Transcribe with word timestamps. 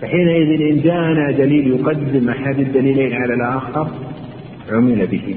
فحينئذ 0.00 0.60
إن 0.72 0.80
جاءنا 0.80 1.30
دليل 1.30 1.66
يقدم 1.66 2.28
أحد 2.28 2.58
الدليلين 2.58 3.12
على 3.12 3.34
الآخر 3.34 3.88
عمل 4.70 5.06
به. 5.06 5.36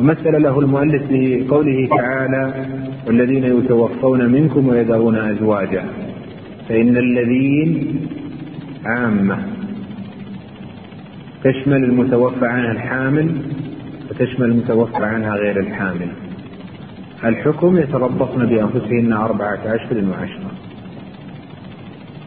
ومثل 0.00 0.42
له 0.42 0.60
المؤلف 0.60 1.02
بقوله 1.10 1.88
تعالى 1.96 2.66
والذين 3.06 3.44
يتوفون 3.44 4.32
منكم 4.32 4.68
ويذرون 4.68 5.16
أزواجا. 5.16 5.84
فإن 6.68 6.96
الذين 6.96 7.96
عامة. 8.84 9.38
تشمل 11.44 11.84
المتوفى 11.84 12.46
عنها 12.46 12.72
الحامل 12.72 13.28
وتشمل 14.10 14.46
المتوفى 14.50 15.04
عنها 15.04 15.36
غير 15.36 15.60
الحامل. 15.60 16.08
الحكم 17.24 17.76
يتربصن 17.76 18.46
بأنفسهن 18.46 19.12
أربعة 19.12 19.60
أشهر 19.64 20.04
وعشرة 20.10 20.50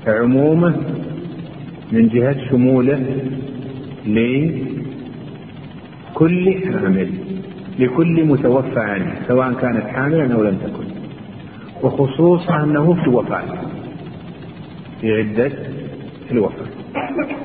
فعمومه 0.06 0.76
من 1.94 2.08
جهة 2.10 2.36
شموله 2.50 3.00
لكل 6.12 6.54
حامل 6.66 7.10
لكل 7.80 8.26
متوفى 8.26 8.80
عنه 8.80 9.16
سواء 9.28 9.54
كانت 9.54 9.88
حاملا 9.88 10.34
أو 10.36 10.44
لم 10.44 10.58
تكن. 10.58 10.84
وخصوصا 11.84 12.64
أنه 12.64 12.94
في 13.04 13.10
وفاة 13.10 13.44
في 15.02 15.12
عدة 15.18 15.52
الوفاة. 16.32 16.66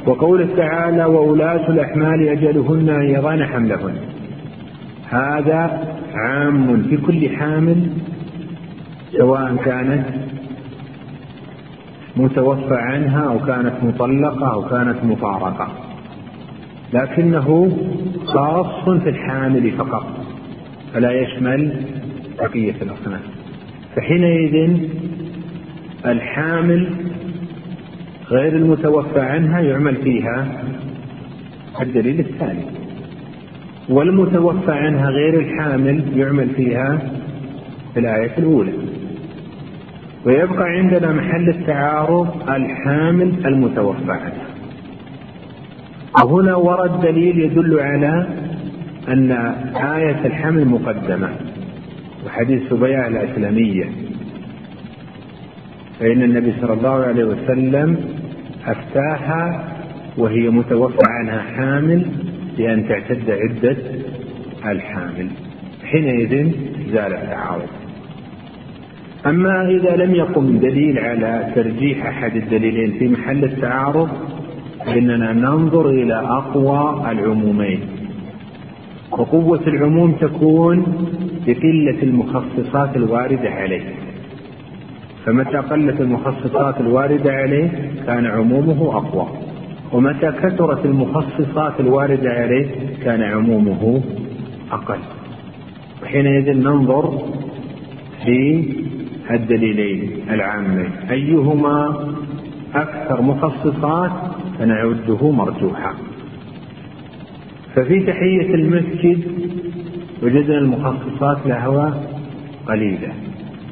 وقوله 0.06 0.48
تعالى 0.56 1.04
وولاة 1.04 1.68
الأحمال 1.70 2.28
أجلهن 2.28 2.88
أن 2.88 3.10
يضعن 3.10 3.44
حملهن 3.44 3.94
هذا 5.10 5.88
عام 6.14 6.82
في 6.90 6.96
كل 6.96 7.28
حامل 7.36 7.90
سواء 9.18 9.56
كانت 9.64 10.04
متوفى 12.18 12.74
عنها 12.74 13.28
أو 13.28 13.38
كانت 13.38 13.72
مطلقة 13.82 14.52
أو 14.52 14.62
كانت 14.62 15.04
مفارقة 15.04 15.68
لكنه 16.92 17.78
خاص 18.24 19.00
في 19.02 19.08
الحامل 19.08 19.70
فقط 19.70 20.06
فلا 20.94 21.12
يشمل 21.12 21.82
بقية 22.38 22.74
الأصناف. 22.82 23.22
فحينئذ 23.96 24.78
الحامل 26.06 26.88
غير 28.30 28.56
المتوفى 28.56 29.20
عنها 29.20 29.60
يعمل 29.60 29.96
فيها 29.96 30.46
الدليل 31.80 32.20
الثاني. 32.20 32.64
والمتوفى 33.88 34.72
عنها 34.72 35.10
غير 35.10 35.40
الحامل 35.40 36.18
يعمل 36.18 36.48
فيها 36.48 36.98
في 37.94 38.00
الآية 38.00 38.38
الأولى. 38.38 38.72
ويبقى 40.24 40.68
عندنا 40.68 41.12
محل 41.12 41.48
التعارض 41.48 42.50
الحامل 42.50 43.46
المتوفى 43.46 44.12
عنها 44.12 44.48
وهنا 46.24 46.56
ورد 46.56 47.00
دليل 47.00 47.38
يدل 47.38 47.80
على 47.80 48.26
أن 49.08 49.30
آية 49.76 50.26
الحمل 50.26 50.64
مقدمة 50.68 51.28
وحديث 52.26 52.62
سبيعة 52.70 53.08
الأسلمية 53.08 53.84
فإن 56.00 56.22
النبي 56.22 56.52
صلى 56.60 56.72
الله 56.72 57.04
عليه 57.04 57.24
وسلم 57.24 57.96
أفتاها 58.66 59.64
وهي 60.16 60.50
متوفى 60.50 61.02
عنها 61.08 61.42
حامل 61.56 62.06
بأن 62.58 62.88
تعتد 62.88 63.30
عدة 63.30 63.76
الحامل. 64.66 65.28
حينئذ 65.84 66.52
زال 66.92 67.12
التعارض. 67.12 67.68
أما 69.26 69.68
إذا 69.70 69.96
لم 69.96 70.14
يقم 70.14 70.58
دليل 70.58 70.98
على 70.98 71.52
ترجيح 71.54 72.06
أحد 72.06 72.36
الدليلين 72.36 72.98
في 72.98 73.08
محل 73.08 73.44
التعارض 73.44 74.08
فإننا 74.86 75.32
ننظر 75.32 75.90
إلى 75.90 76.14
أقوى 76.14 77.10
العمومين. 77.10 77.80
وقوة 79.10 79.60
العموم 79.66 80.12
تكون 80.12 80.84
بقلة 81.46 82.02
المخصصات 82.02 82.96
الواردة 82.96 83.50
عليه. 83.50 83.82
فمتى 85.24 85.56
قلت 85.56 86.00
المخصصات 86.00 86.80
الواردة 86.80 87.32
عليه؟ 87.32 87.70
كان 88.06 88.26
عمومه 88.26 88.96
أقوى. 88.96 89.26
ومتى 89.92 90.32
كثرت 90.32 90.84
المخصصات 90.84 91.80
الواردة 91.80 92.30
عليه؟ 92.30 92.66
كان 93.04 93.22
عمومه 93.22 94.02
أقل. 94.72 94.98
وحينئذ 96.02 96.52
ننظر 96.52 97.18
في 98.24 98.64
الدليلين 99.30 100.10
العامين. 100.30 100.90
أيهما 101.10 102.08
أكثر 102.74 103.22
مخصصات 103.22 104.12
فنعده 104.58 105.30
مرجوحا. 105.30 105.94
ففي 107.74 108.00
تحية 108.00 108.54
المسجد 108.54 109.20
وجدنا 110.22 110.58
المخصصات 110.58 111.46
لها 111.46 112.02
قليلة. 112.66 113.12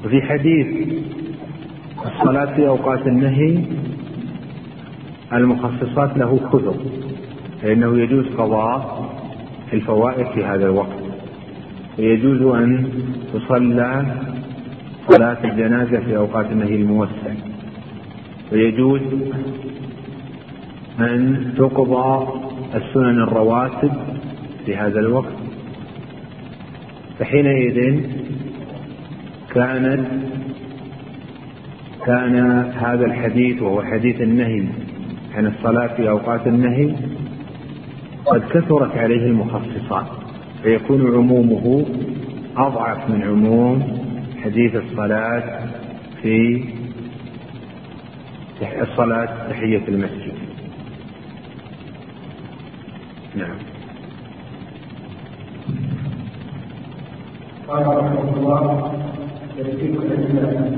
وفي 0.05 0.23
حديث 0.23 0.67
الصلاة 2.07 2.55
في 2.57 2.69
أوقات 2.69 3.07
النهي 3.07 3.59
المخصصات 5.33 6.19
له 6.19 6.41
كثر 6.53 6.75
فإنه 7.63 7.99
يجوز 7.99 8.27
قضاء 8.27 9.11
الفوائد 9.73 10.27
في 10.27 10.45
هذا 10.45 10.65
الوقت. 10.67 10.99
ويجوز 11.99 12.43
أن 12.43 12.89
تصلى 13.35 14.05
صلاة 15.09 15.45
الجنازة 15.45 16.01
في 16.01 16.17
أوقات 16.17 16.47
النهي 16.53 16.75
الموسع. 16.75 17.33
ويجوز 18.53 19.01
أن 21.01 21.53
تقضى 21.59 22.29
السنن 22.75 23.23
الرواتب 23.23 23.93
في 24.67 24.77
هذا 24.77 25.01
الوقت. 25.01 25.33
فحينئذ 27.19 28.01
كانت 29.55 30.07
كان 32.07 32.37
هذا 32.79 33.07
الحديث 33.07 33.63
وهو 33.63 33.83
حديث 33.83 34.21
النهي 34.21 34.65
عن 35.35 35.47
الصلاة 35.47 35.87
في 35.87 36.09
أوقات 36.11 36.47
النهي 36.47 36.95
قد 38.27 38.43
كثرت 38.51 38.97
عليه 38.97 39.27
المخصصات 39.27 40.07
فيكون 40.63 41.15
عمومه 41.15 41.87
أضعف 42.57 43.11
من 43.11 43.23
عموم 43.23 43.96
حديث 44.47 44.75
الصلاة 44.75 45.67
في 46.23 46.65
الصلاة 48.83 49.49
تحية 49.51 49.89
المسجد. 49.89 50.35
نعم. 53.35 53.59
قال 57.69 57.87
رحمه 57.87 58.37
الله 58.37 58.93
يكفيك 59.59 59.97
الأدلة 59.97 60.77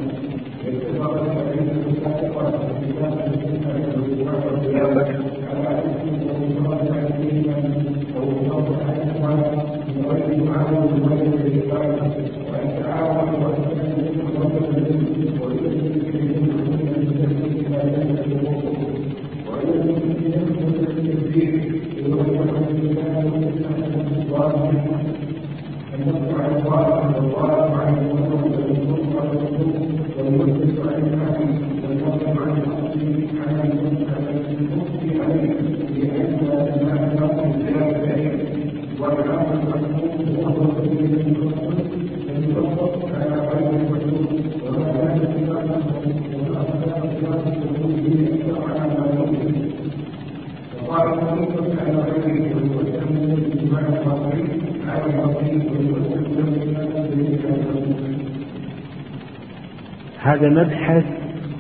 هذا 60.49 60.65
مبحث 60.65 61.05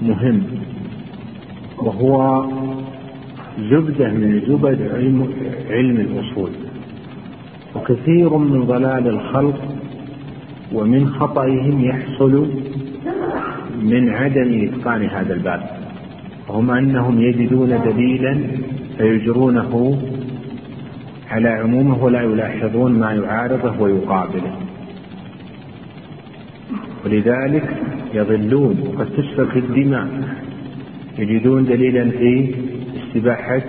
مهم 0.02 0.42
وهو 1.78 2.44
زبدة 3.58 4.08
من 4.08 4.40
زبد 4.48 4.82
علم, 4.94 5.28
علم 5.70 5.96
الأصول. 5.96 6.50
وكثير 7.76 8.36
من 8.36 8.64
ضلال 8.64 9.08
الخلق 9.08 9.60
ومن 10.72 11.08
خطئهم 11.08 11.84
يحصل 11.84 12.48
من 13.82 14.10
عدم 14.10 14.68
إتقان 14.68 15.04
هذا 15.04 15.34
الباب. 15.34 15.62
وهم 16.48 16.70
أنهم 16.70 17.20
يجدون 17.20 17.68
دليلا 17.68 18.38
فيجرونه 18.98 20.02
على 21.30 21.48
عمومه 21.48 22.04
ولا 22.04 22.22
يلاحظون 22.22 22.92
ما 22.92 23.12
يعارضه 23.12 23.82
ويقابله. 23.82 24.56
ولذلك 27.04 27.97
يضلون 28.18 28.76
وقد 28.86 29.06
تسفك 29.06 29.56
الدماء. 29.56 30.08
يجدون 31.18 31.64
دليلا 31.64 32.10
في 32.10 32.54
استباحة 32.96 33.62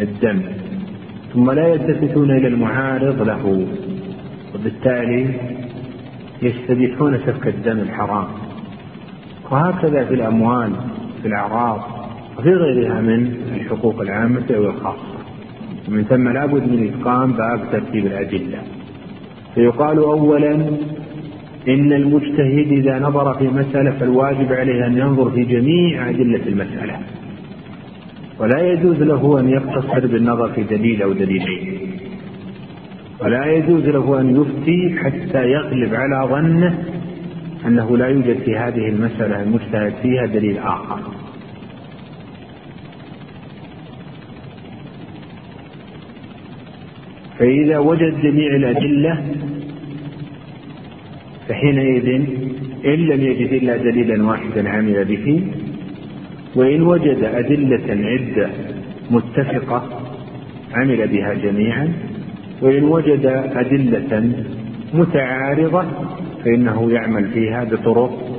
الدم. 0.00 0.40
ثم 1.32 1.50
لا 1.50 1.68
يلتفتون 1.68 2.30
إلى 2.30 2.48
المعارض 2.48 3.22
له. 3.22 3.66
وبالتالي 4.54 5.26
يستبيحون 6.42 7.18
سفك 7.18 7.46
الدم 7.46 7.78
الحرام. 7.78 8.28
وهكذا 9.50 10.04
في 10.04 10.14
الأموال 10.14 10.72
في 11.22 11.28
الأعراض 11.28 11.80
وفي 12.38 12.50
غيرها 12.50 13.00
من 13.00 13.34
الحقوق 13.54 14.00
العامة 14.00 14.46
أو 14.50 14.64
الخاصة. 14.70 15.12
ومن 15.88 16.04
ثم 16.04 16.28
لابد 16.28 16.62
من 16.62 16.92
إتقان 16.94 17.32
باب 17.32 17.60
ترتيب 17.72 18.06
الأدلة. 18.06 18.58
فيقال 19.54 19.98
أولا 19.98 20.52
إن 21.68 21.92
المجتهد 21.92 22.72
إذا 22.72 22.98
نظر 22.98 23.34
في 23.34 23.48
مسألة 23.48 23.90
فالواجب 23.90 24.52
عليه 24.52 24.86
أن 24.86 24.98
ينظر 24.98 25.30
في 25.30 25.44
جميع 25.44 26.08
أدلة 26.08 26.46
المسألة. 26.46 26.98
ولا 28.38 28.72
يجوز 28.72 29.02
له 29.02 29.40
أن 29.40 29.48
يقتصر 29.48 30.06
بالنظر 30.06 30.48
في 30.52 30.62
دليل 30.62 31.02
أو 31.02 31.12
دليلين. 31.12 31.78
ولا 33.20 33.46
يجوز 33.46 33.88
له 33.88 34.20
أن 34.20 34.40
يفتي 34.40 34.98
حتى 34.98 35.50
يغلب 35.50 35.94
على 35.94 36.28
ظنه 36.28 36.78
أنه 37.66 37.96
لا 37.96 38.06
يوجد 38.06 38.36
في 38.38 38.56
هذه 38.56 38.88
المسألة 38.88 39.42
المجتهد 39.42 39.92
فيها 40.02 40.26
دليل 40.26 40.58
آخر. 40.58 40.98
فإذا 47.38 47.78
وجد 47.78 48.20
جميع 48.22 48.56
الأدلة 48.56 49.24
فحينئذ 51.48 52.08
إن 52.86 52.98
لم 53.06 53.20
يجد 53.22 53.52
إلا 53.52 53.76
دليلا 53.76 54.24
واحدا 54.26 54.68
عمل 54.68 55.04
به 55.04 55.42
وإن 56.56 56.82
وجد 56.82 57.24
أدلة 57.24 58.08
عدة 58.08 58.50
متفقة 59.10 60.00
عمل 60.74 61.08
بها 61.08 61.34
جميعا 61.34 61.92
وإن 62.62 62.84
وجد 62.84 63.26
أدلة 63.54 64.32
متعارضة 64.94 65.84
فإنه 66.44 66.90
يعمل 66.92 67.28
فيها 67.28 67.64
بطرق 67.64 68.38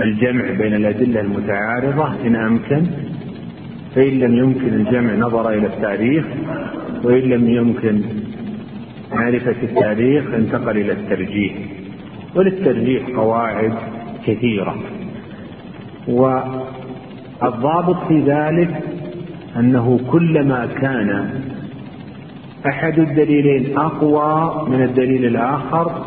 الجمع 0.00 0.50
بين 0.50 0.74
الأدلة 0.74 1.20
المتعارضة 1.20 2.26
إن 2.26 2.36
أمكن 2.36 2.86
فإن 3.94 4.18
لم 4.18 4.36
يمكن 4.36 4.74
الجمع 4.74 5.14
نظر 5.14 5.48
إلى 5.48 5.66
التاريخ 5.66 6.24
وإن 7.04 7.20
لم 7.20 7.50
يمكن 7.50 8.00
معرفة 9.12 9.54
التاريخ 9.62 10.24
انتقل 10.34 10.76
إلى 10.76 10.92
الترجيح. 10.92 11.52
وللترجيح 12.34 13.08
قواعد 13.16 13.74
كثيرة. 14.26 14.76
والضابط 16.08 17.96
في 18.08 18.20
ذلك 18.20 18.82
أنه 19.56 20.00
كلما 20.12 20.66
كان 20.66 21.30
أحد 22.66 22.98
الدليلين 22.98 23.78
أقوى 23.78 24.68
من 24.68 24.82
الدليل 24.82 25.24
الآخر 25.24 26.04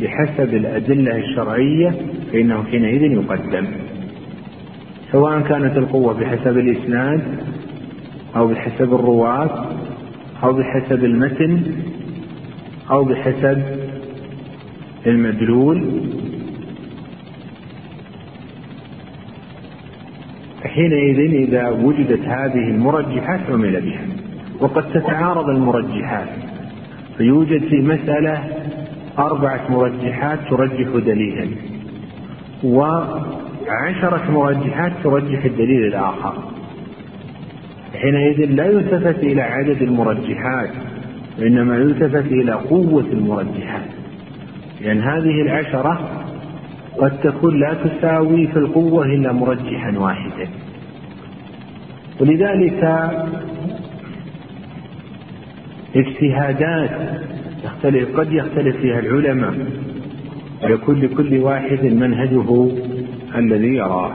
بحسب 0.00 0.54
الأدلة 0.54 1.16
الشرعية 1.16 1.94
فإنه 2.32 2.64
حينئذ 2.64 3.02
يقدم. 3.02 3.66
سواء 5.12 5.40
كانت 5.40 5.76
القوة 5.76 6.12
بحسب 6.12 6.58
الإسناد 6.58 7.22
أو 8.36 8.46
بحسب 8.46 8.94
الرواة 8.94 9.66
أو 10.42 10.52
بحسب 10.52 11.04
المتن 11.04 11.62
أو 12.90 13.04
بحسب 13.04 13.62
المدلول 15.06 15.84
حينئذ 20.64 21.18
إذا 21.34 21.68
وجدت 21.68 22.20
هذه 22.20 22.70
المرجحات 22.70 23.40
عمل 23.50 23.80
بها 23.80 24.06
وقد 24.60 24.92
تتعارض 24.92 25.48
المرجحات 25.48 26.28
فيوجد 27.16 27.60
في 27.68 27.76
مسألة 27.76 28.44
أربعة 29.18 29.70
مرجحات 29.70 30.38
ترجح 30.50 30.88
دليلا 31.06 31.46
وعشرة 32.64 34.30
مرجحات 34.30 34.92
ترجح 35.04 35.44
الدليل 35.44 35.86
الآخر. 35.86 36.34
حينئذ 37.94 38.50
لا 38.50 38.66
يلتفت 38.66 39.18
إلى 39.18 39.42
عدد 39.42 39.82
المرجحات 39.82 40.70
وإنما 41.38 41.76
يلتفت 41.76 42.32
إلى 42.32 42.52
قوة 42.52 43.06
المرجحات. 43.12 43.95
لأن 44.80 45.00
هذه 45.00 45.42
العشرة 45.42 46.00
قد 46.98 47.20
تكون 47.20 47.60
لا 47.60 47.74
تساوي 47.74 48.46
في 48.46 48.58
القوة 48.58 49.04
إلا 49.06 49.32
مرجحا 49.32 49.98
واحدا. 49.98 50.48
ولذلك 52.20 52.84
اجتهادات 55.96 57.20
يختلف 57.64 58.20
قد 58.20 58.32
يختلف 58.32 58.76
فيها 58.76 58.98
العلماء 58.98 59.54
ويكون 60.64 61.00
لكل 61.00 61.38
واحد 61.38 61.84
منهجه 61.84 62.68
الذي 63.36 63.74
يراه. 63.74 64.12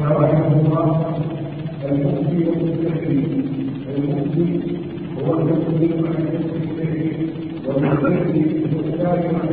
رحمه 0.00 0.52
الله 0.52 1.33
المؤمن 1.90 2.46
والمستحيل 2.48 3.44
المؤمن 3.96 4.62
هو 5.18 5.32
المؤمن 5.38 5.92
عن 6.06 6.26
المستحيل 6.34 7.30
والمستحيل 7.66 8.64
هو 8.74 8.80
الثاني 8.80 9.26
عن 9.36 9.48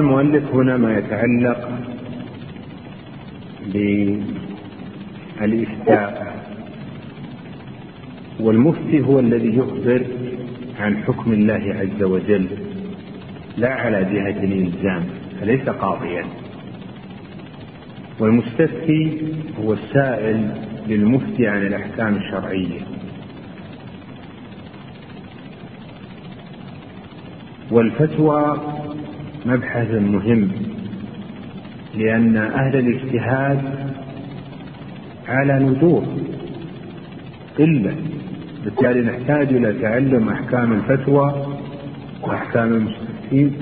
المؤلف 0.00 0.54
هنا 0.54 0.76
ما 0.76 0.98
يتعلق 0.98 1.70
بالإفتاء. 5.40 6.30
والمفتي 8.40 9.00
هو 9.00 9.20
الذي 9.20 9.56
يخبر 9.56 10.02
عن 10.80 10.96
حكم 10.96 11.32
الله 11.32 11.76
عز 11.80 12.02
وجل 12.02 12.46
لا 13.56 13.74
على 13.74 14.04
جهة 14.04 14.44
الإلزام 14.44 15.04
فليس 15.40 15.68
قاضيا. 15.68 16.24
والمستفتي 18.20 19.22
هو 19.60 19.72
السائل 19.72 20.50
للمفتي 20.88 21.46
عن 21.46 21.66
الأحكام 21.66 22.16
الشرعية. 22.16 22.80
والفتوى 27.70 28.60
مبحث 29.46 29.90
مهم 29.90 30.48
لأن 31.94 32.36
أهل 32.36 32.76
الاجتهاد 32.76 33.58
على 35.28 35.64
ندور 35.64 36.04
قلة 37.58 37.94
بالتالي 38.64 39.00
نحتاج 39.00 39.48
إلى 39.48 39.72
تعلم 39.72 40.28
أحكام 40.28 40.72
الفتوى 40.72 41.46
وأحكام 42.22 42.72
المستفتين 42.72 43.52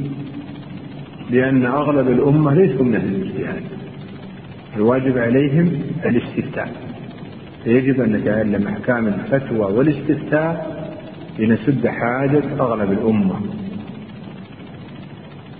لأن 1.30 1.66
أغلب 1.66 2.08
الأمة 2.08 2.54
ليسوا 2.54 2.84
من 2.84 2.94
أهل 2.94 3.14
الاجتهاد 3.14 3.62
الواجب 4.76 5.18
عليهم 5.18 5.82
الاستفتاء. 6.04 6.72
فيجب 7.64 8.00
أن 8.00 8.12
نتعلم 8.12 8.68
أحكام 8.68 9.06
الفتوى 9.06 9.72
والاستفتاء 9.72 10.78
لنسد 11.38 11.86
حاجة 11.86 12.42
أغلب 12.60 12.92
الأمة. 12.92 13.40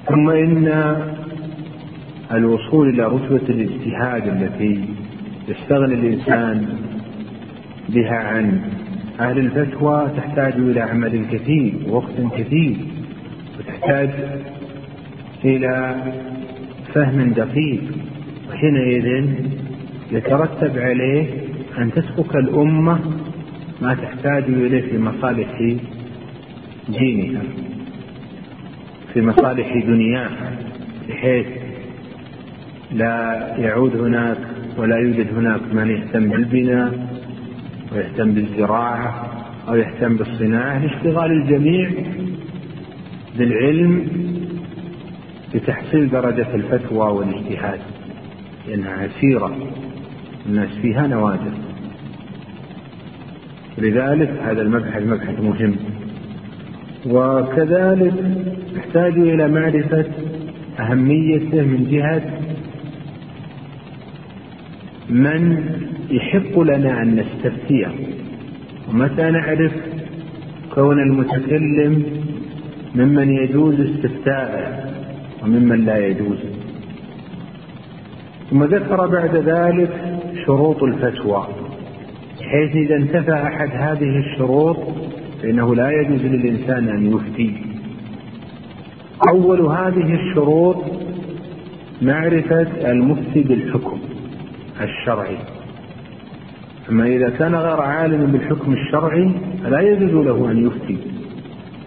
ثم 0.08 0.30
إن 0.30 0.96
الوصول 2.32 2.88
إلى 2.88 3.04
رتبة 3.04 3.48
الاجتهاد 3.54 4.28
التي 4.28 4.84
يستغني 5.48 5.94
الإنسان 5.94 6.68
بها 7.88 8.14
عن 8.16 8.60
أهل 9.20 9.38
الفتوى 9.38 10.10
تحتاج 10.16 10.52
إلى 10.52 10.80
عمل 10.80 11.24
كثير 11.32 11.74
ووقت 11.88 12.14
كثير 12.36 12.76
وتحتاج 13.58 14.10
إلى 15.44 15.96
فهم 16.94 17.30
دقيق 17.30 17.80
وحينئذ 18.50 19.26
يترتب 20.12 20.78
عليه 20.78 21.26
أن 21.78 21.90
تسلك 21.92 22.36
الأمة 22.36 22.98
ما 23.82 23.94
تحتاج 23.94 24.44
إليه 24.44 24.80
في 24.80 24.98
مصالح 24.98 25.76
دينها. 26.88 27.42
في 29.14 29.22
مصالح 29.22 29.76
دنياها 29.86 30.52
بحيث 31.08 31.46
لا 32.92 33.54
يعود 33.58 33.96
هناك 33.96 34.38
ولا 34.76 34.96
يوجد 34.96 35.26
هناك 35.36 35.60
من 35.72 35.90
يهتم 35.90 36.28
بالبناء 36.30 37.08
ويهتم 37.92 38.32
بالزراعة 38.32 39.30
أو 39.68 39.76
يهتم 39.76 40.16
بالصناعة 40.16 40.78
لاشتغال 40.78 41.30
الجميع 41.32 41.90
بالعلم 43.38 44.08
لتحصيل 45.54 46.10
درجة 46.10 46.54
الفتوى 46.54 47.12
والاجتهاد 47.12 47.80
لأنها 48.68 48.92
عسيرة 48.92 49.56
الناس 50.46 50.68
فيها 50.82 51.06
نوادر. 51.06 51.52
لذلك 53.78 54.30
هذا 54.42 54.62
المبحث 54.62 55.02
مبحث 55.02 55.40
مهم. 55.40 55.76
وكذلك 57.08 58.14
نحتاج 58.76 59.12
إلى 59.18 59.48
معرفة 59.48 60.04
أهميته 60.80 61.62
من 61.62 61.86
جهة 61.90 62.22
من 65.10 65.64
يحق 66.10 66.60
لنا 66.60 67.02
أن 67.02 67.16
نستفتيه 67.16 67.88
ومتى 68.88 69.30
نعرف 69.30 69.72
كون 70.74 71.02
المتكلم 71.02 72.02
ممن 72.94 73.30
يجوز 73.30 73.80
استفتاءه 73.80 74.84
وممن 75.42 75.84
لا 75.84 76.06
يجوز؟ 76.06 76.38
ثم 78.50 78.64
ذكر 78.64 79.06
بعد 79.06 79.36
ذلك 79.36 79.90
شروط 80.46 80.82
الفتوى 80.82 81.46
حيث 82.42 82.76
إذا 82.76 82.96
انتفى 82.96 83.32
أحد 83.32 83.70
هذه 83.72 84.18
الشروط 84.18 84.76
فإنه 85.42 85.74
لا 85.74 85.90
يجوز 85.90 86.20
للإنسان 86.20 86.88
أن 86.88 87.12
يفتي. 87.12 87.56
أول 89.28 89.60
هذه 89.60 90.14
الشروط 90.14 90.84
معرفة 92.02 92.90
المفتي 92.90 93.42
بالحكم 93.42 93.98
الشرعي. 94.80 95.36
أما 96.90 97.06
إذا 97.06 97.30
كان 97.30 97.54
غير 97.54 97.80
عالم 97.80 98.26
بالحكم 98.26 98.72
الشرعي 98.72 99.30
فلا 99.64 99.80
يجوز 99.80 100.26
له 100.26 100.50
أن 100.50 100.66
يفتي. 100.66 100.98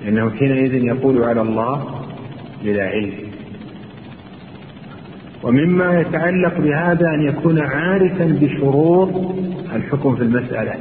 لأنه 0.05 0.29
حينئذ 0.29 0.73
يقول 0.73 1.23
على 1.23 1.41
الله 1.41 2.03
بلا 2.63 2.83
علم. 2.83 3.13
ومما 5.43 5.99
يتعلق 5.99 6.57
بهذا 6.57 7.07
أن 7.13 7.21
يكون 7.21 7.59
عارفا 7.59 8.37
بشروط 8.41 9.09
الحكم 9.75 10.15
في 10.15 10.23
المسألة. 10.23 10.73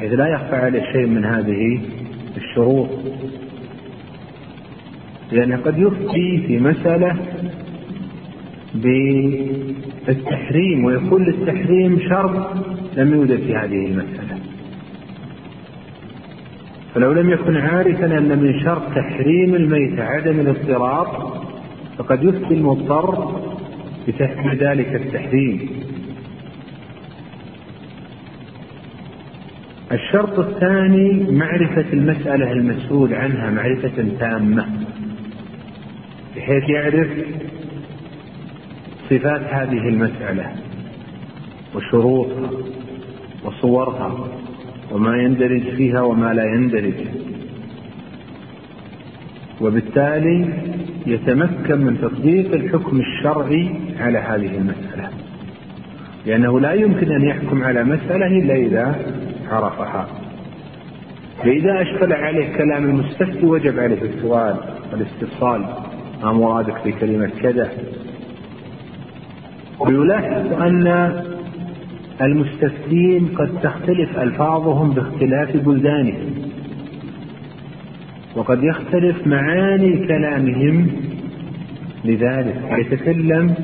بحيث 0.00 0.12
لا 0.12 0.26
يخفى 0.26 0.56
عليه 0.56 0.92
شيء 0.92 1.06
من 1.06 1.24
هذه 1.24 1.80
الشروط. 2.36 2.88
لأنه 5.32 5.56
قد 5.56 5.78
يفتي 5.78 6.42
في 6.46 6.58
مسألة 6.58 7.16
بالتحريم 10.06 10.84
ويكون 10.84 11.24
للتحريم 11.24 12.00
شرط 12.08 12.48
لم 12.96 13.14
يوجد 13.14 13.40
في 13.40 13.56
هذه 13.56 13.86
المسألة. 13.86 14.38
فلو 16.94 17.12
لم 17.12 17.30
يكن 17.30 17.56
عارفا 17.56 18.18
أن 18.18 18.38
من 18.38 18.60
شرط 18.60 18.82
تحريم 18.94 19.54
الميت 19.54 20.00
عدم 20.00 20.40
الاضطرار 20.40 21.40
فقد 21.98 22.24
يفتي 22.24 22.54
المضطر 22.54 23.40
بتحريم 24.08 24.52
ذلك 24.52 24.94
التحريم. 24.94 25.70
الشرط 29.92 30.38
الثاني 30.38 31.30
معرفة 31.30 31.92
المسألة 31.92 32.52
المسؤول 32.52 33.14
عنها 33.14 33.50
معرفة 33.50 34.04
تامة. 34.20 34.66
بحيث 36.36 36.68
يعرف 36.68 37.08
صفات 39.10 39.40
هذه 39.40 39.88
المسألة 39.88 40.52
وشروطها 41.74 42.50
وصورها 43.44 44.28
وما 44.92 45.16
يندرج 45.16 45.62
فيها 45.62 46.00
وما 46.00 46.34
لا 46.34 46.44
يندرج. 46.44 46.94
وبالتالي 49.60 50.48
يتمكن 51.06 51.80
من 51.80 52.00
تطبيق 52.00 52.52
الحكم 52.52 53.00
الشرعي 53.00 53.70
على 54.00 54.18
هذه 54.18 54.56
المسألة. 54.56 55.10
لأنه 56.26 56.60
لا 56.60 56.72
يمكن 56.72 57.12
أن 57.12 57.22
يحكم 57.22 57.62
على 57.62 57.84
مسألة 57.84 58.26
إلا 58.26 58.54
إذا 58.54 59.19
عرفها. 59.50 60.08
فإذا 61.38 61.82
أشكل 61.82 62.12
عليه 62.12 62.56
كلام 62.56 62.84
المستفتي 62.84 63.46
وجب 63.46 63.78
عليه 63.78 64.02
السؤال 64.02 64.56
والاستفصال 64.92 65.64
ما 66.22 66.32
مرادك 66.32 66.74
بكلمة 66.84 67.30
كذا. 67.42 67.70
ويلاحظ 69.78 70.52
أن 70.52 71.12
المستفتين 72.22 73.28
قد 73.36 73.60
تختلف 73.62 74.18
ألفاظهم 74.18 74.90
باختلاف 74.90 75.56
بلدانهم 75.56 76.50
وقد 78.36 78.64
يختلف 78.64 79.26
معاني 79.26 80.06
كلامهم. 80.06 80.86
لذلك 82.04 82.56
يتكلم 82.78 83.54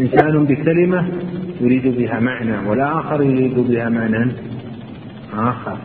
إنسان 0.00 0.44
بكلمة 0.44 1.08
يريد 1.60 1.96
بها 1.98 2.20
معنى 2.20 2.68
والآخر 2.68 3.22
يريد 3.22 3.58
بها 3.58 3.88
معنى 3.88 4.32
آخر. 5.34 5.76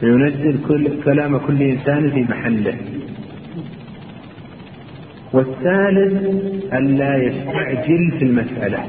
فينزل 0.00 0.58
كل 0.68 1.02
كلام 1.04 1.38
كل 1.38 1.62
إنسان 1.62 2.10
في 2.10 2.22
محله. 2.22 2.74
والثالث 5.32 6.24
ألا 6.72 7.16
يستعجل 7.16 8.12
في 8.18 8.24
المسألة. 8.24 8.84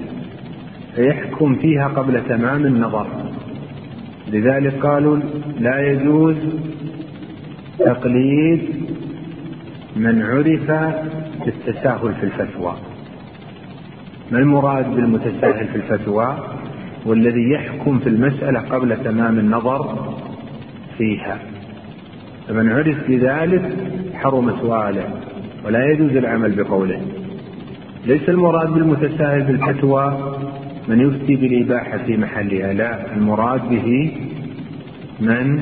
فيحكم 0.96 1.56
فيها 1.56 1.88
قبل 1.88 2.22
تمام 2.30 2.66
النظر. 2.66 3.08
لذلك 4.28 4.86
قالوا 4.86 5.18
لا 5.60 5.92
يجوز 5.92 6.36
تقليد 7.80 8.62
من 9.96 10.22
عرف 10.22 10.72
بالتساهل 11.46 12.14
في 12.14 12.24
الفتوى. 12.24 12.76
ما 14.32 14.40
المراد 14.40 14.96
بالمتساهل 14.96 15.68
في 15.68 15.76
الفتوى؟ 15.76 16.38
والذي 17.06 17.52
يحكم 17.52 18.00
في 18.00 18.10
المسألة 18.10 18.60
قبل 18.60 19.04
تمام 19.04 19.40
النظر 19.40 20.14
فيها. 20.98 21.40
فمن 22.48 22.72
عرف 22.72 22.98
بذلك 23.08 23.76
حرم 24.14 24.56
سؤاله 24.62 25.04
ولا 25.66 25.86
يجوز 25.92 26.16
العمل 26.16 26.52
بقوله. 26.52 27.02
ليس 28.08 28.30
المراد 28.30 28.74
بالمتساهل 28.74 29.46
في 29.46 29.52
الفتوى 29.52 30.36
من 30.88 31.00
يفتي 31.00 31.36
بالإباحة 31.36 31.98
في 31.98 32.18
محلها 32.18 32.74
لا 32.74 33.16
المراد 33.16 33.70
به 33.70 34.12
من 35.20 35.60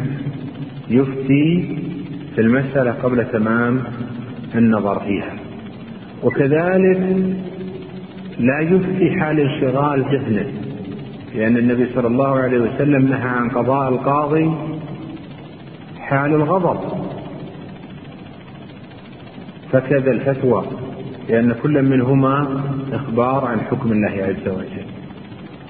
يفتي 0.90 1.78
في 2.36 2.42
المسألة 2.42 2.92
قبل 2.92 3.26
تمام 3.32 3.84
النظر 4.56 5.00
فيها. 5.00 5.34
وكذلك 6.24 7.00
لا 8.40 8.60
يفتي 8.60 9.20
حال 9.20 9.40
انشغال 9.40 10.02
ذهنه. 10.02 10.59
لأن 11.36 11.58
النبي 11.58 11.86
صلى 11.96 12.08
الله 12.08 12.40
عليه 12.40 12.60
وسلم 12.60 13.08
نهى 13.08 13.30
عن 13.30 13.50
قضاء 13.50 13.90
القاضي 13.90 14.52
حال 16.00 16.34
الغضب. 16.34 16.80
فكذا 19.72 20.12
الفتوى 20.12 20.66
لأن 21.30 21.56
كل 21.64 21.84
منهما 21.84 22.62
إخبار 22.92 23.46
عن 23.46 23.60
حكم 23.60 23.92
الله 23.92 24.12
عز 24.12 24.48
وجل. 24.48 24.86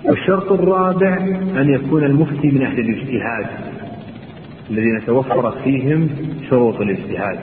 والشرط 0.05 0.51
الرابع 0.51 1.17
أن 1.61 1.69
يكون 1.69 2.03
المفتي 2.03 2.47
من 2.47 2.61
أهل 2.61 2.79
الاجتهاد 2.79 3.45
الذين 4.69 5.05
توفرت 5.05 5.57
فيهم 5.63 6.09
شروط 6.49 6.81
الاجتهاد. 6.81 7.39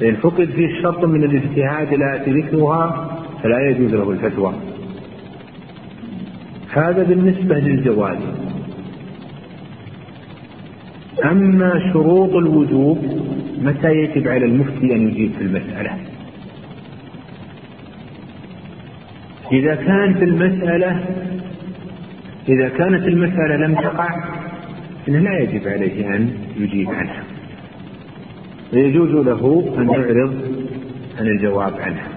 فإن 0.00 0.14
فقد 0.14 0.44
فيه 0.44 0.66
الشرط 0.66 1.04
من 1.04 1.24
الاجتهاد 1.24 1.94
لا 1.94 2.14
يأتي 2.14 2.30
ذكرها 2.30 3.10
فلا 3.42 3.70
يجوز 3.70 3.94
له 3.94 4.10
الفتوى. 4.10 4.71
هذا 6.72 7.02
بالنسبة 7.02 7.54
للجواز 7.54 8.18
أما 11.24 11.92
شروط 11.92 12.34
الوجوب 12.34 12.98
متى 13.62 13.92
يجب 13.92 14.28
على 14.28 14.46
المفتي 14.46 14.94
أن 14.94 15.08
يجيب 15.08 15.32
في 15.38 15.44
المسألة؟ 15.44 15.96
إذا 19.52 19.74
كان 19.74 20.14
في 20.14 20.24
المسألة 20.24 21.04
إذا 22.48 22.68
كانت 22.68 23.08
المسألة 23.08 23.56
لم 23.56 23.74
تقع 23.74 24.08
فإنه 25.06 25.18
لا 25.18 25.38
يجب 25.38 25.68
عليه 25.68 26.16
أن 26.16 26.30
يجيب 26.56 26.90
عنها. 26.90 27.24
ويجوز 28.72 29.26
له 29.26 29.72
أن 29.78 29.90
يعرض 29.90 30.34
عن 31.18 31.26
الجواب 31.26 31.72
عنها 31.80 32.08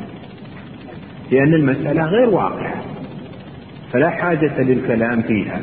لأن 1.31 1.53
المسألة 1.53 2.05
غير 2.05 2.29
واقعة. 2.29 2.94
فلا 3.95 4.09
حاجة 4.09 4.61
للكلام 4.61 5.21
فيها. 5.21 5.61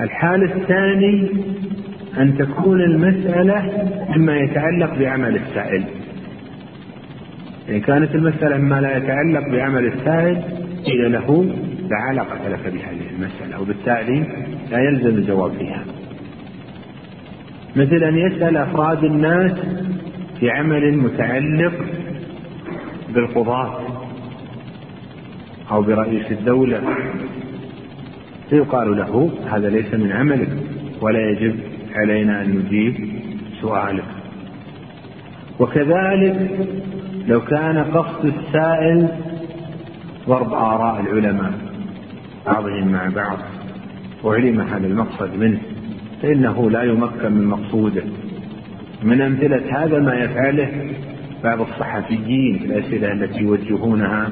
الحال 0.00 0.42
الثاني 0.42 1.30
أن 2.18 2.38
تكون 2.38 2.80
المسألة 2.80 3.88
مما 4.16 4.36
يتعلق 4.36 4.98
بعمل 4.98 5.36
السائل. 5.36 5.84
إن 7.68 7.80
كانت 7.80 8.14
المسألة 8.14 8.56
مما 8.56 8.80
لا 8.80 8.96
يتعلق 8.96 9.48
بعمل 9.48 9.86
السائل 9.86 10.42
قيل 10.86 11.12
له 11.12 11.44
لا 11.90 11.96
علاقة 11.96 12.48
لك 12.48 12.72
بهذه 12.72 13.10
المسألة 13.16 13.60
وبالتالي 13.60 14.26
لا 14.70 14.78
يلزم 14.78 15.18
الجواب 15.18 15.52
فيها. 15.52 15.84
مثل 17.76 18.04
أن 18.04 18.18
يسأل 18.18 18.56
أفراد 18.56 19.04
الناس 19.04 19.52
في 20.40 20.50
عمل 20.50 20.98
متعلق 20.98 21.95
بالقضاة 23.16 23.78
أو 25.70 25.82
برئيس 25.82 26.32
الدولة. 26.32 26.80
فيقال 28.50 28.96
له 28.96 29.30
هذا 29.50 29.68
ليس 29.70 29.94
من 29.94 30.12
عملك 30.12 30.48
ولا 31.00 31.30
يجب 31.30 31.56
علينا 31.94 32.42
أن 32.42 32.50
نجيب 32.50 32.94
سؤالك. 33.60 34.04
وكذلك 35.60 36.50
لو 37.26 37.40
كان 37.40 37.78
قصد 37.78 38.24
السائل 38.24 39.08
ضرب 40.28 40.52
آراء 40.52 41.00
العلماء 41.00 41.52
بعضهم 42.46 42.88
مع 42.92 43.08
بعض 43.08 43.38
وعلم 44.24 44.60
هذا 44.60 44.86
المقصد 44.86 45.36
منه 45.36 45.60
فإنه 46.22 46.70
لا 46.70 46.82
يمكن 46.82 47.32
من 47.32 47.46
مقصوده. 47.46 48.02
من 49.02 49.20
أمثلة 49.20 49.84
هذا 49.84 49.98
ما 49.98 50.14
يفعله 50.14 50.68
بعض 51.46 51.60
الصحفيين 51.60 52.58
في 52.58 52.64
الأسئلة 52.64 53.12
التي 53.12 53.38
يوجهونها 53.38 54.30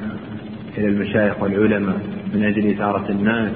إلى 0.77 0.87
المشايخ 0.87 1.41
والعلماء 1.41 1.97
من 2.33 2.43
أجل 2.43 2.71
إثارة 2.71 3.11
الناس 3.11 3.51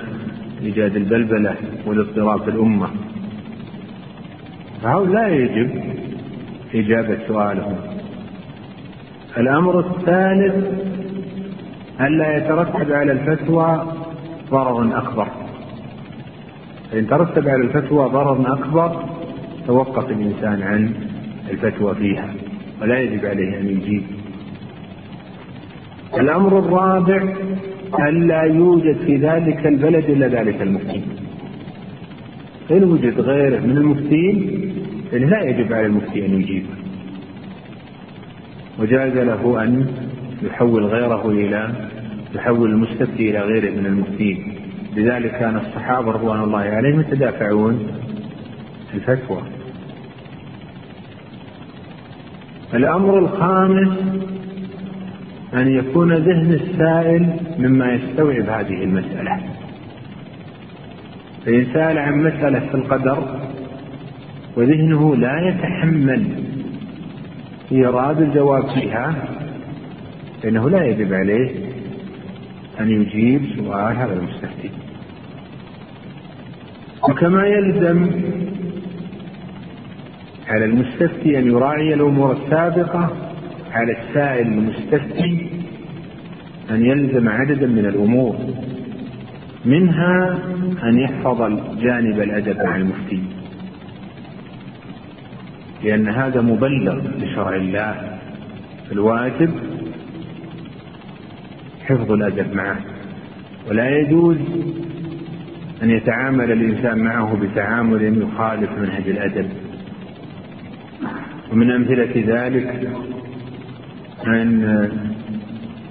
إيجاد 0.62 0.96
البلبلة 0.96 1.56
والاضطراب 1.86 2.42
في 2.42 2.50
الأمة. 2.50 2.88
فهؤلاء 4.82 5.14
لا 5.14 5.36
يجب 5.36 5.84
إجابة 6.76 7.18
سؤالهم. 7.28 7.76
الأمر 9.38 9.80
الثالث 9.80 10.56
ألا 12.02 12.38
يترتب 12.38 12.92
على 12.92 13.12
الفتوى 13.12 13.94
ضرر 14.52 14.98
أكبر. 14.98 15.28
فإن 16.92 17.08
ترتب 17.08 17.48
على 17.48 17.64
الفتوى 17.64 18.10
ضرر 18.10 18.54
أكبر 18.54 19.04
توقف 19.68 20.12
الإنسان 20.12 20.62
عن 20.64 20.94
الفتوى 21.52 21.96
فيها. 21.96 22.49
ولا 22.82 23.00
يجب 23.00 23.26
عليه 23.26 23.60
أن 23.60 23.68
يجيب 23.68 24.04
الأمر 26.20 26.60
الرابع 26.60 27.34
ألا 28.10 28.42
يوجد 28.42 28.98
في 29.06 29.16
ذلك 29.16 29.68
البلد 29.68 30.10
إلا 30.10 30.28
ذلك 30.28 30.62
المفتي 30.62 31.02
إن 32.72 32.84
وجد 32.84 33.20
غيره 33.20 33.60
من 33.60 33.78
المفتين 33.78 34.60
لا 35.12 35.44
يجب 35.44 35.74
على 35.74 35.86
المفتي 35.86 36.26
أن 36.26 36.42
يجيب. 36.42 36.66
وجاز 38.80 39.18
له 39.18 39.64
أن 39.64 39.88
يحول 40.44 40.86
غيره 40.86 41.30
إلى 41.30 41.90
يحول 42.36 42.72
المستفتي 42.72 43.30
إلى 43.30 43.40
غيره 43.40 43.70
من 43.72 43.86
المفتين. 43.86 44.54
لذلك 44.96 45.32
كان 45.32 45.56
الصحابة 45.56 46.12
رضوان 46.12 46.44
الله 46.44 46.60
عليهم 46.60 47.00
يتدافعون 47.00 47.88
في 48.92 48.98
الفتوى. 48.98 49.42
الأمر 52.74 53.20
الخامس 53.20 53.98
أن 55.54 55.68
يكون 55.68 56.14
ذهن 56.14 56.54
السائل 56.54 57.36
مما 57.60 57.94
يستوعب 57.94 58.50
هذه 58.50 58.84
المسألة. 58.84 59.40
فإن 61.46 61.66
سأل 61.74 61.98
عن 61.98 62.24
مسألة 62.24 62.60
في 62.60 62.76
القدر 62.76 63.40
وذهنه 64.58 65.16
لا 65.16 65.50
يتحمل 65.50 66.28
إيراد 67.72 68.22
الجواب 68.22 68.70
فيها 68.70 69.16
فإنه 70.44 70.70
لا 70.70 70.86
يجب 70.86 71.14
عليه 71.14 71.52
أن 72.80 72.90
يجيب 72.90 73.42
سؤال 73.58 73.98
هذا 73.98 74.14
المستفتي. 74.14 74.70
وكما 77.10 77.48
يلزم 77.48 78.10
على 80.50 80.66
المستفتي 80.66 81.40
أن 81.40 81.48
يراعي 81.48 81.94
الأمور 81.94 82.32
السابقة 82.32 83.10
على 83.72 83.92
السائل 83.92 84.48
المستفتي 84.48 85.50
أن 86.72 86.86
يلزم 86.86 87.30
عددا 87.30 87.68
من 87.68 87.86
الأمور 87.86 88.36
منها 89.66 90.40
أن 90.84 91.00
يحفظ 91.00 91.42
جانب 91.82 92.22
الأدب 92.22 92.58
مع 92.58 92.76
المفتي. 92.76 93.24
لأن 95.84 96.08
هذا 96.10 96.42
مبلغ 96.42 97.02
لشرع 97.18 97.56
الله 97.56 98.20
الواجب 98.92 99.50
حفظ 101.86 102.12
الأدب 102.12 102.54
معه. 102.54 102.80
ولا 103.70 103.90
يجوز 103.90 104.38
أن 105.84 105.90
يتعامل 105.90 106.52
الإنسان 106.52 107.00
معه 107.00 107.38
بتعامل 107.42 108.22
يخالف 108.22 108.70
منهج 108.78 109.10
الأدب. 109.10 109.50
ومن 111.52 111.72
أمثلة 111.72 112.24
ذلك 112.28 112.90
أن 114.28 114.90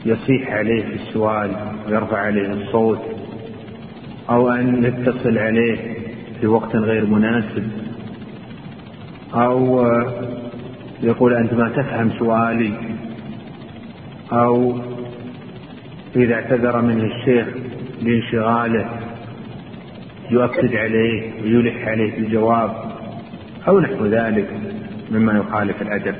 يصيح 0.07 0.51
عليه 0.51 0.83
في 0.83 0.95
السؤال 0.95 1.51
ويرفع 1.87 2.19
عليه 2.19 2.53
الصوت 2.53 3.01
أو 4.31 4.51
أن 4.51 4.85
يتصل 4.85 5.39
عليه 5.39 5.77
في 6.41 6.47
وقت 6.47 6.77
غير 6.77 7.07
مناسب 7.07 7.69
أو 9.35 9.87
يقول 11.03 11.35
أنت 11.35 11.55
ما 11.55 11.69
تفهم 11.69 12.11
سؤالي 12.19 12.73
أو 14.33 14.79
إذا 16.17 16.35
اعتذر 16.35 16.83
منه 16.83 17.05
الشيخ 17.05 17.47
لانشغاله 18.03 18.91
يؤكد 20.31 20.75
عليه 20.75 21.43
ويلح 21.43 21.89
عليه 21.89 22.15
بالجواب 22.15 22.71
أو 23.69 23.81
نحو 23.81 24.07
ذلك. 24.07 24.49
مما 25.11 25.33
يخالف 25.39 25.83
الأدب. 25.83 26.15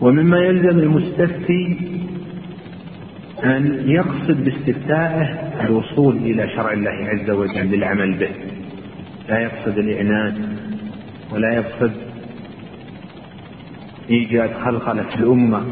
ومما 0.00 0.38
يلزم 0.38 0.78
المستفتي 0.78 1.78
أن 3.44 3.82
يقصد 3.86 4.44
باستفتائه 4.44 5.24
الوصول 5.60 6.16
إلى 6.16 6.48
شرع 6.48 6.72
الله 6.72 6.90
عز 6.90 7.30
وجل 7.30 7.66
للعمل 7.66 8.14
به. 8.14 8.30
لا 9.28 9.38
يقصد 9.38 9.78
الإعنات 9.78 10.34
ولا 11.32 11.54
يقصد 11.54 11.92
إيجاد 14.10 14.50
خلخلة 14.64 15.02
في 15.02 15.16
الأمة 15.16 15.64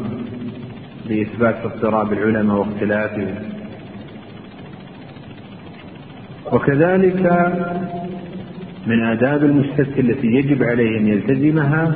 بإثبات 1.09 1.55
اضطراب 1.55 2.13
العلماء 2.13 2.57
واختلافهم. 2.57 3.35
وكذلك 6.51 7.53
من 8.87 9.03
آداب 9.03 9.43
المستفتي 9.43 10.01
التي 10.01 10.27
يجب 10.27 10.63
عليه 10.63 10.99
أن 10.99 11.07
يلتزمها 11.07 11.95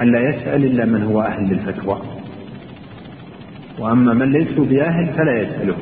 ألا 0.00 0.28
يسأل 0.28 0.64
إلا 0.64 0.84
من 0.84 1.02
هو 1.02 1.20
أهل 1.20 1.48
للفتوى. 1.48 2.02
وأما 3.78 4.14
من 4.14 4.32
ليسوا 4.32 4.64
بأهل 4.64 5.12
فلا 5.12 5.42
يسأله. 5.42 5.76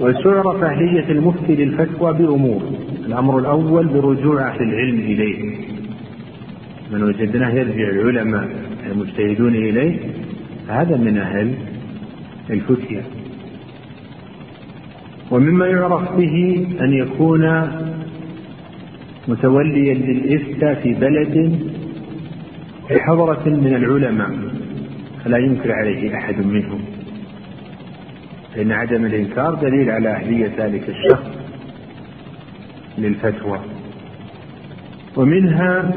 وتعرف 0.00 0.62
أهلية 0.62 1.10
المفتي 1.10 1.54
للفتوى 1.54 2.12
بأمور. 2.12 2.62
الأمر 3.06 3.38
الأول 3.38 3.86
برجوع 3.86 4.48
أهل 4.48 4.62
العلم 4.62 4.98
إليه. 4.98 5.54
من 6.92 7.02
وجدناه 7.02 7.50
يرجع 7.50 7.88
العلماء 7.88 8.48
المجتهدون 8.92 9.54
إليه 9.54 9.98
هذا 10.68 10.96
من 10.96 11.18
أهل 11.18 11.54
الفتية. 12.50 13.02
ومما 15.30 15.66
يعرف 15.66 16.16
به 16.16 16.66
أن 16.80 16.92
يكون 16.92 17.44
متوليا 19.28 19.94
للإفتاء 19.94 20.74
في 20.74 20.94
بلد 20.94 21.60
في 22.88 23.00
حضرة 23.00 23.48
من 23.48 23.74
العلماء 23.76 24.30
فلا 25.24 25.38
ينكر 25.38 25.72
عليه 25.72 26.14
أحد 26.14 26.46
منهم. 26.46 26.80
فإن 28.54 28.72
عدم 28.72 29.04
الإنكار 29.04 29.54
دليل 29.54 29.90
على 29.90 30.08
أهلية 30.08 30.52
ذلك 30.58 30.88
الشخص 30.88 31.30
للفتوى. 32.98 33.60
ومنها 35.16 35.94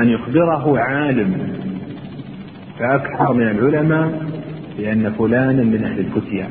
أن 0.00 0.08
يخبره 0.08 0.78
عالم 0.78 1.56
فأكثر 2.78 3.32
من 3.32 3.48
العلماء 3.48 4.26
بأن 4.78 5.12
فلانا 5.12 5.62
من 5.62 5.84
أهل 5.84 5.98
الفتيا 5.98 6.48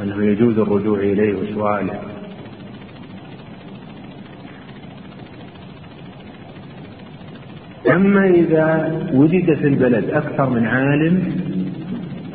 وأنه 0.00 0.24
يجوز 0.24 0.58
الرجوع 0.58 0.98
إليه 0.98 1.34
وسؤاله. 1.34 2.11
أما 7.90 8.26
إذا 8.26 9.00
وجد 9.14 9.54
في 9.54 9.66
البلد 9.66 10.10
أكثر 10.10 10.50
من 10.50 10.66
عالم 10.66 11.22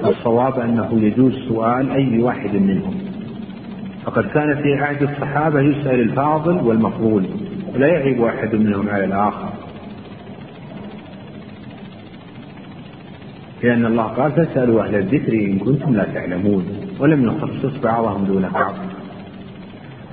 فالصواب 0.02 0.60
أنه 0.60 0.90
يجوز 1.02 1.34
سؤال 1.48 1.92
أي 1.92 2.20
واحد 2.20 2.56
منهم. 2.56 2.94
فقد 4.06 4.24
كان 4.24 4.56
في 4.56 4.74
عهد 4.74 5.04
الصحابة 5.04 5.62
يسأل 5.62 6.00
الفاضل 6.00 6.56
والمفضول 6.68 7.26
ولا 7.74 7.88
يعيب 7.88 8.20
واحد 8.20 8.56
منهم 8.56 8.90
على 8.90 9.06
الآخر. 9.06 9.50
لأن 13.64 13.86
الله 13.86 14.04
قال 14.04 14.32
فاسألوا 14.32 14.84
أهل 14.84 14.96
الذكر 14.96 15.34
إن 15.34 15.60
كنتم 15.60 15.96
لا 15.96 16.04
تعلمون. 16.04 16.66
ولم 17.00 17.26
يخصص 17.26 17.78
بعضهم 17.84 18.26
دون 18.26 18.50
بعض. 18.54 18.74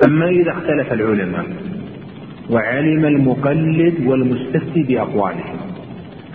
أما 0.06 0.28
إذا 0.28 0.52
اختلف 0.52 0.92
العلماء 0.92 1.46
وعلم 2.50 3.04
المقلد 3.04 3.94
والمستفتي 4.06 4.82
بأقوالهم 4.82 5.56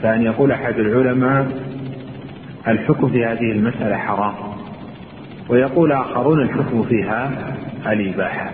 كان 0.01 0.21
يقول 0.21 0.51
أحد 0.51 0.79
العلماء 0.79 1.47
الحكم 2.67 3.09
في 3.09 3.25
هذه 3.25 3.51
المسألة 3.51 3.97
حرام 3.97 4.33
ويقول 5.49 5.91
آخرون 5.91 6.41
الحكم 6.41 6.83
فيها 6.83 7.31
الإباحة. 7.87 8.51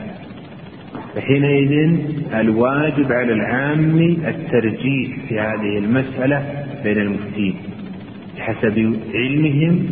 فحينئذ 1.15 1.99
الواجب 2.33 3.11
على 3.11 3.33
العام 3.33 3.99
الترجيح 4.27 5.09
في 5.29 5.39
هذه 5.39 5.77
المسألة 5.77 6.65
بين 6.83 6.97
المفتين 6.97 7.55
بحسب 8.37 8.99
علمهم 9.13 9.89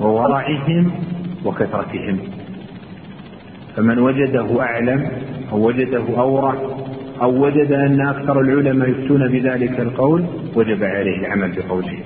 وورعهم 0.00 0.90
وكثرتهم. 1.44 2.18
فمن 3.76 3.98
وجده 3.98 4.62
أعلم 4.62 5.08
أو 5.52 5.66
وجده 5.66 6.04
أورع 6.18 6.79
أو 7.22 7.44
وجد 7.44 7.72
أن 7.72 8.00
أكثر 8.00 8.40
العلماء 8.40 8.88
يفتون 8.88 9.28
بذلك 9.28 9.80
القول 9.80 10.24
وجب 10.54 10.84
عليه 10.84 11.18
العمل 11.18 11.52
بقوله. 11.56 11.98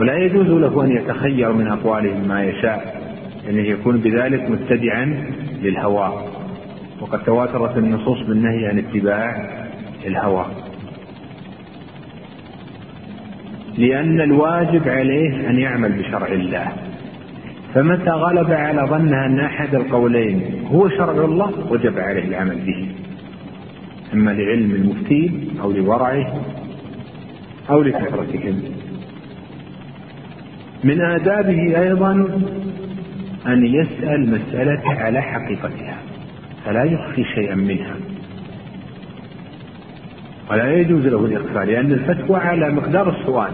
ولا 0.00 0.16
يجوز 0.16 0.46
له 0.46 0.84
أن 0.84 0.90
يتخير 0.90 1.52
من 1.52 1.68
أقوالهم 1.68 2.28
ما 2.28 2.44
يشاء 2.44 3.02
يعني 3.46 3.68
يكون 3.68 3.96
بذلك 3.96 4.50
متبعا 4.50 5.26
للهوى. 5.62 6.12
وقد 7.00 7.22
تواترت 7.22 7.78
النصوص 7.78 8.18
بالنهي 8.28 8.66
عن 8.66 8.78
اتباع 8.78 9.34
الهوى. 10.06 10.46
لأن 13.78 14.20
الواجب 14.20 14.88
عليه 14.88 15.50
أن 15.50 15.58
يعمل 15.58 15.92
بشرع 15.92 16.26
الله. 16.26 16.72
فمتى 17.74 18.10
غلب 18.10 18.50
على 18.50 18.82
ظنها 18.82 19.26
أن 19.26 19.40
أحد 19.40 19.74
القولين 19.74 20.64
هو 20.72 20.88
شرع 20.88 21.24
الله 21.24 21.52
وجب 21.70 21.98
عليه 21.98 22.28
العمل 22.28 22.56
به. 22.56 22.83
إما 24.14 24.30
لعلم 24.30 24.70
المفتي 24.70 25.48
أو 25.60 25.72
لورعه 25.72 26.40
أو 27.70 27.82
لكثرتهم 27.82 28.62
من 30.84 31.00
آدابه 31.00 31.82
أيضا 31.82 32.12
أن 33.46 33.66
يسأل 33.66 34.30
مسألة 34.30 34.82
على 34.86 35.22
حقيقتها 35.22 35.96
فلا 36.64 36.84
يخفي 36.84 37.24
شيئا 37.34 37.54
منها. 37.54 37.96
ولا 40.50 40.74
يجوز 40.74 41.06
له 41.06 41.26
الإخفاء 41.26 41.64
لأن 41.64 41.92
الفتوى 41.92 42.36
على 42.36 42.70
مقدار 42.70 43.20
السؤال. 43.20 43.52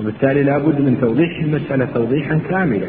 وبالتالي 0.00 0.42
لا 0.42 0.58
بد 0.58 0.80
من 0.80 1.00
توضيح 1.00 1.38
المسألة 1.40 1.84
توضيحا 1.84 2.40
كاملا. 2.50 2.88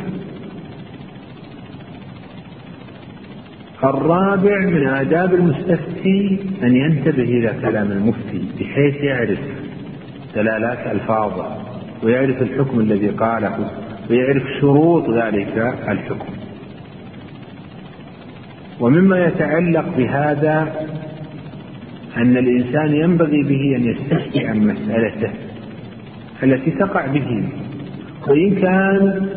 الرابع 3.84 4.60
من 4.60 4.88
آداب 4.88 5.34
المستفتي 5.34 6.40
أن 6.63 6.76
ينتبه 6.76 7.24
إلى 7.24 7.54
كلام 7.62 7.92
المفتي 7.92 8.42
بحيث 8.60 8.96
يعرف 8.96 9.40
دلالات 10.36 10.88
ألفاظه 10.88 11.58
ويعرف 12.04 12.42
الحكم 12.42 12.80
الذي 12.80 13.10
قاله 13.10 13.72
ويعرف 14.10 14.44
شروط 14.62 15.10
ذلك 15.10 15.76
الحكم. 15.90 16.34
ومما 18.80 19.26
يتعلق 19.26 19.98
بهذا 19.98 20.74
أن 22.18 22.38
الإنسان 22.38 22.96
ينبغي 22.96 23.44
به 23.44 23.76
أن 23.76 23.86
يستفتي 23.86 24.48
عن 24.48 24.60
مسألته 24.60 25.30
التي 26.44 26.72
تقع 26.72 27.06
به 27.06 27.44
وإن 28.28 28.56
كان 28.56 29.28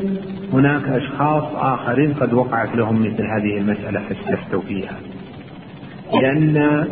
هناك 0.53 0.89
أشخاص 0.89 1.45
آخرين 1.55 2.13
قد 2.15 2.33
وقعت 2.33 2.77
لهم 2.77 3.01
مثل 3.01 3.23
هذه 3.23 3.59
المسألة 3.59 4.01
فاستفتوا 4.01 4.61
فيها. 4.61 4.97
لأن 6.23 6.85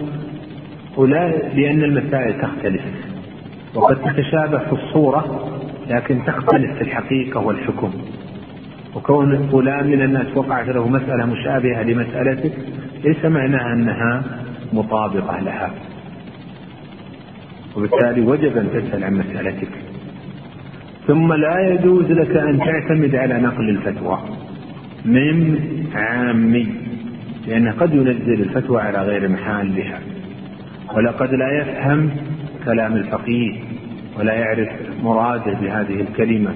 لأن 1.55 1.85
المسائل 1.85 2.41
تختلف. 2.41 2.83
وقد 3.75 3.97
تتشابه 3.97 4.59
في 4.59 4.73
الصورة 4.73 5.51
لكن 5.89 6.25
تختلف 6.25 6.75
في 6.77 6.81
الحقيقة 6.81 7.41
والحكم. 7.41 7.91
وكون 8.95 9.49
فلان 9.49 9.87
من 9.87 10.03
الناس 10.03 10.37
وقعت 10.37 10.69
له 10.69 10.89
مسألة 10.89 11.27
مشابهة 11.27 11.83
لمسألتك 11.83 12.53
ليس 13.05 13.25
معناها 13.25 13.73
أنها 13.73 14.23
مطابقة 14.73 15.41
لها. 15.41 15.71
وبالتالي 17.77 18.21
وجب 18.21 18.57
أن 18.57 18.69
تسأل 18.71 19.05
عن 19.05 19.15
مسألتك. 19.15 19.88
ثم 21.09 21.33
لا 21.33 21.61
يجوز 21.61 22.11
لك 22.11 22.37
أن 22.37 22.59
تعتمد 22.59 23.15
على 23.15 23.39
نقل 23.39 23.69
الفتوى 23.69 24.19
من 25.05 25.59
عامي 25.95 26.67
لأنه 27.47 27.73
قد 27.73 27.95
ينزل 27.95 28.41
الفتوى 28.43 28.83
على 28.83 28.99
غير 29.03 29.29
محلها 29.29 30.01
ولقد 30.95 31.35
لا 31.35 31.61
يفهم 31.61 32.11
كلام 32.65 32.93
الفقيه 32.93 33.53
ولا 34.19 34.33
يعرف 34.33 34.69
مراده 35.03 35.53
بهذه 35.53 36.01
الكلمة. 36.01 36.51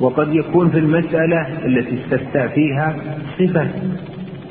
وقد 0.00 0.34
يكون 0.34 0.70
في 0.70 0.78
المسألة 0.78 1.66
التي 1.66 1.94
استفتى 1.94 2.48
فيها 2.48 2.96
صفة 3.38 3.68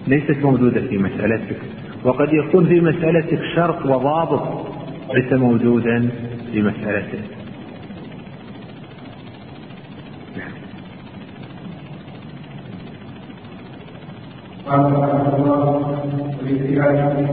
ليست 0.08 0.38
موجودة 0.44 0.82
في 0.82 0.98
مسألتك. 0.98 1.58
وقد 2.04 2.34
يكون 2.34 2.66
في 2.66 2.82
مسألتك 2.82 3.40
شرط 3.56 3.86
وضابط 3.86 4.68
ليس 5.14 5.34
موجودا 5.34 6.10
في 6.54 6.62
مسألتك. 6.62 7.43
قال 14.74 14.86
رحمه 14.94 15.36
الله 15.38 15.66
والاجتهاد 16.42 17.28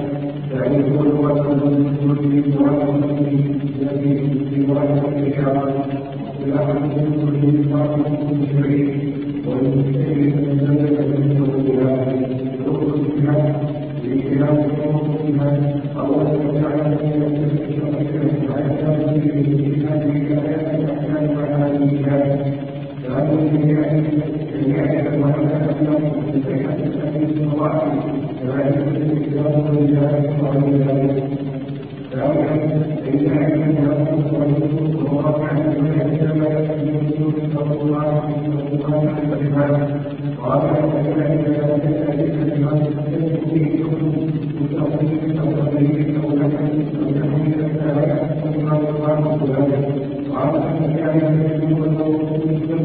يعني 0.54 0.78
هو 0.90 1.00
الوصف 1.02 1.46
المسلم 1.62 2.44
ورحمته 2.60 3.28
التي 3.80 4.14
في 4.50 4.58
ورثتها 4.68 5.52
والاخذ 6.40 6.80
من 6.80 7.06
كل 7.22 7.42
فرد 7.70 8.02
شريك 8.52 8.94
والمجتهد 9.46 10.34
من 10.46 10.76
ذلك 10.80 11.00
من 11.18 11.40
وجهها 11.42 11.96
حكم 12.64 12.92
الاجتهاد 12.92 13.54
لاجتهاد 14.04 14.58
حكمها 14.82 15.52
الله 16.04 16.28
تعالى 16.62 16.96
في 16.96 17.08
الاجتهاد 19.40 20.02
بآيات 20.12 20.66
الاحكام 20.74 21.24
وعلى 21.36 21.76
الاجتهاد 21.76 22.54
فهذه 23.02 23.50
هي 23.64 24.39
وهذا 25.22 25.76
الامر 25.80 26.10
في 26.32 26.40
واحد 27.60 27.92
ولا 28.44 28.66
يمكن 28.66 29.06
إكرام 29.16 29.54
الرجال 29.66 30.36
وعلى 30.42 30.78
ذلك 30.78 31.22
فأولا 32.12 32.54
إن 33.08 33.30
علمنا 33.38 33.92
الله 35.00 35.44
عن 35.44 35.58
كما 36.20 36.44
يقول 36.44 37.34
صلى 37.54 37.74
الله 37.82 39.08
عليه 39.08 39.28
وسلم 39.32 40.00
قال 40.42 40.60
وكذلك 40.84 41.48
لا 41.48 41.78
تأتي 41.78 42.24
الإمام 42.24 42.80
فيه 43.50 43.84
متأخر 44.60 45.40
أو 45.40 45.52
تقليد 45.52 46.16
أو 46.24 46.28
نحن 46.36 46.66
أو 47.00 47.10
تحويل 47.10 47.60
الآيات 47.64 48.20
كما 48.44 48.72
الله 48.78 49.38
ذلك 49.48 50.10
قال 50.34 50.54
أن 50.62 50.94
كان 50.96 51.16
يجب 51.40 51.84
أن 51.84 51.96
فأتعلم 51.96 52.00
أن 52.00 52.00
الله 52.00 52.68
تعالى 52.68 52.79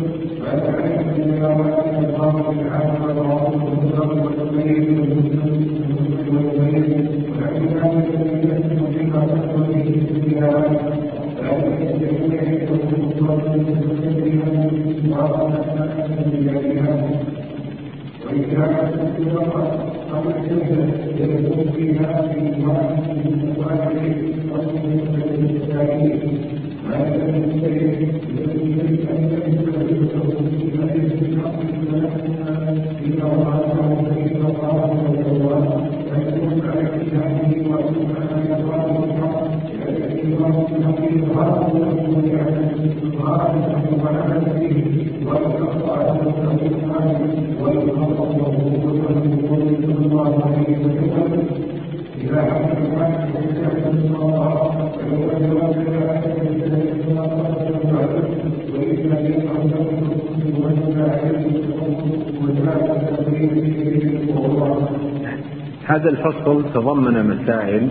هذا 66.06 66.18
الفصل 66.18 66.74
تضمن 66.74 67.26
مسائل. 67.28 67.89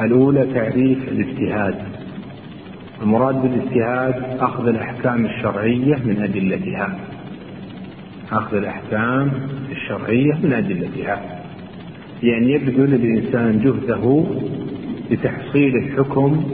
الأولى 0.00 0.46
تعريف 0.54 0.98
الاجتهاد. 1.08 1.74
المراد 3.02 3.42
بالاجتهاد 3.42 4.14
أخذ 4.40 4.68
الأحكام 4.68 5.26
الشرعية 5.26 5.94
من 6.04 6.22
أدلتها. 6.22 6.98
أخذ 8.32 8.56
الأحكام 8.56 9.32
الشرعية 9.70 10.34
من 10.42 10.52
أدلتها. 10.52 11.40
يعني 12.22 12.52
يبذل 12.52 12.94
الإنسان 12.94 13.60
جهده 13.64 14.24
لتحصيل 15.10 15.76
الحكم 15.76 16.44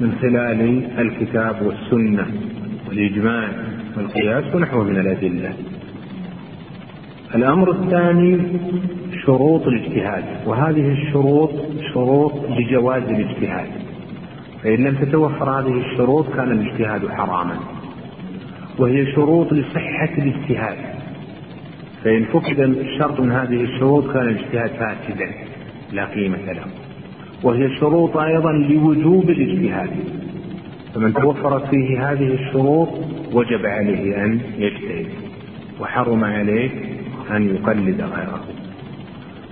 من 0.00 0.12
خلال 0.22 0.82
الكتاب 0.98 1.62
والسنة 1.62 2.26
والإجماع 2.88 3.48
والقياس 3.96 4.54
ونحوه 4.54 4.84
من 4.84 4.96
الأدلة. 4.96 5.52
الأمر 7.34 7.70
الثاني 7.70 8.38
شروط 9.26 9.66
الاجتهاد 9.66 10.24
وهذه 10.46 10.92
الشروط 10.92 11.50
شروط 11.94 12.32
لجواز 12.50 13.02
الاجتهاد. 13.02 13.68
فإن 14.62 14.84
لم 14.84 14.94
تتوفر 14.94 15.60
هذه 15.60 15.80
الشروط 15.80 16.26
كان 16.36 16.52
الاجتهاد 16.52 17.08
حراما. 17.08 17.56
وهي 18.78 19.12
شروط 19.12 19.52
لصحة 19.52 20.10
الاجتهاد. 20.18 20.76
فإن 22.04 22.24
فقد 22.24 22.86
شرط 22.98 23.20
من 23.20 23.32
هذه 23.32 23.60
الشروط 23.64 24.12
كان 24.12 24.28
الاجتهاد 24.28 24.70
فاسدا 24.70 25.30
لا 25.92 26.04
قيمة 26.04 26.52
له. 26.52 26.64
وهي 27.42 27.76
شروط 27.76 28.16
أيضا 28.16 28.52
لوجوب 28.52 29.30
الاجتهاد. 29.30 29.90
فمن 30.94 31.14
توفرت 31.14 31.66
فيه 31.66 32.12
هذه 32.12 32.34
الشروط 32.34 32.88
وجب 33.32 33.66
عليه 33.66 34.24
أن 34.24 34.40
يجتهد 34.58 35.06
وحرم 35.80 36.24
عليه 36.24 36.70
أن 37.30 37.54
يقلد 37.54 38.00
غيره. 38.00 38.40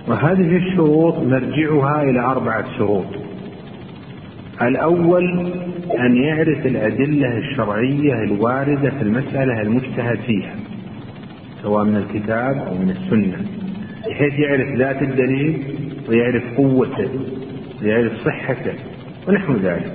وهذه 0.07 0.57
الشروط 0.57 1.17
مرجعها 1.17 2.03
إلى 2.03 2.19
أربعة 2.19 2.77
شروط. 2.77 3.05
الأول 4.61 5.51
أن 5.99 6.15
يعرف 6.15 6.65
الأدلة 6.65 7.37
الشرعية 7.37 8.23
الواردة 8.23 8.89
في 8.89 9.01
المسألة 9.01 9.61
المجتهد 9.61 10.19
فيها 10.19 10.55
سواء 11.61 11.83
من 11.83 11.95
الكتاب 11.95 12.57
أو 12.57 12.73
من 12.73 12.89
السنة. 12.89 13.45
بحيث 14.07 14.33
يعرف 14.39 14.77
ذات 14.77 15.01
الدليل 15.01 15.63
ويعرف 16.09 16.43
قوته 16.57 17.09
ويعرف 17.81 18.13
صحته 18.25 18.73
ونحو 19.27 19.53
ذلك. 19.53 19.91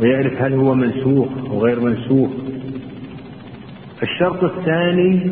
ويعرف 0.00 0.42
هل 0.42 0.52
هو 0.52 0.74
منسوخ 0.74 1.28
أو 1.50 1.64
غير 1.64 1.80
منسوخ. 1.80 2.30
الشرط 4.02 4.44
الثاني 4.44 5.30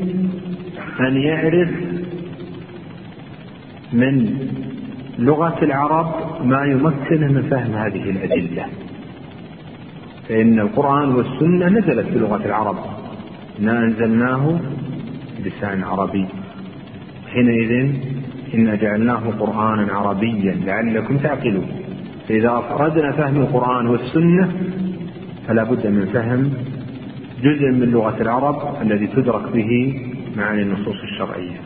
أن 1.01 1.17
يعرف 1.17 1.96
من 3.93 4.39
لغة 5.19 5.59
العرب 5.63 6.15
ما 6.45 6.65
يمكنه 6.65 7.33
من 7.33 7.43
فهم 7.51 7.73
هذه 7.75 8.11
الأدلة. 8.11 8.67
فإن 10.29 10.61
القرآن 10.61 11.15
والسنة 11.15 11.69
نزلت 11.69 12.07
بلغة 12.15 12.47
العرب. 12.47 12.77
إنا 13.61 13.85
أنزلناه؟ 13.85 14.61
بلسان 15.45 15.85
عربي. 15.85 16.27
حينئذ 17.33 17.91
إنا 18.55 18.75
جعلناه 18.75 19.31
قرآنا 19.39 19.93
عربيا 19.93 20.55
لعلكم 20.67 21.17
تعقلون. 21.19 21.67
فإذا 22.29 22.59
أفردنا 22.59 23.13
فهم 23.13 23.37
القرآن 23.37 23.87
والسنة 23.87 24.53
فلا 25.49 25.65
بد 25.65 25.87
من 25.87 26.07
فهم 26.07 26.53
جزء 27.43 27.71
من 27.73 27.91
لغة 27.91 28.23
العرب 28.23 28.83
الذي 28.83 29.07
تدرك 29.07 29.53
به 29.53 30.01
معاني 30.37 30.63
النصوص 30.63 30.97
الشرعية. 31.03 31.61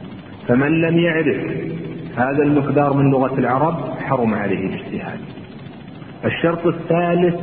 فمن 0.49 0.81
لم 0.81 0.99
يعرف 0.99 1.37
هذا 2.17 2.43
المقدار 2.43 2.95
من 2.95 3.11
لغة 3.11 3.39
العرب 3.39 3.99
حرم 3.99 4.35
عليه 4.35 4.67
الاجتهاد. 4.67 5.21
الشرط 6.25 6.67
الثالث 6.67 7.35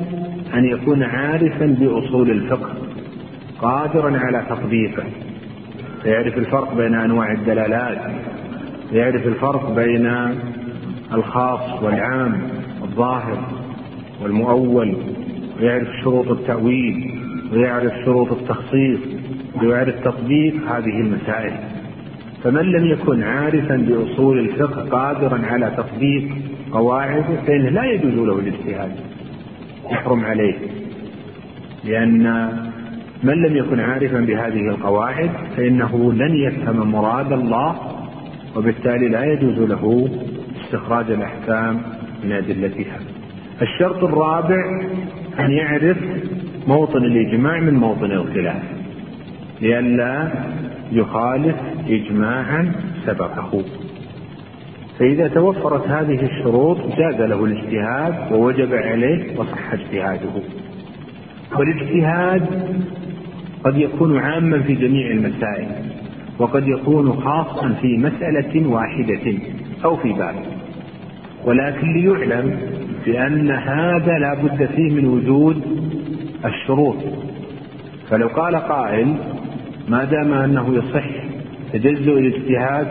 أن 0.54 0.66
يكون 0.66 1.04
عارفا 1.04 1.66
بأصول 1.66 2.32
الفقه 2.32 2.74
قادرا 3.62 4.18
على 4.18 4.46
تطبيقه. 4.50 5.04
فيعرف 6.04 6.38
الفرق 6.38 6.74
بين 6.74 6.94
أنواع 6.96 7.32
الدلالات 7.32 7.98
يعرف 8.92 9.28
الفرق 9.28 9.76
بين 9.76 10.12
الخاص 11.14 11.84
والعام 11.84 12.42
الظاهر 12.84 13.44
والمؤول 14.22 14.96
ويعرف 15.60 15.88
شروط 16.04 16.28
التأويل 16.28 17.22
ويعرف 17.54 17.94
شروط 18.06 18.32
التخصيص 18.32 19.00
ويعرف 19.62 19.96
تطبيق 20.04 20.54
هذه 20.72 21.02
المسائل. 21.02 21.54
فمن 22.44 22.62
لم 22.62 22.86
يكن 22.86 23.24
عارفا 23.24 23.76
بأصول 23.76 24.40
الفقه 24.40 24.82
قادرا 24.90 25.42
على 25.46 25.72
تطبيق 25.78 26.24
قواعده 26.72 27.42
فإنه 27.48 27.70
لا 27.70 27.86
يجوز 27.86 28.14
له 28.14 28.40
الاجتهاد. 28.40 28.92
يحرم 29.92 30.26
عليه. 30.26 30.56
لأن 31.84 32.50
من 33.24 33.34
لم 33.34 33.58
يكن 33.58 33.80
عارفا 33.80 34.20
بهذه 34.20 34.70
القواعد 34.70 35.30
فإنه 35.58 36.14
لن 36.14 36.36
يفهم 36.36 36.92
مراد 36.92 37.32
الله 37.32 37.76
وبالتالي 38.56 39.10
لا 39.10 39.24
يجوز 39.24 39.60
له 39.60 40.10
استخراج 40.62 41.12
الأحكام 41.12 41.82
من 42.24 42.32
أدلتها. 42.32 43.00
الشرط 43.62 44.04
الرابع 44.04 44.82
أن 45.40 45.52
يعرف 45.52 45.98
موطن 46.68 47.04
الإجماع 47.04 47.60
من 47.60 47.74
موطن 47.74 48.12
الخلاف. 48.12 48.64
لئلا 49.62 50.32
يخالف 50.92 51.56
إجماعا 51.90 52.72
سبقه. 53.06 53.64
فإذا 55.00 55.28
توفرت 55.28 55.88
هذه 55.88 56.26
الشروط 56.26 56.78
جاز 56.78 57.22
له 57.22 57.46
الاجتهاد 57.46 58.32
ووجب 58.32 58.74
عليه 58.74 59.40
وصح 59.40 59.74
اجتهاده. 59.74 60.42
والاجتهاد 61.58 62.46
قد 63.64 63.78
يكون 63.78 64.18
عاما 64.20 64.60
في 64.60 64.76
جميع 64.76 65.12
المسائل 65.12 65.68
وقد 66.40 66.68
يكون 66.68 67.14
خاصا 67.14 67.70
في 67.82 67.98
مسألة 67.98 68.68
واحدة 68.68 69.34
أو 69.86 69.96
في 69.96 70.14
باب. 70.14 70.36
ولكن 71.46 71.94
ليعلم 71.94 72.60
بأن 73.06 73.52
هذا 73.52 74.20
لا 74.20 74.34
بد 74.34 74.66
فيه 74.66 74.92
من 74.92 75.06
وجود 75.06 75.62
الشروط. 76.46 76.98
فلو 78.10 78.28
قال 78.28 78.56
قائل 78.56 79.16
ما 79.88 80.04
دام 80.04 80.34
أنه 80.34 80.76
يصح 80.76 81.06
تجزؤ 81.74 82.18
الاجتهاد 82.20 82.88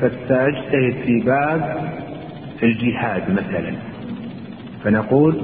فسأجتهد 0.00 0.94
في 1.06 1.20
باب 1.26 1.92
الجهاد 2.62 3.22
مثلا. 3.30 3.72
فنقول 4.84 5.36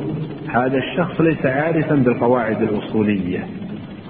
هذا 0.49 0.79
الشخص 0.79 1.21
ليس 1.21 1.47
عارفا 1.47 1.95
بالقواعد 1.95 2.63
الأصولية 2.63 3.47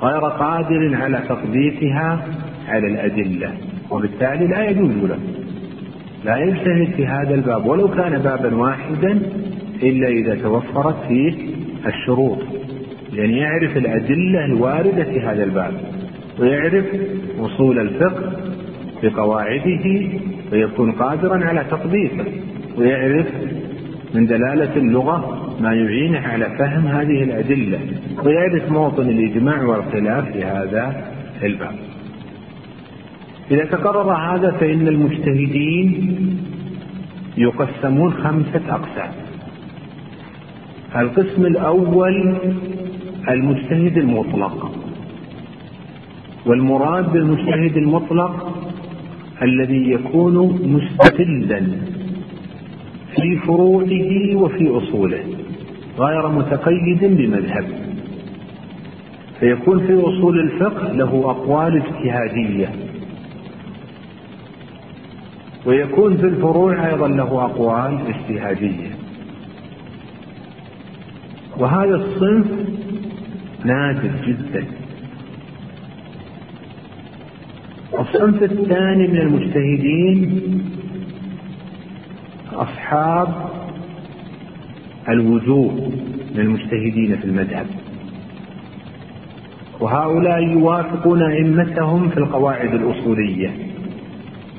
غير 0.03 0.21
قادر 0.21 0.95
على 0.95 1.23
تطبيقها 1.29 2.25
على 2.69 2.87
الأدلة 2.87 3.53
وبالتالي 3.91 4.47
لا 4.47 4.71
يجوز 4.71 4.91
له. 4.91 5.19
لا 6.25 6.37
يجتهد 6.37 6.89
في 6.97 7.07
هذا 7.07 7.35
الباب 7.35 7.67
ولو 7.67 7.89
كان 7.89 8.19
بابا 8.19 8.55
واحدا 8.55 9.21
إلا 9.83 10.09
إذا 10.09 10.35
توفرت 10.35 10.97
فيه 11.09 11.33
الشروط 11.87 12.39
لأن 13.13 13.31
يعرف 13.31 13.77
الأدلة 13.77 14.45
الواردة 14.45 15.05
في 15.05 15.21
هذا 15.21 15.45
الباب. 15.45 15.98
ويعرف 16.39 16.85
أصول 17.41 17.79
الفقه 17.79 18.33
بقواعده 19.03 20.09
ويكون 20.53 20.93
قادرا 20.93 21.45
على 21.45 21.65
تطبيقه 21.71 22.25
ويعرف 22.77 23.27
من 24.15 24.27
دلالة 24.27 24.77
اللغة 24.77 25.49
ما 25.61 25.75
يعينه 25.75 26.19
على 26.19 26.45
فهم 26.59 26.87
هذه 26.87 27.23
الأدلة 27.23 27.81
ويعرف 28.25 28.71
موطن 28.71 29.09
الإجماع 29.09 29.63
والخلاف 29.63 30.33
في 30.33 30.45
هذا 30.45 31.05
الباب. 31.43 31.75
إذا 33.51 33.65
تقرر 33.65 34.13
هذا 34.13 34.51
فإن 34.51 34.89
المجتهدين 34.89 36.17
يقسمون 37.37 38.13
خمسة 38.13 38.63
أقسام. 38.69 39.13
القسم 40.97 41.47
الأول 41.47 42.37
المجتهد 43.29 43.99
المطلق. 43.99 44.88
والمراد 46.49 47.13
بالمجتهد 47.13 47.77
المطلق 47.77 48.55
الذي 49.43 49.91
يكون 49.91 50.37
مستقلا 50.63 51.61
في 53.17 53.37
فروعه 53.47 54.37
وفي 54.37 54.69
أصوله 54.69 55.25
غير 55.99 56.29
متقيد 56.29 57.05
بمذهب. 57.05 57.65
فيكون 59.41 59.87
في 59.87 60.01
أصول 60.01 60.41
الفقه 60.41 60.93
له 60.93 61.31
أقوال 61.31 61.83
اجتهادية. 61.83 62.73
ويكون 65.67 66.17
في 66.17 66.27
الفروع 66.27 66.89
أيضا 66.89 67.09
له 67.09 67.45
أقوال 67.45 67.99
اجتهادية. 68.09 68.91
وهذا 71.59 71.95
الصنف 71.95 72.47
نادر 73.65 74.11
جدا. 74.27 74.67
الصنف 77.95 78.43
الثاني 78.43 79.07
من 79.09 79.19
المجتهدين 79.19 80.43
أصحاب 82.53 83.29
الوجوه 85.09 85.73
من 86.35 86.41
المجتهدين 86.41 87.17
في 87.17 87.25
المذهب. 87.25 87.67
وهؤلاء 89.81 90.43
يوافقون 90.43 91.23
أئمتهم 91.23 92.09
في 92.09 92.17
القواعد 92.17 92.75
الأصولية 92.75 93.51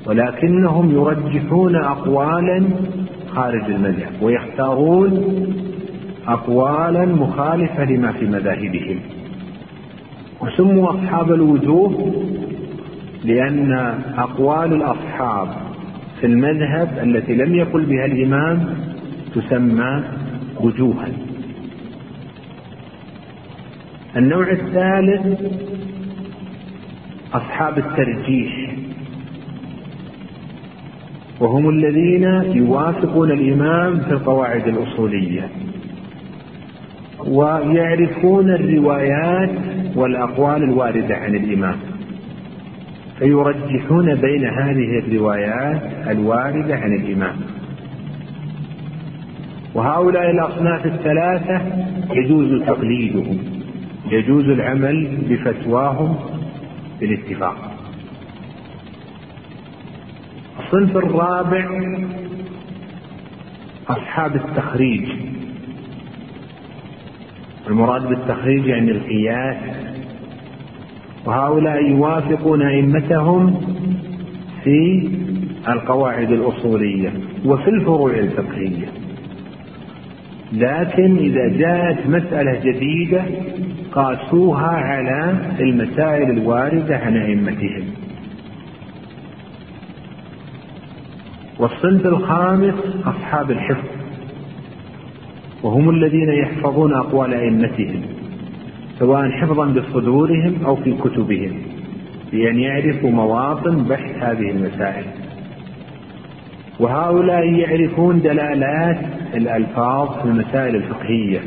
ولكنهم 0.05 0.91
يرجحون 0.91 1.75
أقوالا 1.75 2.63
خارج 3.29 3.63
المذهب 3.63 4.11
ويختارون 4.21 5.23
أقوالا 6.27 7.05
مخالفة 7.05 7.83
لما 7.85 8.11
في 8.11 8.25
مذاهبهم. 8.25 8.99
وسموا 10.41 10.89
أصحاب 10.89 11.31
الوجوه 11.31 12.13
لأن 13.23 13.71
أقوال 14.17 14.73
الأصحاب 14.73 15.47
في 16.19 16.25
المذهب 16.25 16.99
التي 17.03 17.35
لم 17.35 17.55
يقل 17.55 17.85
بها 17.85 18.05
الإمام 18.05 18.75
تسمى 19.35 20.03
وجوها. 20.59 21.07
النوع 24.17 24.51
الثالث 24.51 25.41
أصحاب 27.33 27.77
الترجيح. 27.77 28.75
وهم 31.39 31.69
الذين 31.69 32.23
يوافقون 32.55 33.31
الإمام 33.31 33.99
في 33.99 34.11
القواعد 34.11 34.67
الأصولية 34.67 35.49
ويعرفون 37.27 38.49
الروايات 38.49 39.49
والأقوال 39.95 40.63
الواردة 40.63 41.15
عن 41.15 41.35
الإمام. 41.35 41.77
فيرجحون 43.19 44.15
بين 44.15 44.45
هذه 44.45 44.99
الروايات 44.99 45.81
الواردة 46.07 46.75
عن 46.75 46.93
الإمام. 46.93 47.35
وهؤلاء 49.73 50.31
الأصناف 50.31 50.85
الثلاثة 50.85 51.61
يجوز 52.13 52.63
تقليدهم 52.63 53.37
يجوز 54.11 54.49
العمل 54.49 55.17
بفتواهم 55.29 56.15
بالاتفاق 56.99 57.69
الصنف 60.59 60.97
الرابع 60.97 61.65
أصحاب 63.89 64.35
التخريج. 64.35 65.09
المراد 67.67 68.07
بالتخريج 68.07 68.65
يعني 68.65 68.91
القياس 68.91 69.88
وهؤلاء 71.25 71.83
يوافقون 71.83 72.61
أئمتهم 72.61 73.61
في 74.63 75.09
القواعد 75.67 76.31
الأصولية 76.31 77.13
وفي 77.45 77.69
الفروع 77.69 78.11
الفقهية. 78.11 78.87
لكن 80.53 81.17
إذا 81.17 81.47
جاءت 81.47 82.07
مسألة 82.07 82.59
جديدة 82.63 83.21
قاسوها 83.91 84.67
على 84.67 85.37
المسائل 85.59 86.29
الواردة 86.31 86.97
عن 86.97 87.17
أئمتهم. 87.17 87.83
والصنف 91.59 92.05
الخامس 92.05 92.73
أصحاب 93.05 93.51
الحفظ 93.51 93.87
وهم 95.63 95.89
الذين 95.89 96.29
يحفظون 96.29 96.93
أقوال 96.93 97.33
أئمتهم. 97.33 98.18
سواء 98.99 99.29
حفظا 99.29 99.65
بصدورهم 99.65 100.65
أو 100.65 100.75
في 100.75 100.93
كتبهم 100.93 101.61
بأن 102.31 102.59
يعرفوا 102.59 103.11
مواطن 103.11 103.83
بحث 103.83 104.23
هذه 104.23 104.51
المسائل. 104.51 105.05
وهؤلاء 106.79 107.45
يعرفون 107.45 108.21
دلالات 108.21 108.99
الألفاظ 109.33 110.19
في 110.19 110.25
المسائل 110.25 110.75
الفقهية. 110.75 111.39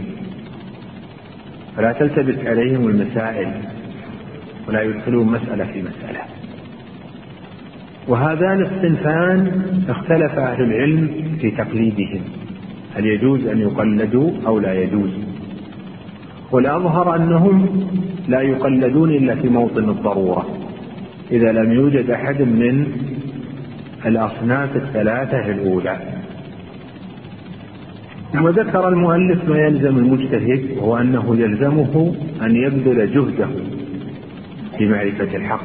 فلا 1.76 1.92
تلتبس 1.92 2.46
عليهم 2.46 2.88
المسائل 2.88 3.52
ولا 4.68 4.82
يدخلون 4.82 5.26
مسألة 5.26 5.64
في 5.64 5.82
مسألة. 5.82 6.20
وهذان 8.08 8.60
الصنفان 8.60 9.62
اختلف 9.88 10.38
أهل 10.38 10.62
العلم 10.62 11.08
في 11.40 11.50
تقليدهم 11.50 12.20
هل 12.94 13.06
يجوز 13.06 13.46
أن 13.46 13.60
يقلدوا 13.60 14.30
أو 14.46 14.58
لا 14.58 14.74
يجوز؟ 14.82 15.31
والأظهر 16.52 17.16
أنهم 17.16 17.86
لا 18.28 18.40
يقلدون 18.40 19.10
إلا 19.10 19.34
في 19.34 19.48
موطن 19.48 19.88
الضرورة. 19.88 20.46
إذا 21.30 21.52
لم 21.52 21.72
يوجد 21.72 22.10
أحد 22.10 22.42
من 22.42 22.86
الأصناف 24.06 24.76
الثلاثة 24.76 25.50
الأولى. 25.50 25.96
وذكر 28.34 28.88
المؤلف 28.88 29.48
ما 29.48 29.58
يلزم 29.58 29.98
المجتهد 29.98 30.76
وهو 30.76 30.96
أنه 30.96 31.36
يلزمه 31.38 32.14
أن 32.42 32.56
يبذل 32.56 33.12
جهده 33.14 33.48
في 34.78 34.88
معرفة 34.88 35.36
الحق. 35.36 35.64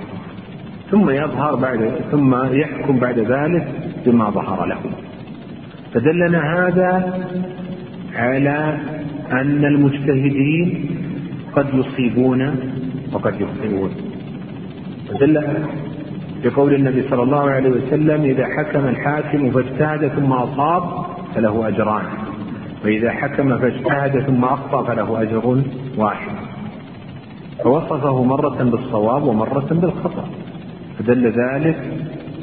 ثم 0.92 1.10
يظهر 1.10 1.56
بعد 1.56 1.92
ثم 2.12 2.36
يحكم 2.52 3.00
بعد 3.00 3.20
ذلك 3.20 3.68
بما 4.06 4.30
ظهر 4.30 4.66
له. 4.66 4.80
فدلنا 5.94 6.68
هذا 6.68 7.24
على 8.16 8.78
أن 9.32 9.66
المجتهدين 9.66 10.86
قد 11.56 11.66
يصيبون 11.74 12.56
وقد 13.14 13.42
يخطئون. 13.42 13.90
ودل 15.14 15.44
بقول 16.44 16.74
النبي 16.74 17.10
صلى 17.10 17.24
الله 17.24 17.50
عليه 17.50 17.70
وسلم 17.70 18.24
إذا 18.24 18.46
حكم 18.46 18.88
الحاكم 18.88 19.52
فاجتهد 19.52 20.08
ثم 20.08 20.32
أصاب 20.32 21.06
فله 21.36 21.68
أجران 21.68 22.06
وإذا 22.86 23.12
حكم 23.12 23.58
فاجتهد 23.58 24.20
ثم 24.20 24.44
أخطأ 24.44 24.84
فله 24.84 25.22
أجر 25.22 25.62
واحد. 25.98 26.32
فوصفه 27.64 28.24
مرة 28.24 28.64
بالصواب 28.64 29.24
ومرة 29.24 29.68
بالخطأ. 29.72 30.30
فدل 31.00 31.26
ذلك 31.26 31.78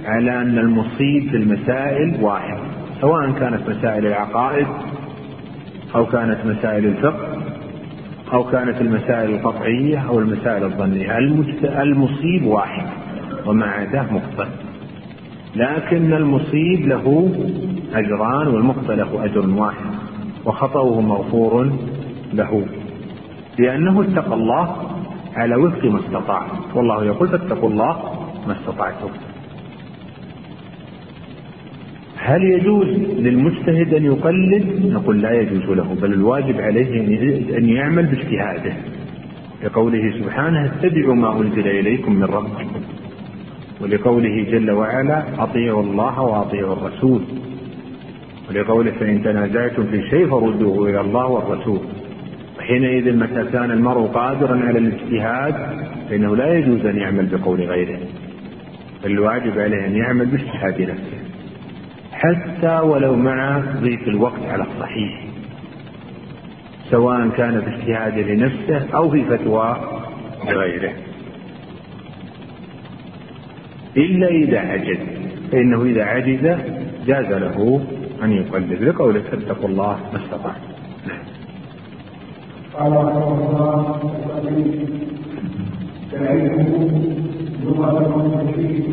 على 0.05 0.43
أن 0.43 0.59
المصيب 0.59 1.30
في 1.30 1.37
المسائل 1.37 2.16
واحد 2.20 2.59
سواء 3.01 3.30
كانت 3.30 3.68
مسائل 3.68 4.07
العقائد 4.07 4.66
أو 5.95 6.07
كانت 6.07 6.38
مسائل 6.47 6.86
الفقه 6.86 7.28
أو 8.32 8.45
كانت 8.45 8.80
المسائل 8.80 9.34
القطعية 9.34 9.99
أو 10.09 10.18
المسائل 10.18 10.64
الظنية. 10.64 11.18
المصيب 11.82 12.47
واحد 12.47 12.86
وما 13.47 13.66
عداه 13.66 14.12
مخطئ 14.12 14.47
لكن 15.57 16.12
المصيب 16.12 16.88
له 16.88 17.30
أجران 17.95 18.47
والمخطئ 18.47 18.95
له 18.95 19.24
أجر 19.24 19.51
واحد 19.51 19.90
وخطأه 20.45 21.01
مغفور 21.01 21.70
له. 22.32 22.66
لأنه 23.59 24.03
اتقى 24.03 24.34
الله 24.34 24.76
على 25.36 25.57
وفق 25.57 25.84
ما 25.84 25.99
استطاع. 26.01 26.47
والله 26.74 27.05
يقول 27.05 27.28
فاتقوا 27.28 27.70
الله 27.70 27.97
ما 28.47 28.53
استطعتم. 28.53 29.09
هل 32.27 32.43
يجوز 32.43 32.87
للمجتهد 33.18 33.95
أن 33.95 34.05
يقلد؟ 34.05 34.93
نقول 34.93 35.22
لا 35.22 35.33
يجوز 35.41 35.62
له 35.62 35.97
بل 36.03 36.12
الواجب 36.12 36.61
عليه 36.61 37.01
أن 37.59 37.68
يعمل 37.68 38.07
باجتهاده. 38.07 38.72
لقوله 39.64 40.12
سبحانه 40.18 40.64
اتبعوا 40.64 41.14
ما 41.14 41.41
أنزل 41.41 41.68
إليكم 41.68 42.12
من 42.12 42.25
ربكم. 42.25 42.81
ولقوله 43.81 44.47
جل 44.51 44.70
وعلا 44.70 45.22
أطيعوا 45.39 45.83
الله 45.83 46.20
وأطيعوا 46.20 46.72
الرسول. 46.72 47.22
ولقوله 48.51 48.91
فإن 48.91 49.22
تنازعتم 49.22 49.85
في 49.85 50.03
شيء 50.11 50.27
فردوه 50.27 50.91
إلى 50.91 51.01
الله 51.01 51.27
والرسول. 51.27 51.81
وحينئذ 52.59 53.16
متى 53.16 53.45
كان 53.53 53.70
المرء 53.70 54.07
قادرا 54.07 54.61
على 54.66 54.79
الاجتهاد 54.79 55.55
فإنه 56.11 56.37
لا 56.37 56.59
يجوز 56.59 56.87
أن 56.87 56.97
يعمل 56.97 57.27
بقول 57.27 57.61
غيره. 57.61 57.99
بل 59.05 59.11
الواجب 59.11 59.59
عليه 59.59 59.87
أن 59.87 59.97
يعمل 59.97 60.27
باجتهاد 60.27 60.81
نفسه. 60.83 61.24
حتى 62.25 62.81
ولو 62.81 63.16
مع 63.16 63.62
ضيق 63.81 64.09
الوقت 64.09 64.43
على 64.49 64.62
الصحيح 64.62 65.25
سواء 66.91 67.29
كان 67.29 67.61
باجتهاد 67.61 68.18
لنفسه 68.18 68.95
أو 68.95 69.11
في 69.11 69.25
فتوى 69.25 69.77
لغيره. 70.49 70.93
إلا 73.97 74.29
إذا 74.29 74.59
عجز 74.59 74.99
فإنه 75.53 75.83
إذا 75.83 76.05
عجز 76.05 76.59
جاز 77.07 77.27
له 77.27 77.81
أن 78.22 78.33
يقلد 78.33 78.83
لقوله 78.83 79.20
فاتقوا 79.20 79.68
الله 79.68 79.99
ما 80.12 80.18
استطعتم 80.25 80.75
قال 82.75 82.93
رحمه 82.93 83.49
الله 83.49 83.99
فعلمه 86.12 87.01
لغة 87.64 88.16
وتشريك 88.16 88.85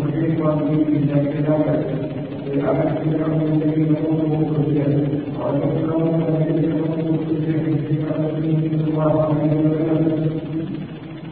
وكيف 0.00 0.40
من 0.88 1.10
ذلك 1.14 1.36
للعبد 1.36 2.09
فرعون 2.58 3.62
الذي 3.62 3.82
يقوله 3.82 4.52
حجة 4.54 4.94
قال 5.40 5.60
فرعون 5.60 6.22
الذي 6.28 6.68
يقوله 6.68 7.18
حجة 7.26 7.62
في 7.86 7.94
عبده 8.10 8.58
الله 8.88 9.14
عليه 9.22 9.52
وسلم 9.60 10.30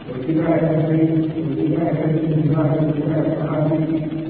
واتباع 0.09 0.55
البيت 0.55 1.25
واتباع 1.37 1.91
الاتباع 2.05 2.67
واتباع 2.75 3.19
الصحابي 3.27 3.83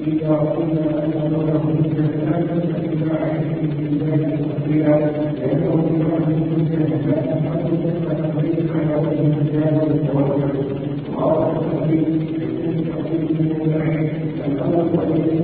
إذا 0.06 0.34
قلنا 0.34 1.04
أن 1.04 1.12
له 1.30 1.62
حجة 1.62 2.06
فاتباع 2.26 3.20
الاتباع 3.26 4.16
تقريرا 4.40 4.96
لأنه 5.38 5.72
فرعون 5.88 6.26
الحجة 6.28 6.82
لا 7.06 7.16
تحدث 7.20 7.82
التقرير 8.10 8.66
على 8.74 8.94
وجه 9.02 9.20
المجال 9.20 9.74
والتوكل 9.82 10.52
وقال 11.14 11.56
التقرير 11.56 12.08
يكون 12.40 12.76
تقرير 12.84 13.30
من 13.40 13.50
الله 13.60 14.10
الأول 14.46 14.88
والذي 14.98 15.38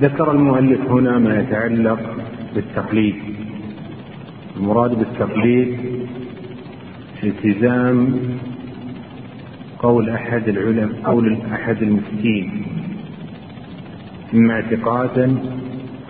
ذكر 0.00 0.30
المؤلف 0.30 0.80
هنا 0.90 1.18
ما 1.18 1.40
يتعلق 1.40 1.98
بالتقليد. 2.54 3.14
المراد 4.56 4.98
بالتقليد 4.98 5.76
التزام 7.24 8.18
قول 9.78 10.10
أحد 10.10 10.48
العلماء 10.48 11.00
قول 11.04 11.38
أحد 11.52 11.82
المفتين 11.82 12.62
إما 14.34 14.54
اعتقادا 14.54 15.36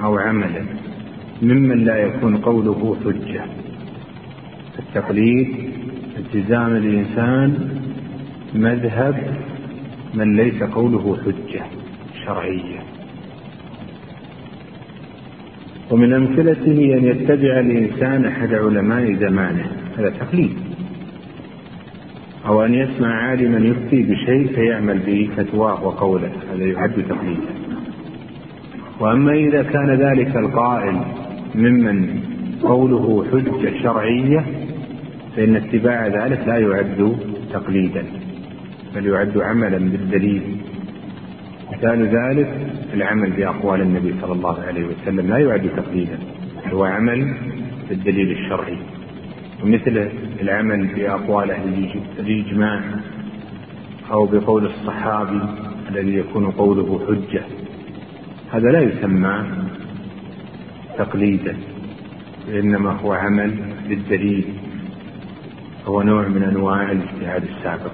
أو 0.03 0.19
عملا 0.19 0.65
ممن 1.43 1.85
لا 1.85 1.97
يكون 1.97 2.37
قوله 2.37 2.97
حجة. 3.05 3.45
التقليد 4.79 5.49
التزام 6.19 6.77
الإنسان 6.77 7.69
مذهب 8.55 9.37
من 10.15 10.37
ليس 10.37 10.63
قوله 10.63 11.19
حجة 11.25 11.65
شرعية. 12.25 12.79
ومن 15.91 16.13
أمثلته 16.13 16.95
أن 16.99 17.05
يتبع 17.05 17.61
الإنسان 17.61 18.25
أحد 18.25 18.55
علماء 18.55 19.15
زمانه. 19.15 19.67
هذا 19.99 20.11
تقليد. 20.11 20.66
أو 22.47 22.65
أن 22.65 22.75
يسمع 22.75 23.29
عالما 23.29 23.59
يفتي 23.59 24.03
بشيء 24.03 24.47
فيعمل 24.55 24.99
بفتواه 25.07 25.85
وقوله 25.87 26.33
هذا 26.53 26.65
يعد 26.65 27.05
تقليدا 27.09 27.55
وأما 29.01 29.33
إذا 29.33 29.63
كان 29.63 29.91
ذلك 29.91 30.37
القائل 30.37 31.01
ممن 31.55 32.21
قوله 32.63 33.27
حجة 33.33 33.83
شرعية 33.83 34.45
فإن 35.37 35.57
اتباع 35.57 36.07
ذلك 36.07 36.41
لا 36.47 36.59
يعد 36.59 37.17
تقليدا 37.53 38.05
بل 38.95 39.07
يعد 39.07 39.39
عملا 39.39 39.79
بالدليل. 39.79 40.43
مثال 41.73 42.03
ذلك 42.03 42.49
العمل 42.95 43.31
بأقوال 43.31 43.81
النبي 43.81 44.15
صلى 44.21 44.33
الله 44.33 44.63
عليه 44.63 44.87
وسلم 44.87 45.29
لا 45.29 45.39
يعد 45.39 45.71
تقليدا 45.77 46.19
هو 46.73 46.85
عمل 46.85 47.35
بالدليل 47.89 48.31
الشرعي. 48.31 48.79
ومثل 49.63 50.09
العمل 50.41 50.87
بأقوال 50.87 51.51
أهل 51.51 51.91
الإجماع 52.19 52.81
أو 54.13 54.27
بقول 54.27 54.67
الصحابي 54.67 55.41
الذي 55.91 56.15
يكون 56.15 56.51
قوله 56.51 57.07
حجة. 57.09 57.43
هذا 58.53 58.71
لا 58.71 58.81
يسمى 58.81 59.45
تقليدا 60.99 61.57
وإنما 62.49 62.91
هو 62.93 63.13
عمل 63.13 63.55
بالدليل. 63.89 64.45
هو 65.87 66.03
نوع 66.03 66.29
من 66.29 66.43
أنواع 66.43 66.93
الاجتهاد 66.93 67.43
السابق. 67.43 67.93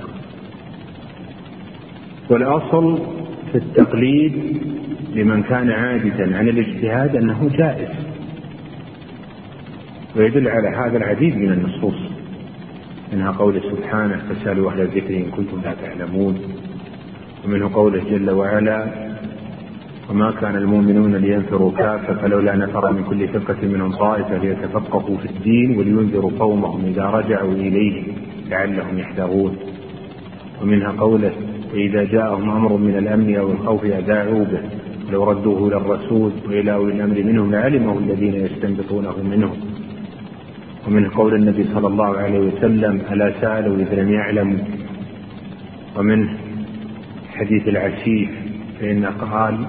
والأصل 2.30 2.98
في 3.52 3.58
التقليد 3.58 4.62
لمن 5.14 5.42
كان 5.42 5.70
عاجزا 5.70 6.36
عن 6.36 6.48
الاجتهاد 6.48 7.16
أنه 7.16 7.50
جائز. 7.58 8.11
ويدل 10.16 10.48
على 10.48 10.68
هذا 10.68 10.96
العديد 10.96 11.36
من 11.36 11.52
النصوص 11.52 11.94
منها 13.12 13.30
قوله 13.30 13.60
سبحانه 13.60 14.20
فاسألوا 14.28 14.70
أهل 14.70 14.80
الذكر 14.80 15.16
إن 15.16 15.24
كنتم 15.36 15.60
لا 15.64 15.74
تعلمون. 15.74 16.38
ومنه 17.44 17.70
قوله 17.74 18.02
جل 18.10 18.30
وعلا 18.30 18.86
وما 20.10 20.30
كان 20.30 20.56
المؤمنون 20.56 21.16
لينفروا 21.16 21.72
كافة 21.72 22.14
فلولا 22.14 22.56
نفر 22.56 22.92
من 22.92 23.04
كل 23.04 23.28
فرقة 23.28 23.66
منهم 23.68 23.92
طائفة 23.92 24.38
ليتفقهوا 24.38 25.16
في 25.16 25.26
الدين 25.26 25.78
ولينذروا 25.78 26.30
قومهم 26.38 26.84
إذا 26.84 27.04
رجعوا 27.04 27.52
إليه 27.52 28.02
لعلهم 28.50 28.98
يحذرون. 28.98 29.56
ومنها 30.62 30.92
قوله 30.92 31.32
وإذا 31.74 32.04
جاءهم 32.04 32.50
أمر 32.50 32.76
من 32.76 32.96
الأمن 32.98 33.36
أو 33.36 33.52
الخوف 33.52 33.84
أذاعوا 33.84 34.44
به 34.44 34.60
لو 35.12 35.24
ردوه 35.24 35.68
إلى 35.68 35.76
الرسول 35.76 36.32
وإلى 36.48 36.72
أولي 36.72 36.92
الأمر 36.92 37.22
منهم 37.22 37.52
لعلمه 37.52 37.98
الذين 37.98 38.34
يستنبطونه 38.34 39.14
منهم. 39.22 39.71
ومن 40.86 41.08
قول 41.08 41.34
النبي 41.34 41.64
صلى 41.74 41.86
الله 41.86 42.18
عليه 42.18 42.38
وسلم 42.38 43.00
ألا 43.12 43.32
سألوا 43.40 43.76
إذ 43.76 43.94
لم 43.94 44.12
يعلموا 44.12 44.58
ومن 45.96 46.28
حديث 47.34 47.68
العسيف 47.68 48.30
فإن 48.80 49.04
قال 49.04 49.66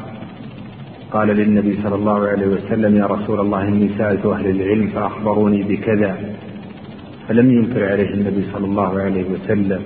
قال 1.12 1.28
للنبي 1.28 1.78
صلى 1.84 1.96
الله 1.96 2.28
عليه 2.28 2.48
وسلم 2.48 2.96
يا 2.96 3.06
رسول 3.06 3.40
الله 3.40 3.68
إني 3.68 3.90
سألت 3.98 4.26
أهل 4.26 4.48
العلم 4.50 4.88
فأخبروني 4.88 5.64
بكذا. 5.64 6.18
فلم 7.28 7.52
ينكر 7.52 7.92
عليه 7.92 8.14
النبي 8.14 8.44
صلى 8.54 8.66
الله 8.66 9.02
عليه 9.02 9.24
وسلم. 9.24 9.82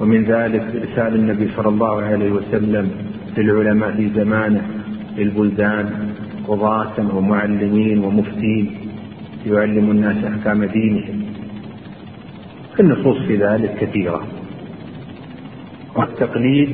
ومن 0.00 0.24
ذلك 0.24 0.62
إرسال 0.62 1.14
النبي 1.14 1.48
صلى 1.56 1.68
الله 1.68 2.02
عليه 2.02 2.30
وسلم 2.30 2.90
للعلماء 3.38 3.92
في 3.92 4.08
زمانه 4.14 4.62
للبلدان 5.16 5.86
قضاة 6.48 7.16
ومعلمين 7.16 8.04
ومفتين. 8.04 8.89
يعلم 9.46 9.90
الناس 9.90 10.24
أحكام 10.24 10.64
دينهم. 10.64 11.22
النصوص 12.80 13.18
في 13.18 13.36
ذلك 13.36 13.74
كثيرة. 13.80 14.26
والتقليد 15.96 16.68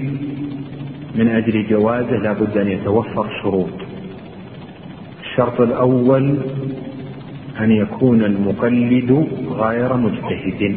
من 1.15 1.29
أجل 1.29 1.67
جوازه 1.69 2.17
لا 2.17 2.33
بد 2.33 2.59
أن 2.59 2.69
يتوفر 2.69 3.29
شروط. 3.43 3.71
الشرط 5.21 5.61
الأول 5.61 6.37
أن 7.61 7.71
يكون 7.71 8.25
المقلد 8.25 9.27
غير 9.51 9.97
مجتهد. 9.97 10.77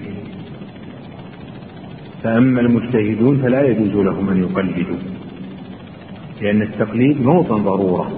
فأما 2.23 2.61
المجتهدون 2.61 3.37
فلا 3.37 3.61
يجوز 3.61 4.05
لهم 4.05 4.29
أن 4.29 4.43
يقلدوا 4.43 4.97
لأن 6.41 6.61
التقليد 6.61 7.21
موطن 7.21 7.63
ضرورة 7.63 8.11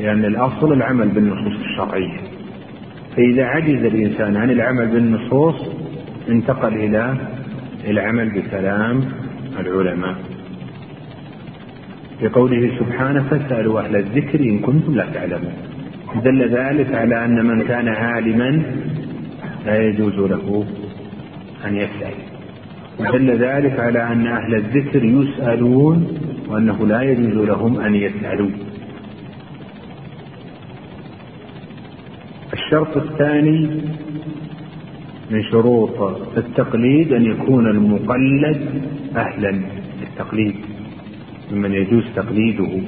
لأن 0.00 0.24
الأصل 0.24 0.72
العمل 0.72 1.08
بالنصوص 1.08 1.60
الشرعية. 1.60 2.25
فإذا 3.16 3.44
عجز 3.44 3.84
الإنسان 3.84 4.36
عن 4.36 4.50
العمل 4.50 4.86
بالنصوص 4.86 5.54
انتقل 6.28 6.74
إلى 6.74 7.14
العمل 7.88 8.30
بكلام 8.30 9.00
العلماء. 9.60 10.14
لقوله 12.22 12.70
سبحانه 12.78 13.22
فاسألوا 13.22 13.80
أهل 13.80 13.96
الذكر 13.96 14.40
إن 14.40 14.58
كنتم 14.58 14.94
لا 14.94 15.06
تعلمون. 15.14 15.52
دل 16.24 16.48
ذلك 16.48 16.94
على 16.94 17.24
أن 17.24 17.46
من 17.46 17.62
كان 17.62 17.88
عالما 17.88 18.62
لا 19.66 19.82
يجوز 19.82 20.14
له 20.14 20.64
أن 21.66 21.76
يسأل. 21.76 22.14
ودل 22.98 23.30
ذلك 23.30 23.80
على 23.80 24.02
أن 24.12 24.26
أهل 24.26 24.54
الذكر 24.54 25.04
يسألون 25.04 26.08
وأنه 26.48 26.86
لا 26.86 27.02
يجوز 27.02 27.48
لهم 27.48 27.80
أن 27.80 27.94
يسألوا. 27.94 28.50
الشرط 32.66 32.96
الثاني 32.96 33.68
من 35.30 35.42
شروط 35.42 36.02
التقليد 36.36 37.12
أن 37.12 37.24
يكون 37.24 37.70
المقلد 37.70 38.82
أهلا 39.16 39.60
للتقليد 40.00 40.54
ممن 41.52 41.72
يجوز 41.72 42.04
تقليده. 42.16 42.80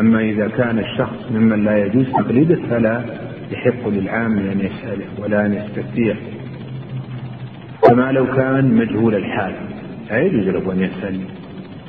أما 0.00 0.20
إذا 0.20 0.48
كان 0.48 0.78
الشخص 0.78 1.32
ممن 1.32 1.64
لا 1.64 1.86
يجوز 1.86 2.06
تقليده 2.10 2.56
فلا 2.70 3.04
يحق 3.52 3.88
للعام 3.88 4.38
أن 4.38 4.60
يسأله 4.60 5.06
ولا 5.18 5.46
أن 5.46 5.54
يستفتيه. 5.54 6.16
كما 7.82 8.12
لو 8.12 8.26
كان 8.26 8.74
مجهول 8.74 9.14
الحال 9.14 9.54
لا 10.10 10.22
يجوز 10.22 10.48
له 10.48 10.72
أن 10.72 10.80
يسأل 10.80 11.20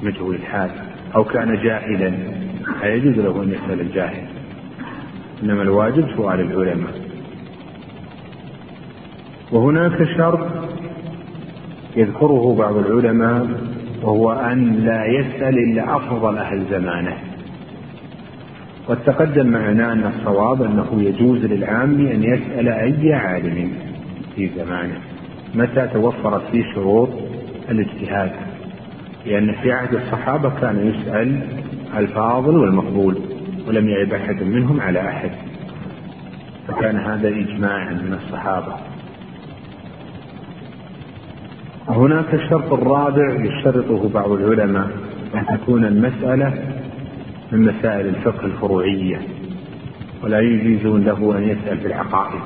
مجهول 0.04 0.36
الحال 0.36 0.70
أو 1.16 1.24
كان 1.24 1.64
جاهلا 1.64 2.14
لا 2.82 2.94
يجوز 2.94 3.16
له 3.20 3.44
أن 3.44 3.52
يسأل 3.52 3.82
الجاهل. 3.82 4.28
إنما 5.44 5.62
الواجب 5.62 6.08
سؤال 6.18 6.40
العلماء. 6.40 6.94
وهناك 9.52 10.04
شرط 10.18 10.48
يذكره 11.96 12.56
بعض 12.60 12.78
العلماء 12.78 13.48
وهو 14.04 14.32
أن 14.32 14.74
لا 14.74 15.06
يسأل 15.06 15.58
إلا 15.58 15.96
أفضل 15.96 16.38
أهل 16.38 16.66
زمانه. 16.72 17.18
قد 18.88 18.98
تقدم 19.06 19.48
معنا 19.48 19.94
أن 19.94 20.12
الصواب 20.18 20.62
أنه 20.62 21.02
يجوز 21.02 21.46
للعام 21.46 22.08
أن 22.08 22.24
يسأل 22.24 22.70
أي 22.70 23.14
عالم 23.14 23.72
في 24.36 24.50
زمانه. 24.58 25.00
متى 25.56 25.88
توفرت 25.94 26.42
فيه 26.52 26.64
شروط 26.74 27.10
الاجتهاد؟ 27.70 28.32
لأن 29.26 29.52
في 29.52 29.72
عهد 29.72 29.94
الصحابة 29.94 30.50
كان 30.62 30.88
يسأل 30.88 31.42
الفاضل 31.98 32.58
والمقبول. 32.58 33.35
ولم 33.68 33.90
يعب 33.90 34.14
أحد 34.14 34.44
منهم 34.44 34.82
على 34.82 35.00
أحد. 35.00 35.32
فكان 36.68 36.98
هذا 36.98 37.28
إجماعا 37.28 37.94
من 37.94 38.20
الصحابة. 38.24 38.76
هناك 41.88 42.34
الشرط 42.34 42.74
الرابع 42.74 43.46
يشترطه 43.46 44.10
بعض 44.10 44.32
العلماء 44.32 44.90
أن 45.36 45.46
تكون 45.58 45.86
المسألة 45.86 46.54
من 47.52 47.62
مسائل 47.62 48.08
الفقه 48.08 48.46
الفروعية 48.46 49.22
ولا 50.24 50.40
يجيزون 50.40 51.04
له 51.04 51.38
أن 51.38 51.44
يسأل 51.44 51.78
في 51.78 51.88
العقائد. 51.88 52.42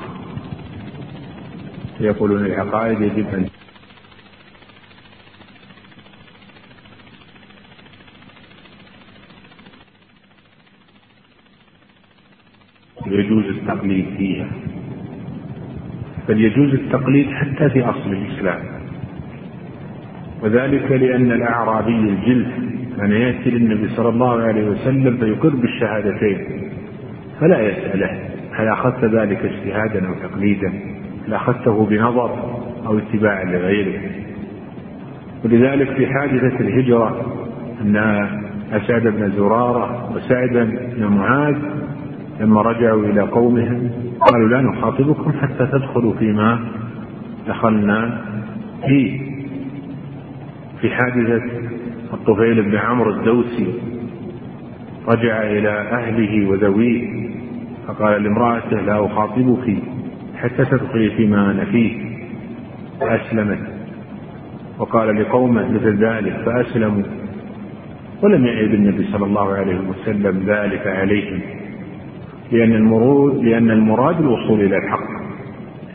يقولون 2.00 2.46
العقائد 2.46 3.00
يجب 3.00 3.26
أن 3.34 3.46
يجوز 13.10 13.44
التقليد 13.44 14.06
فيها. 14.18 14.46
بل 16.28 16.40
يجوز 16.40 16.74
التقليد 16.74 17.30
حتى 17.30 17.70
في 17.70 17.84
أصل 17.84 18.12
الإسلام. 18.12 18.60
وذلك 20.42 20.92
لأن 20.92 21.32
الأعرابي 21.32 21.94
الجلف 21.94 22.48
كان 22.96 23.12
يأتي 23.12 23.50
للنبي 23.50 23.88
صلى 23.88 24.08
الله 24.08 24.42
عليه 24.42 24.64
وسلم 24.64 25.16
فيقر 25.16 25.48
بالشهادتين 25.48 26.38
فلا 27.40 27.60
يسأله 27.60 28.18
هل 28.52 28.68
أخذت 28.68 29.04
ذلك 29.04 29.38
اجتهادا 29.44 30.08
أو 30.08 30.14
تقليدا 30.14 30.72
هل 31.26 31.34
أخذته 31.34 31.86
بنظر 31.86 32.30
أو 32.86 32.98
اتباعا 32.98 33.44
لغيره. 33.44 34.00
ولذلك 35.44 35.90
في 35.90 36.06
حادثة 36.06 36.60
الهجرة 36.60 37.36
أن 37.82 37.96
أسعد 38.72 39.02
بن 39.02 39.30
زرارة 39.30 40.12
وسعد 40.14 40.78
بن 40.96 41.06
معاذ 41.06 41.56
لما 42.40 42.62
رجعوا 42.62 43.04
إلى 43.04 43.20
قومهم 43.20 43.90
قالوا 44.20 44.48
لا 44.48 44.60
نخاطبكم 44.60 45.32
حتى 45.32 45.66
تدخلوا 45.66 46.14
فيما 46.14 46.58
دخلنا 47.48 48.24
فيه. 48.86 49.20
في 50.80 50.90
حادثة 50.90 51.42
الطفيل 52.12 52.62
بن 52.62 52.76
عمرو 52.76 53.10
الدوسي 53.10 53.66
رجع 55.08 55.42
إلى 55.42 55.68
أهله 55.68 56.48
وذويه 56.48 57.30
فقال 57.86 58.22
لامرأته 58.22 58.80
لا 58.80 59.06
أخاطبك 59.06 59.76
حتى 60.36 60.64
تدخلي 60.64 61.10
فيما 61.10 61.50
أنا 61.50 61.64
فيه. 61.64 62.10
فأسلمت 63.00 63.58
وقال 64.78 65.22
لقومه 65.22 65.68
مثل 65.68 66.04
ذلك 66.04 66.32
فأسلموا. 66.46 67.02
ولم 68.22 68.46
يعد 68.46 68.74
النبي 68.74 69.04
صلى 69.12 69.24
الله 69.24 69.52
عليه 69.52 69.80
وسلم 69.88 70.42
ذلك 70.46 70.86
عليهم. 70.86 71.59
لأن 72.52 72.72
المرود 72.72 73.44
لأن 73.44 73.70
المراد 73.70 74.20
الوصول 74.20 74.60
إلى 74.60 74.76
الحق. 74.76 75.20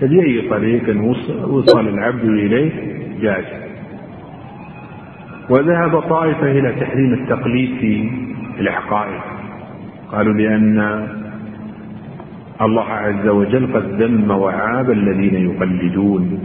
فبأي 0.02 0.50
طريق 0.50 1.02
وصل 1.48 1.88
العبد 1.88 2.24
إليه؟ 2.24 2.72
جاز 3.22 3.46
وذهب 5.50 6.00
طائفة 6.00 6.52
إلى 6.52 6.72
تحريم 6.72 7.14
التقليد 7.14 7.70
في 7.80 8.10
العقائد 8.60 9.22
قالوا 10.12 10.34
لأن 10.34 11.08
الله 12.62 12.84
عز 12.90 13.28
وجل 13.28 13.74
قد 13.74 14.02
ذم 14.02 14.32
وعاب 14.32 14.92
الذين 14.92 15.36
يقلدون. 15.36 16.40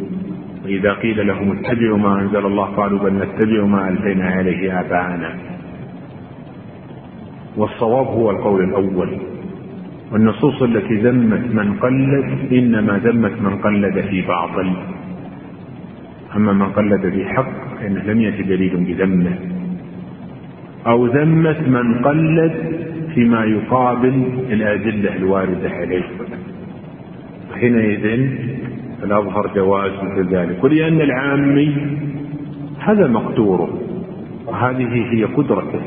وإذا 0.65 0.93
قيل 0.93 1.27
لهم 1.27 1.59
اتبعوا 1.59 1.99
ما 1.99 2.21
أنزل 2.21 2.47
الله 2.47 2.65
قالوا 2.65 2.99
بل 2.99 3.13
نتبع 3.15 3.65
ما 3.65 3.89
ألفينا 3.89 4.31
عليه 4.31 4.81
آباءنا. 4.81 5.39
والصواب 7.57 8.07
هو 8.07 8.31
القول 8.31 8.65
الأول. 8.65 9.19
والنصوص 10.13 10.63
التي 10.63 10.95
ذمت 10.95 11.55
من 11.55 11.75
قلد 11.75 12.53
إنما 12.53 12.99
ذمت 12.99 13.43
من 13.43 13.57
قلد 13.57 14.01
في 14.01 14.23
باطل 14.23 14.73
أما 16.37 16.53
من 16.53 16.67
قلد 16.67 17.13
في 17.13 17.25
حق 17.25 17.51
فإنه 17.81 18.03
لم 18.03 18.21
يأتي 18.21 18.43
دليل 18.43 18.77
بذمه. 18.77 19.39
أو 20.87 21.07
ذمة 21.07 21.69
من 21.69 22.05
قلد 22.05 22.53
فيما 23.15 23.45
يقابل 23.45 24.27
الأدلة 24.51 25.17
الواردة 25.17 25.71
عليه. 25.71 26.05
حينئذ 27.61 28.31
الأظهر 29.03 29.51
جواز 29.55 29.93
مثل 30.03 30.35
ذلك. 30.35 30.65
ولأن 30.65 31.01
العامي 31.01 31.77
هذا 32.79 33.07
مقدوره 33.07 33.79
وهذه 34.47 35.13
هي 35.13 35.25
قدرته. 35.25 35.81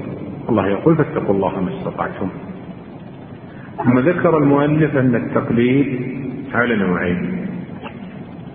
الله 0.50 0.68
يقول 0.68 0.96
فاتقوا 0.96 1.36
الله 1.36 1.62
ما 1.62 1.70
استطعتم. 1.70 2.30
ثم 3.78 4.00
ذكر 4.00 4.38
المؤلف 4.38 4.98
أن 4.98 5.16
التقليد 5.16 6.02
على 6.54 6.76
نوعين. 6.76 7.48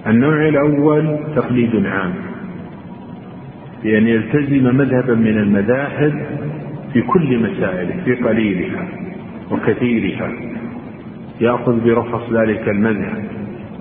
النوع 0.07 0.49
الأول 0.49 1.19
تقليد 1.37 1.87
عام. 1.87 2.15
بأن 3.83 4.07
يلتزم 4.07 4.77
مذهبا 4.77 5.15
من 5.15 5.39
المذاهب 5.39 6.27
في 6.93 7.03
كل 7.03 7.39
مسائله 7.39 8.05
في 8.05 8.15
قليلها 8.15 8.89
وكثيرها. 9.51 10.33
يأخذ 11.41 11.85
برخص 11.85 12.33
ذلك 12.33 12.69
المذهب 12.69 13.25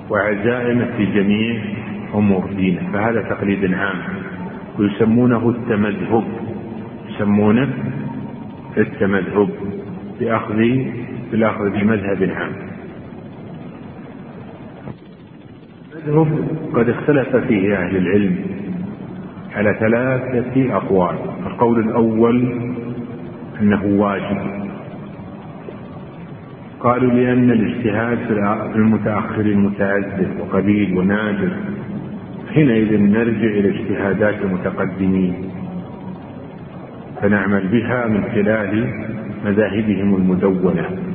وعزائمه 0.10 0.86
في 0.98 1.06
جميع 1.06 1.62
أمور 2.16 2.50
دينه. 2.58 2.82
فهذا 2.94 3.22
تقليد 3.22 3.74
عام. 3.74 3.96
ويسمونه 4.80 5.50
التمذهب. 5.50 6.24
يسمونه 7.10 7.70
التمذهب 8.78 9.50
بأخذ 10.20 10.86
بالأخذ 11.32 11.70
بمذهب 11.70 12.30
عام. 12.36 12.52
المذهب 16.08 16.48
قد 16.74 16.90
اختلف 16.90 17.36
فيه 17.36 17.76
أهل 17.76 17.98
العلم 17.98 18.36
على 19.56 19.76
ثلاثة 19.80 20.76
أقوال. 20.76 21.16
القول 21.48 21.80
الأول 21.80 22.62
أنه 23.62 23.86
واجب. 23.86 24.68
قالوا 26.80 27.12
لأن 27.12 27.52
الاجتهاد 27.52 28.18
في 28.18 28.76
المتأخرين 28.76 29.60
متعذر 29.60 30.28
وقليل 30.40 30.98
ونادر. 30.98 31.52
حينئذ 32.54 33.02
نرجع 33.02 33.48
إلى 33.48 33.70
اجتهادات 33.70 34.36
المتقدمين. 34.42 35.34
فنعمل 37.22 37.68
بها 37.68 38.08
من 38.08 38.24
خلال 38.24 38.94
مذاهبهم 39.46 40.16
المدونة. 40.16 41.07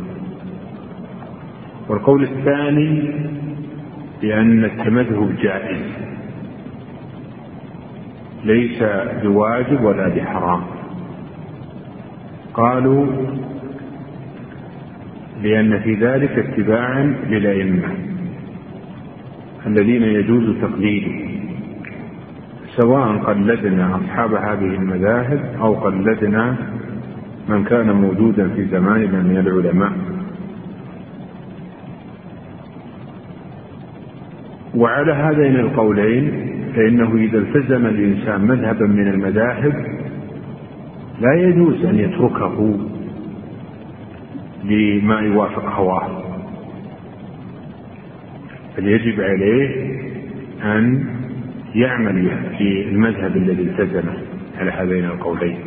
والقول 1.88 2.22
الثاني 2.22 3.10
بأن 4.22 4.64
التمذهب 4.64 5.36
جائز. 5.42 5.82
ليس 8.44 8.82
بواجب 9.22 9.84
ولا 9.84 10.08
بحرام. 10.08 10.62
قالوا 12.54 13.06
لأن 15.42 15.78
في 15.78 15.94
ذلك 15.94 16.38
اتباعا 16.38 17.16
للأئمة 17.28 17.88
الذين 19.66 20.02
يجوز 20.02 20.56
تقليدهم 20.60 21.32
سواء 22.66 23.16
قلدنا 23.16 23.96
أصحاب 23.96 24.34
هذه 24.34 24.74
المذاهب 24.74 25.40
أو 25.60 25.74
قلدنا 25.74 26.56
من 27.48 27.64
كان 27.64 27.92
موجودا 27.92 28.48
في 28.48 28.64
زماننا 28.64 29.22
من 29.22 29.38
العلماء. 29.38 29.92
وعلى 34.74 35.12
هذين 35.12 35.56
القولين 35.56 36.52
فإنه 36.76 37.16
إذا 37.16 37.38
التزم 37.38 37.86
الإنسان 37.86 38.40
مذهبا 38.40 38.86
من 38.86 39.08
المذاهب 39.08 39.86
لا 41.20 41.34
يجوز 41.34 41.84
أن 41.84 41.98
يتركه 41.98 42.78
لما 44.64 45.20
يوافق 45.20 45.64
هواه 45.64 46.22
بل 48.78 48.88
يجب 48.88 49.20
عليه 49.20 49.92
أن 50.64 51.04
يعمل 51.74 52.30
في 52.58 52.88
المذهب 52.88 53.36
الذي 53.36 53.62
التزمه 53.62 54.16
على 54.58 54.70
هذين 54.70 55.04
القولين. 55.04 55.58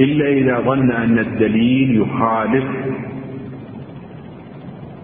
إلا 0.00 0.28
إذا 0.28 0.60
ظن 0.60 0.90
أن 0.90 1.18
الدليل 1.18 2.00
يخالف 2.00 2.64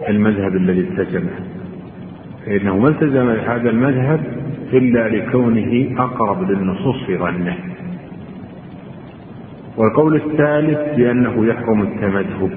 المذهب 0.09 0.57
الذي 0.57 0.81
التزمه. 0.81 1.54
فإنه 2.47 2.79
ما 2.79 2.89
التزم 2.89 3.31
هذا 3.31 3.71
المذهب 3.71 4.21
إلا 4.73 5.09
لكونه 5.09 6.03
أقرب 6.03 6.51
للنصوص 6.51 7.05
في 7.07 7.17
ظنه. 7.17 7.57
والقول 9.77 10.17
الثالث 10.17 10.97
بأنه 10.97 11.47
يحرم 11.47 11.83
التمذهب. 11.83 12.51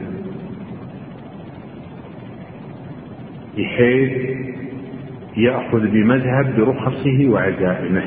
بحيث 3.58 4.38
يأخذ 5.38 5.88
بمذهب 5.88 6.56
برخصه 6.58 7.30
وعزائمه. 7.30 8.04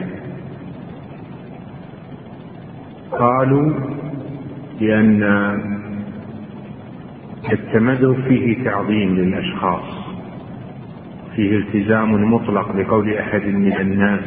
قالوا 3.12 3.72
بأن 4.81 5.22
التمذهب 7.53 8.16
فيه 8.28 8.64
تعظيم 8.64 9.16
للأشخاص. 9.16 9.99
فيه 11.41 11.57
التزام 11.57 12.32
مطلق 12.32 12.72
بقول 12.76 13.14
أحد 13.14 13.45
من 13.47 13.72
الناس 13.80 14.20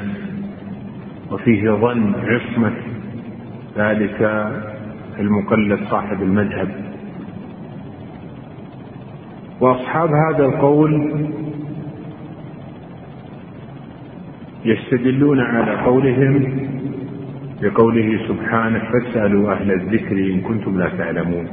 وفيه 1.31 1.71
ظن 1.71 2.13
عصمة 2.15 2.73
ذلك 3.77 4.47
المقلد 5.19 5.79
صاحب 5.89 6.21
المذهب. 6.21 6.69
وأصحاب 9.61 10.09
هذا 10.09 10.45
القول 10.45 11.11
يستدلون 14.65 15.39
على 15.39 15.71
قولهم 15.85 16.57
بقوله 17.61 18.19
سبحانه 18.27 18.79
فاسألوا 18.79 19.53
أهل 19.53 19.71
الذكر 19.71 20.17
إن 20.17 20.41
كنتم 20.41 20.79
لا 20.79 20.89
تعلمون 20.97 21.47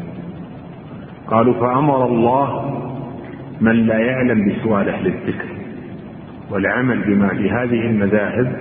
قالوا 1.27 1.55
فأمر 1.55 2.07
الله 2.07 2.81
من 3.61 3.73
لا 3.87 3.99
يعلم 3.99 4.49
بسؤال 4.49 4.89
أهل 4.89 5.07
الذكر 5.07 5.50
والعمل 6.51 7.03
بما 7.03 7.29
في 7.29 7.51
هذه 7.51 7.87
المذاهب 7.87 8.53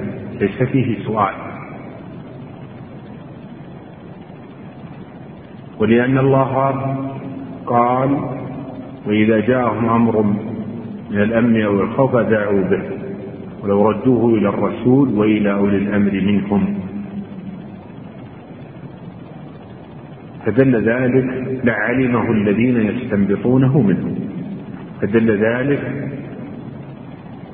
ليس 0.41 0.63
فيه 0.63 1.05
سؤال. 1.05 1.33
ولأن 5.79 6.17
الله 6.17 6.71
قال 7.65 8.17
وإذا 9.07 9.39
جاءهم 9.39 9.89
أمر 9.89 10.21
من 11.11 11.21
الأمن 11.21 11.61
أو 11.61 11.81
الخوف 11.81 12.15
دعوا 12.15 12.61
به 12.61 12.81
ولو 13.63 13.89
ردوه 13.89 14.37
إلى 14.37 14.49
الرسول 14.49 15.09
وإلى 15.09 15.53
أولي 15.53 15.77
الأمر 15.77 16.11
منهم. 16.11 16.79
فدل 20.45 20.75
ذلك 20.89 21.25
لعلمه 21.63 22.31
الذين 22.31 22.77
يستنبطونه 22.77 23.81
منهم. 23.81 24.15
فدل 25.01 25.37
ذلك 25.37 26.08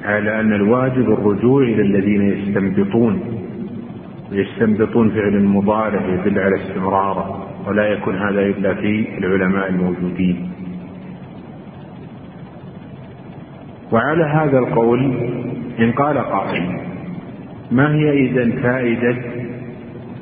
على 0.06 0.40
أن 0.40 0.54
الواجب 0.54 1.12
الرجوع 1.14 1.64
إلى 1.64 1.82
الذين 1.82 2.22
يستنبطون 2.22 3.20
ويستنبطون 4.32 5.10
فعل 5.10 5.44
مضارع 5.44 6.02
يدل 6.06 6.40
على 6.40 6.56
استمراره 6.56 7.48
ولا 7.68 7.86
يكون 7.86 8.16
هذا 8.16 8.42
إلا 8.42 8.74
في 8.74 9.18
العلماء 9.18 9.70
الموجودين. 9.70 10.50
وعلى 13.92 14.24
هذا 14.24 14.60
القول 14.60 15.00
إن 15.80 15.92
قال 15.92 16.18
قائل 16.18 16.80
ما 17.72 17.96
هي 17.96 18.26
إذا 18.26 18.62
فائدة 18.62 19.16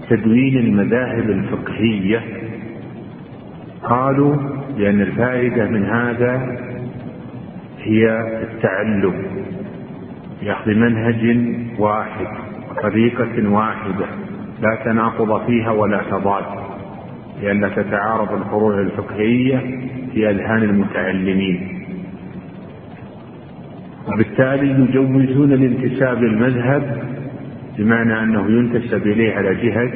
تدوين 0.09 0.57
المذاهب 0.57 1.29
الفقهية؟ 1.29 2.21
قالوا 3.83 4.35
لأن 4.77 5.01
الفائدة 5.01 5.69
من 5.69 5.85
هذا 5.85 6.57
هي 7.83 8.19
التعلم. 8.41 9.13
بأخذ 10.43 10.71
منهج 10.71 11.37
واحد 11.79 12.27
وطريقة 12.71 13.49
واحدة 13.49 14.05
لا 14.61 14.79
تناقض 14.85 15.45
فيها 15.45 15.71
ولا 15.71 16.01
تضاد 16.11 16.43
لأن 17.41 17.71
تتعارض 17.75 18.33
الفروع 18.33 18.79
الفقهية 18.79 19.57
في 20.13 20.29
أذهان 20.29 20.63
المتعلمين. 20.63 21.85
وبالتالي 24.07 24.69
يجوزون 24.69 25.53
الانتساب 25.53 26.23
للمذهب 26.23 27.03
بمعنى 27.77 28.23
أنه 28.23 28.45
ينتسب 28.49 29.07
إليه 29.07 29.33
على 29.35 29.55
جهة 29.55 29.91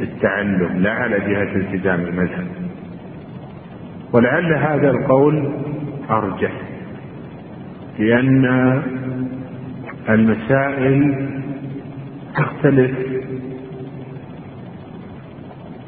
التعلم 0.00 0.78
لا 0.78 0.90
على 0.90 1.18
جهة 1.18 1.56
التزام 1.56 2.00
المذهب. 2.00 2.46
ولعل 4.12 4.54
هذا 4.54 4.90
القول 4.90 5.52
أرجح 6.10 6.52
لأن 7.98 8.44
المسائل 10.08 11.28
تختلف 12.36 12.90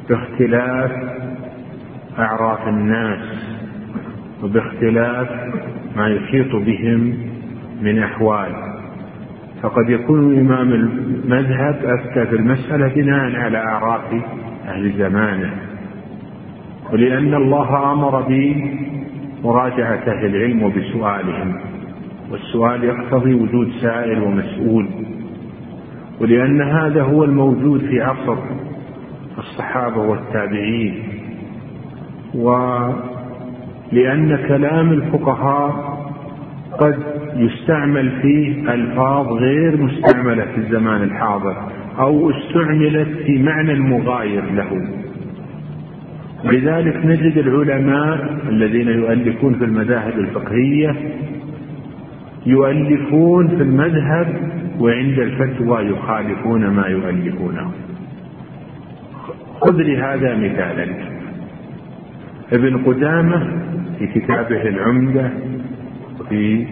باختلاف 0.08 0.90
أعراف 2.18 2.68
الناس 2.68 3.52
وباختلاف 4.42 5.28
ما 5.96 6.08
يحيط 6.08 6.56
بهم 6.56 7.14
من 7.82 7.98
أحوال. 7.98 8.52
فقد 9.62 9.90
يكون 9.90 10.38
إمام 10.38 10.72
المذهب 10.72 11.84
أفتى 11.84 12.26
في 12.26 12.36
المسألة 12.36 12.88
بناء 12.88 13.36
على 13.36 13.58
أعراف 13.58 14.14
أهل 14.68 14.92
زمانه. 14.92 15.50
ولأن 16.92 17.34
الله 17.34 17.92
أمر 17.92 18.22
بمراجعة 18.28 20.02
أهل 20.06 20.26
العلم 20.26 20.62
وبسؤالهم. 20.62 21.71
والسؤال 22.32 22.84
يقتضي 22.84 23.34
وجود 23.34 23.70
سائل 23.80 24.22
ومسؤول 24.22 24.88
ولأن 26.20 26.62
هذا 26.62 27.02
هو 27.02 27.24
الموجود 27.24 27.80
في 27.80 28.00
عصر 28.00 28.36
الصحابة 29.38 29.96
والتابعين 29.96 30.94
ولأن 32.34 32.96
كلام 34.48 34.92
الفقهاء 34.92 36.02
قد 36.78 36.98
يستعمل 37.36 38.10
فيه 38.22 38.74
ألفاظ 38.74 39.26
غير 39.26 39.76
مستعملة 39.76 40.44
في 40.44 40.58
الزمان 40.58 41.02
الحاضر 41.02 41.56
أو 41.98 42.30
استعملت 42.30 43.08
في 43.26 43.42
معنى 43.42 43.74
مغاير 43.74 44.44
له. 44.52 44.88
لذلك 46.44 46.96
نجد 47.06 47.38
العلماء 47.38 48.38
الذين 48.48 48.88
يؤلفون 48.88 49.54
في 49.54 49.64
المذاهب 49.64 50.18
الفقهية 50.18 50.96
يؤلفون 52.46 53.48
في 53.48 53.62
المذهب 53.62 54.52
وعند 54.80 55.18
الفتوى 55.18 55.82
يخالفون 55.86 56.66
ما 56.66 56.86
يؤلفونه. 56.86 57.70
خذ 59.60 59.82
لهذا 59.82 60.36
مثالا. 60.36 60.86
ابن 62.52 62.76
قدامة 62.76 63.62
في 63.98 64.06
كتابه 64.06 64.62
العمدة 64.62 65.30
وفي 66.20 66.66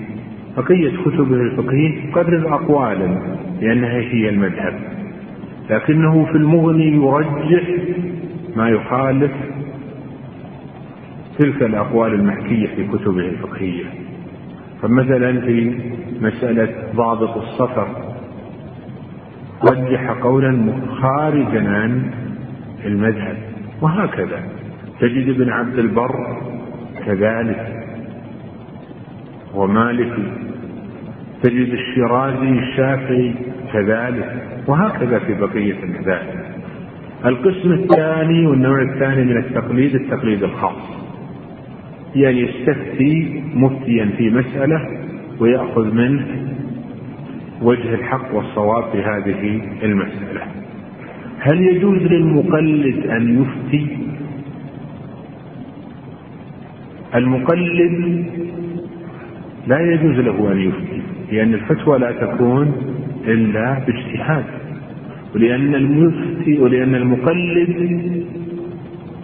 بقية 0.56 0.90
كتبه 1.04 1.36
الفقهية 1.36 2.12
قرر 2.12 2.54
أقوالا 2.54 3.36
لأنها 3.60 3.98
هي 3.98 4.28
المذهب. 4.28 4.80
لكنه 5.70 6.24
في 6.24 6.36
المغني 6.36 6.96
يرجح 6.96 7.62
ما 8.56 8.68
يخالف 8.68 9.32
تلك 11.38 11.62
الأقوال 11.62 12.14
المحكية 12.14 12.66
في 12.66 12.84
كتبه 12.84 13.28
الفقهية. 13.28 14.09
فمثلا 14.82 15.40
في 15.40 15.80
مسألة 16.20 16.68
ضابط 16.94 17.36
السفر 17.36 17.88
رجح 19.70 20.10
قولا 20.10 20.72
خارجا 21.00 21.68
عن 21.68 22.10
المذهب 22.84 23.36
وهكذا. 23.82 24.42
تجد 25.00 25.28
ابن 25.28 25.50
عبد 25.50 25.78
البر 25.78 26.42
كذلك 27.06 27.86
ومالكي 29.54 30.32
تجد 31.42 31.72
الشيرازي 31.72 32.48
الشافعي 32.48 33.34
كذلك 33.72 34.46
وهكذا 34.66 35.18
في 35.18 35.34
بقية 35.34 35.82
المذاهب. 35.82 36.44
القسم 37.24 37.72
الثاني 37.72 38.46
والنوع 38.46 38.82
الثاني 38.82 39.24
من 39.24 39.36
التقليد 39.36 39.94
التقليد 39.94 40.42
الخاص. 40.42 41.00
يعني 42.14 42.40
يستفتي 42.40 43.42
مفتيا 43.54 44.11
في 44.18 44.30
مسألة 44.30 44.80
ويأخذ 45.40 45.94
منه 45.94 46.26
وجه 47.62 47.94
الحق 47.94 48.34
والصواب 48.34 48.84
في 48.92 49.02
هذه 49.02 49.61
المسألة. 49.82 50.42
هل 51.40 51.61
يجوز 51.61 51.98
للمقلد 52.02 53.06
أن 53.06 53.42
يفتي؟ 53.42 53.86
المقلد 57.14 58.24
لا 59.66 59.80
يجوز 59.80 60.18
له 60.18 60.52
أن 60.52 60.58
يفتي 60.61 61.02
لأن 61.32 61.54
الفتوى 61.54 61.98
لا 61.98 62.12
تكون 62.12 62.72
إلا 63.26 63.78
باجتهاد. 63.86 64.44
ولأن 65.34 65.74
المفتي 65.74 66.58
ولأن 66.58 66.94
المقلد 66.94 68.24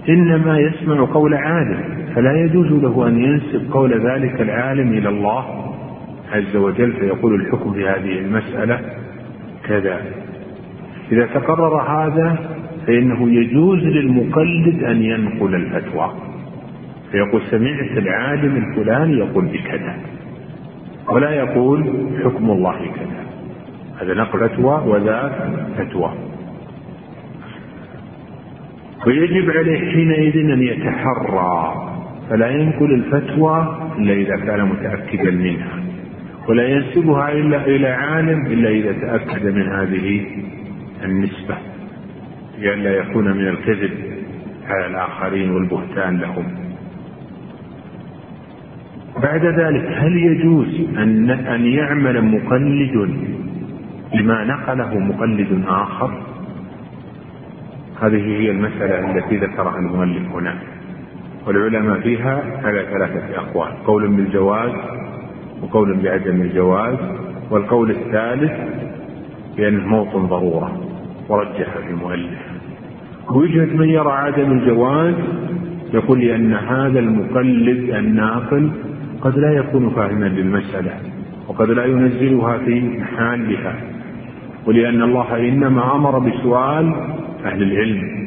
إنما 0.09 0.59
يسمع 0.59 1.05
قول 1.05 1.35
عالم. 1.35 1.96
فلا 2.17 2.33
يجوز 2.33 2.67
له 2.67 3.09
أن 3.09 3.19
ينسب 3.25 3.73
قول 3.73 4.07
ذلك 4.07 4.41
العالم 4.41 4.93
إلى 4.93 5.09
الله 5.09 5.73
عز 6.33 6.57
وجل 6.57 6.93
فيقول 6.93 7.35
الحكم 7.35 7.73
في 7.73 7.89
هذه 7.89 8.19
المسألة 8.19 8.81
كذا. 9.69 10.01
إذا 11.13 11.27
تقرر 11.27 11.83
هذا 11.83 12.39
فإنه 12.87 13.31
يجوز 13.31 13.79
للمقلد 13.79 14.85
أن 14.85 15.03
ينقل 15.03 15.55
الفتوى. 15.55 16.13
فيقول 17.13 17.43
سمعت 17.51 17.99
العالم 17.99 18.57
الفلاني 18.57 19.19
يقول 19.19 19.45
بكذا. 19.45 19.97
ولا 21.11 21.31
يقول 21.31 22.09
حكم 22.25 22.51
الله 22.51 22.79
كذا. 22.79 23.27
هذا 24.01 24.15
نقل 24.15 24.49
فتوى 24.49 24.83
وذاك 24.87 25.51
فتوى. 25.79 26.13
ويجب 29.07 29.51
عليه 29.51 29.79
حينئذ 29.93 30.51
أن 30.51 30.63
يتحرى. 30.63 31.96
فلا 32.31 32.49
ينقل 32.51 32.95
الفتوى 32.95 33.79
إلا 33.99 34.13
إذا 34.13 34.37
كان 34.37 34.65
متأكدا 34.65 35.31
منها. 35.31 35.83
ولا 36.49 36.69
ينسبها 36.69 37.33
إلا 37.33 37.67
إلى 37.67 37.89
عالم 37.89 38.47
إلا 38.47 38.69
إذا 38.69 38.93
تأكد 38.93 39.47
من 39.47 39.69
هذه 39.69 40.27
النسبة 41.05 41.57
لئلا 42.59 42.91
يكون 42.97 43.25
من 43.25 43.49
الكذب 43.49 43.91
على 44.67 44.87
الآخرين 44.87 45.51
والبهتان 45.51 46.19
لهم. 46.19 46.45
بعد 49.23 49.45
ذلك 49.45 49.87
هل 49.97 50.17
يجوز 50.17 50.81
أن 50.99 51.31
أن 51.31 51.67
يعمل 51.67 52.25
مقلد 52.25 53.11
بما 54.15 54.45
نقله 54.45 54.99
مقلد 54.99 55.65
آخر؟ 55.69 56.23
هذه 58.03 58.41
هي 58.41 58.51
المسألة 58.51 59.17
التي 59.17 59.37
ذكرها 59.37 59.79
المؤلف 59.79 60.29
هنا. 60.33 60.76
والعلماء 61.47 62.01
فيها 62.01 62.43
على 62.65 62.87
ثلاثة 62.93 63.39
أقوال 63.39 63.85
قول 63.87 64.09
بالجواز 64.09 64.73
وقول 65.63 65.97
بعدم 65.97 66.41
الجواز 66.43 66.97
والقول 67.51 67.91
الثالث 67.91 68.53
بأنه 69.57 69.87
موطن 69.87 70.27
ضرورة 70.27 70.81
ورجح 71.29 71.77
المؤلف. 71.91 72.39
ويجهد 73.31 73.75
من 73.77 73.89
يرى 73.89 74.13
عدم 74.13 74.53
الجواز 74.53 75.15
يقول 75.95 76.21
لأن 76.21 76.53
هذا 76.55 76.99
المقلد 76.99 77.95
الناقل 77.95 78.71
قد 79.21 79.39
لا 79.39 79.53
يكون 79.53 79.91
فاهما 79.91 80.25
للمسألة 80.27 80.93
وقد 81.49 81.71
لا 81.71 81.85
ينزلها 81.85 82.59
في 82.59 82.81
محلها 82.81 83.75
ولأن 84.67 85.03
الله 85.03 85.49
إنما 85.49 85.95
أمر 85.95 86.19
بسؤال 86.19 86.95
أهل 87.45 87.63
العلم. 87.63 88.26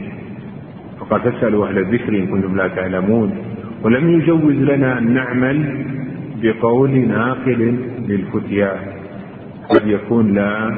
فقد 1.10 1.32
تسألوا 1.32 1.68
أهل 1.68 1.78
الذكر 1.78 2.10
إن 2.10 2.28
كنتم 2.28 2.55
لا 2.55 2.68
تعلمون. 2.68 3.38
ولم 3.84 4.10
يجوز 4.10 4.53
لنا 4.53 4.97
أن 4.97 5.14
نعمل 5.14 5.86
بقول 6.41 6.89
ناقل 6.89 7.76
للفتيا. 8.07 8.76
قد 9.70 9.88
يكون 9.88 10.34
لا 10.34 10.78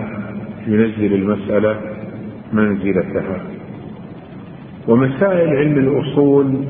ينزل 0.67 1.13
المسألة 1.13 1.79
منزلتها. 2.53 3.41
ومسائل 4.87 5.49
علم 5.49 5.77
الأصول 5.77 6.65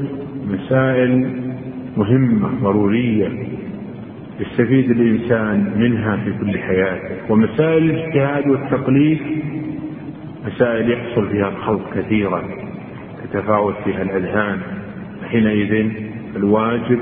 مسائل 0.48 1.42
مهمة 1.98 2.50
ضرورية 2.64 3.30
يستفيد 4.40 4.92
الإنسان 4.92 5.74
منها 5.78 6.16
في 6.16 6.34
كل 6.34 6.60
حياته. 6.60 7.16
ومسائل 7.30 7.90
الاجتهاد 7.90 8.48
والتقليد 8.48 9.20
مسائل 10.46 10.92
يحصل 10.92 11.30
فيها 11.30 11.50
الخلط 11.50 11.82
كثيرا. 11.96 12.71
تتفاوت 13.34 13.76
فيها 13.84 14.02
الأذهان. 14.02 14.60
حينئذ 15.30 15.92
الواجب 16.36 17.00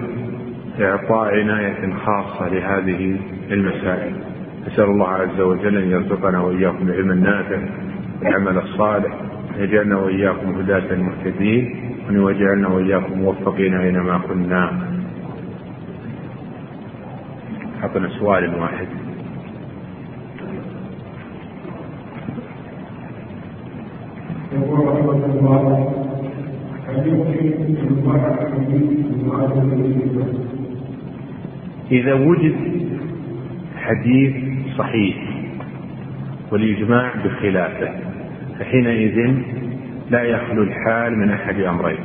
إعطاء 0.82 1.39
عناية 1.39 1.93
خاصة 1.93 2.47
لهذه 2.49 3.19
المسائل. 3.51 4.15
أسأل 4.67 4.84
الله 4.84 5.07
عز 5.07 5.41
وجل 5.41 5.77
أن 5.77 5.89
يرزقنا 5.91 6.41
وإياكم 6.41 6.88
العلم 6.88 7.11
النافع 7.11 7.59
والعمل 8.21 8.57
الصالح 8.57 9.13
يجعلنا 9.57 9.97
وإياكم 9.97 10.59
هداة 10.59 10.95
مهتدين 10.95 11.93
وأن 12.07 12.36
يجعلنا 12.36 12.67
وإياكم 12.67 13.19
موفقين 13.19 13.73
أينما 13.73 14.17
كنا. 14.17 14.89
حطنا 17.82 18.09
سؤال 18.09 18.55
واحد. 18.61 18.88
يقول 24.53 24.88
رحمه 24.88 25.25
الله 25.25 25.99
إذا 31.91 32.14
وجد 32.14 32.55
حديث 33.78 34.36
صحيح 34.78 35.18
والإجماع 36.51 37.12
بخلافه 37.26 37.89
فحينئذ 38.60 39.34
لا 40.10 40.24
يخلو 40.24 40.64
الحال 40.64 41.18
من 41.18 41.30
أحد 41.30 41.60
أمرين. 41.60 41.99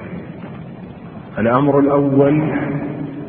الأمر 1.39 1.79
الأول 1.79 2.43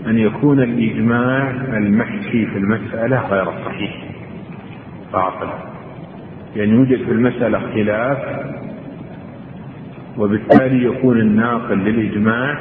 أن 0.08 0.18
يكون 0.18 0.60
الإجماع 0.60 1.52
المحكي 1.52 2.46
في 2.46 2.58
المسألة 2.58 3.28
غير 3.28 3.46
صحيح. 3.66 4.06
باطل 5.14 5.50
لأن 6.56 6.70
يعني 6.70 6.80
يوجد 6.80 7.06
في 7.06 7.12
المسألة 7.12 7.60
خلاف 7.60 8.18
وبالتالي 10.18 10.86
يكون 10.86 11.20
الناقل 11.20 11.78
للإجماع 11.78 12.58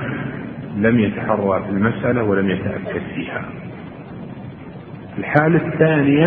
لم 0.78 1.00
يتحرى 1.00 1.62
في 1.64 1.70
المسألة 1.70 2.22
ولم 2.22 2.50
يتأكد 2.50 3.02
فيها. 3.14 3.44
الحالة 5.18 5.68
الثانية 5.68 6.26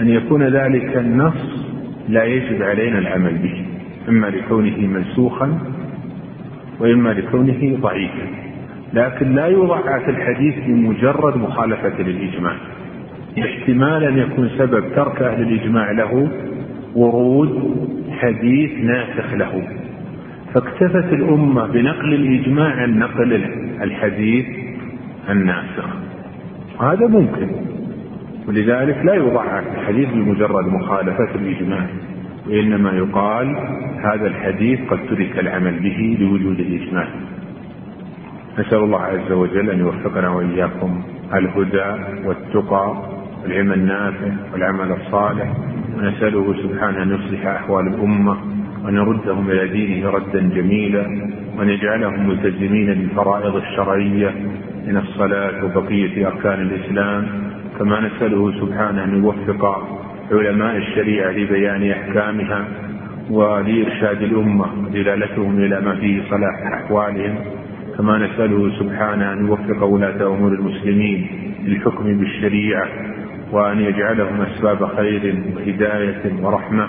أن 0.00 0.08
يكون 0.08 0.42
ذلك 0.42 0.96
النص 0.96 1.64
لا 2.08 2.24
يجب 2.24 2.62
علينا 2.62 2.98
العمل 2.98 3.34
به 3.34 3.64
إما 4.08 4.26
لكونه 4.26 4.78
منسوخا 4.78 5.58
وإما 6.80 7.08
لكونه 7.10 7.78
ضعيفا 7.80 8.26
لكن 8.94 9.34
لا 9.34 9.46
يضعف 9.46 10.08
الحديث 10.08 10.54
بمجرد 10.66 11.36
مخالفة 11.36 12.02
للإجماع. 12.02 12.56
احتمال 13.38 14.04
أن 14.04 14.18
يكون 14.18 14.50
سبب 14.58 14.84
ترك 14.96 15.22
أهل 15.22 15.42
الإجماع 15.42 15.90
له 15.90 16.28
ورود 16.94 17.76
حديث 18.10 18.70
ناسخ 18.80 19.34
له. 19.34 19.68
فاكتفت 20.54 21.12
الأمة 21.12 21.66
بنقل 21.66 22.14
الإجماع 22.14 22.74
عن 22.74 22.98
نقل 22.98 23.32
الحديث 23.82 24.46
الناسخ 25.30 25.86
هذا 26.80 27.06
ممكن. 27.06 27.48
ولذلك 28.48 29.04
لا 29.04 29.14
يضعف 29.14 29.64
الحديث 29.74 30.08
بمجرد 30.08 30.66
مخالفة 30.66 31.34
الإجماع 31.34 31.86
وإنما 32.46 32.92
يقال 32.92 33.56
هذا 34.02 34.26
الحديث 34.26 34.80
قد 34.90 34.98
ترك 35.10 35.38
العمل 35.38 35.80
به 35.80 36.16
لوجود 36.20 36.60
الإجماع. 36.60 37.08
نسأل 38.58 38.78
الله 38.78 39.00
عز 39.00 39.32
وجل 39.32 39.70
أن 39.70 39.78
يوفقنا 39.78 40.28
وإياكم 40.28 41.02
الهدى 41.34 42.04
والتقى 42.24 43.02
والعلم 43.42 43.72
النافع 43.72 44.32
والعمل 44.52 44.92
الصالح. 44.92 45.52
ونسأله 45.98 46.54
سبحانه 46.62 47.02
أن 47.02 47.14
يصلح 47.14 47.46
أحوال 47.46 47.86
الأمة. 47.86 48.36
وأن 48.84 48.94
يردهم 48.94 49.50
إلى 49.50 49.68
دينه 49.68 50.10
ردا 50.10 50.40
جميلا 50.40 51.06
وأن 51.58 51.68
يجعلهم 51.68 52.28
ملتزمين 52.28 52.86
بالفرائض 52.86 53.56
الشرعية 53.56 54.30
من 54.86 54.96
الصلاة 54.96 55.64
وبقية 55.64 56.26
أركان 56.26 56.60
الإسلام. 56.60 57.26
كما 57.78 58.00
نسأله 58.00 58.60
سبحانه 58.60 59.04
أن 59.04 59.24
يوفق 59.24 59.88
علماء 60.32 60.76
الشريعة 60.76 61.30
لبيان 61.30 61.90
أحكامها 61.90 62.64
ولإرشاد 63.30 64.22
الأمة 64.22 64.66
ودلالتهم 64.86 65.58
إلى 65.58 65.80
ما 65.80 65.94
فيه 65.96 66.22
صلاح 66.30 66.72
أحوالهم. 66.72 67.34
كما 67.98 68.18
نسأله 68.18 68.78
سبحانه 68.78 69.32
أن 69.32 69.46
يوفق 69.46 69.84
ولاة 69.84 70.26
أمور 70.26 70.52
المسلمين 70.52 71.26
للحكم 71.64 72.18
بالشريعة 72.18 72.88
وأن 73.52 73.80
يجعلهم 73.80 74.40
أسباب 74.40 74.86
خير 74.86 75.34
وهداية 75.56 76.32
ورحمة. 76.42 76.88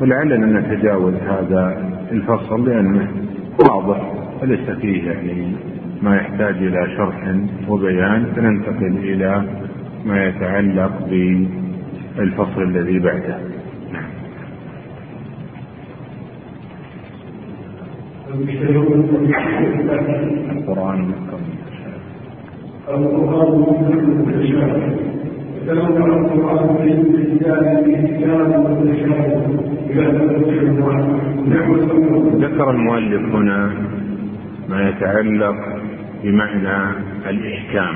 ولعلنا 0.00 0.60
نتجاوز 0.60 1.14
هذا 1.14 1.92
الفصل 2.12 2.68
لأنه 2.68 3.08
واضح 3.68 4.12
وليس 4.42 4.70
فيه 4.70 5.10
يعني 5.10 5.52
ما 6.02 6.16
يحتاج 6.16 6.56
إلى 6.56 6.96
شرح 6.96 7.34
وبيان. 7.68 8.26
فننتقل 8.36 8.98
إلى 8.98 9.44
ما 10.06 10.26
يتعلق 10.26 10.92
بالفصل 12.16 12.62
الذي 12.62 12.98
بعده. 12.98 13.38
القرآن 20.50 21.12
القرآن 22.88 23.64
تنوع 25.66 26.06
القرآن 26.06 26.68
الكتاب 26.88 27.86
ذكر 32.40 32.70
المؤلف 32.70 33.34
هنا 33.34 33.72
ما 34.68 34.88
يتعلق 34.88 35.56
بمعنى 36.24 36.92
الإحكام 37.30 37.94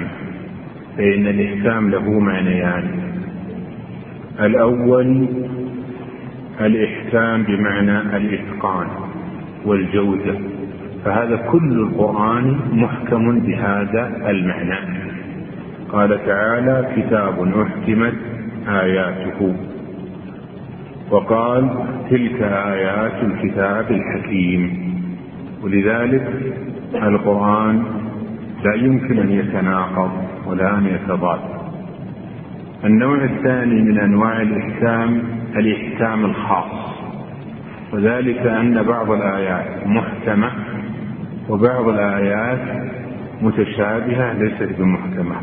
فإن 0.97 1.27
الإحكام 1.27 1.91
له 1.91 2.19
معنيان. 2.21 2.85
الأول 4.41 5.29
الإحكام 6.61 7.43
بمعنى 7.43 8.17
الإتقان 8.17 8.87
والجودة 9.67 10.35
فهذا 11.05 11.37
كل 11.37 11.73
القرآن 11.73 12.57
محكم 12.73 13.41
بهذا 13.41 14.31
المعنى. 14.31 14.79
قال 15.89 16.27
تعالى 16.27 16.89
كتاب 16.97 17.53
أحكمت 17.63 18.15
آياته. 18.69 19.55
وقال 21.11 21.71
تلك 22.11 22.43
آيات 22.43 23.23
الكتاب 23.23 23.91
الحكيم. 23.91 24.95
ولذلك 25.63 26.29
القرآن 26.95 27.85
لا 28.65 28.75
يمكن 28.75 29.19
أن 29.19 29.31
يتناقض 29.31 30.11
ولا 30.47 30.79
أن 30.79 30.87
يتضاد. 30.87 31.41
النوع 32.85 33.25
الثاني 33.25 33.83
من 33.83 33.99
أنواع 33.99 34.43
الإحكام 34.43 35.23
الإحكام 35.57 36.25
الخاص. 36.25 36.95
وذلك 37.93 38.39
أن 38.39 38.83
بعض 38.83 39.11
الآيات 39.11 39.87
محكمة 39.87 40.51
وبعض 41.49 41.89
الآيات 41.89 42.59
متشابهة 43.43 44.33
ليست 44.33 44.79
بمحكمة. 44.79 45.37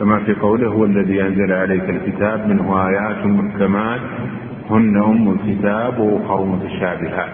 كما 0.00 0.18
في 0.18 0.34
قوله 0.34 0.68
هو 0.68 0.84
الذي 0.84 1.22
أنزل 1.22 1.52
عليك 1.52 1.90
الكتاب 1.90 2.48
منه 2.48 2.88
آيات 2.88 3.26
محكمات 3.26 4.00
هن 4.70 4.96
أم 4.96 5.32
الكتاب 5.32 5.98
وأخر 5.98 6.44
متشابهات 6.44 7.30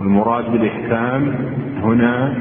والمراد 0.00 0.52
بالإحكام 0.52 1.34
هنا 1.82 2.34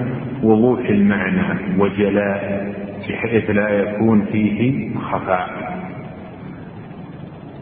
وضوح 0.44 0.80
المعنى 0.80 1.80
وجلاء 1.80 2.74
بحيث 3.10 3.50
لا 3.50 3.70
يكون 3.70 4.26
فيه 4.32 4.90
خفاء. 5.00 5.50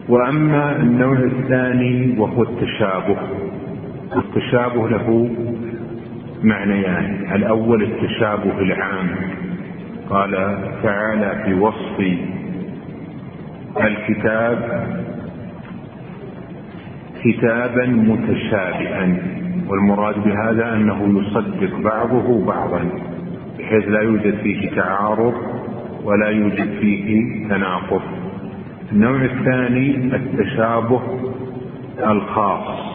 وأما 0.10 0.76
النوع 0.76 1.18
الثاني 1.20 2.20
وهو 2.20 2.44
التشابه. 2.44 3.18
التشابه 4.16 4.90
له 4.90 5.30
معنيان. 6.44 7.28
الأول 7.36 7.84
التشابه 7.84 8.60
العام. 8.60 9.10
قال 10.10 10.58
تعالى 10.84 11.44
في 11.46 11.54
وصف 11.54 12.18
الكتاب 13.84 14.88
كتابا 17.24 17.86
متشابها 17.86 19.18
والمراد 19.68 20.24
بهذا 20.24 20.74
أنه 20.74 21.22
يصدق 21.22 21.80
بعضه 21.80 22.46
بعضا 22.46 22.90
بحيث 23.60 23.88
لا 23.88 24.02
يوجد 24.02 24.36
فيه 24.36 24.70
تعارض 24.70 25.34
ولا 26.04 26.30
يوجد 26.30 26.70
فيه 26.82 27.48
تناقض. 27.50 28.02
النوع 28.92 29.22
الثاني 29.22 30.16
التشابه 30.16 31.02
الخاص 32.00 32.94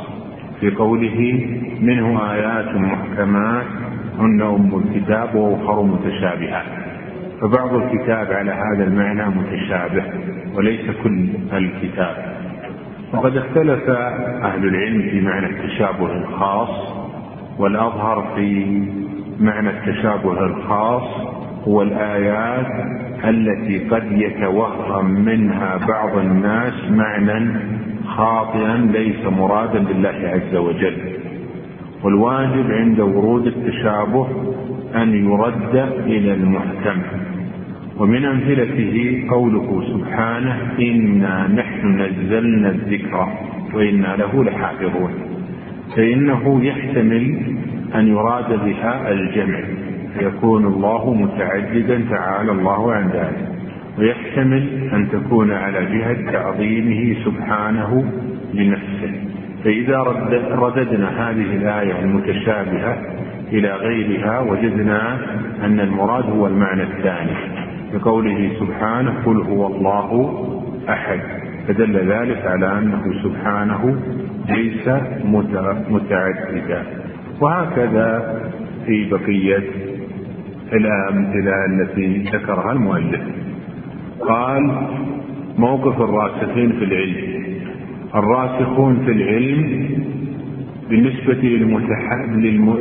في 0.61 0.71
قوله 0.71 1.47
منه 1.81 2.33
آيات 2.33 2.75
محكمات 2.75 3.67
هن 4.19 4.43
أم 4.43 4.83
الكتاب 4.85 5.35
وأخر 5.35 5.83
متشابهات. 5.83 6.67
فبعض 7.41 7.75
الكتاب 7.75 8.33
على 8.33 8.51
هذا 8.51 8.85
المعنى 8.85 9.25
متشابه 9.37 10.05
وليس 10.55 10.91
كل 11.03 11.29
الكتاب. 11.53 12.38
وقد 13.13 13.37
اختلف 13.37 13.91
أهل 14.43 14.65
العلم 14.69 15.03
في 15.03 15.21
معنى 15.21 15.47
التشابه 15.47 16.13
الخاص 16.13 16.69
والأظهر 17.59 18.33
في 18.37 18.81
معنى 19.41 19.71
التشابه 19.71 20.47
الخاص 20.47 21.03
هو 21.69 21.83
الآيات 21.83 22.67
التي 23.25 23.89
قد 23.89 24.13
يتوهم 24.13 25.11
منها 25.25 25.77
بعض 25.89 26.19
الناس 26.19 26.75
معنى 26.91 27.61
خاطئا 28.07 28.77
ليس 28.77 29.27
مرادا 29.27 29.79
لله 29.79 30.29
عز 30.29 30.57
وجل. 30.57 30.97
والواجب 32.05 32.71
عند 32.71 33.01
ورود 33.01 33.47
التشابه 33.47 34.29
أن 34.95 35.15
يرد 35.31 35.75
إلى 36.07 36.35
المحكم 36.35 37.03
ومن 37.99 38.25
أمثلته 38.25 39.25
قوله 39.31 39.83
سبحانه 39.93 40.57
إنا 40.81 41.49
نحن 41.49 42.03
نزلنا 42.03 42.69
الذكر 42.69 43.29
وإنا 43.75 44.17
له 44.17 44.45
لحافظون. 44.45 45.11
فإنه 45.97 46.65
يحتمل 46.65 47.57
أن 47.95 48.09
يراد 48.09 48.65
بها 48.65 49.13
الجمع 49.13 49.61
فيكون 50.19 50.67
الله 50.67 51.15
متعددا 51.15 52.05
تعالى 52.11 52.53
الله 52.53 52.93
عن 52.93 53.09
ذلك 53.09 53.49
ويحتمل 53.99 54.91
أن 54.93 55.09
تكون 55.13 55.53
على 55.53 55.99
جهة 55.99 56.33
تعظيمه 56.33 57.17
سبحانه 57.25 58.13
لنفسه. 58.55 59.13
فإذا 59.65 59.99
رددنا 60.51 61.31
هذه 61.31 61.57
الآية 61.57 62.01
المتشابهة 62.01 62.99
إلى 63.53 63.73
غيرها 63.73 64.41
وجدنا 64.41 65.19
أن 65.65 65.81
المراد 65.81 66.25
هو 66.25 66.47
المعنى 66.47 66.83
الثاني. 66.83 67.68
بقوله 67.95 68.51
سبحانه 68.61 69.15
قل 69.27 69.37
هو 69.37 69.67
الله 69.67 70.11
أحد. 70.89 71.21
فدل 71.69 71.97
ذلك 71.97 72.47
على 72.47 72.79
أنه 72.79 73.03
سبحانه 73.23 73.97
ليس 74.49 74.89
متعددا. 75.91 76.83
وهكذا 77.41 78.41
في 78.87 79.11
بقية 79.11 79.65
الأمثلة 80.73 81.65
التي 81.65 82.19
ذكرها 82.33 82.73
المؤلف. 82.73 83.21
قال 84.21 84.63
موقف 85.59 86.03
الراسخين 86.03 86.73
في 86.73 86.85
العلم. 86.85 87.39
الراسخون 88.15 89.03
في 89.05 89.13
العلم 89.13 89.89
بالنسبة 90.91 91.43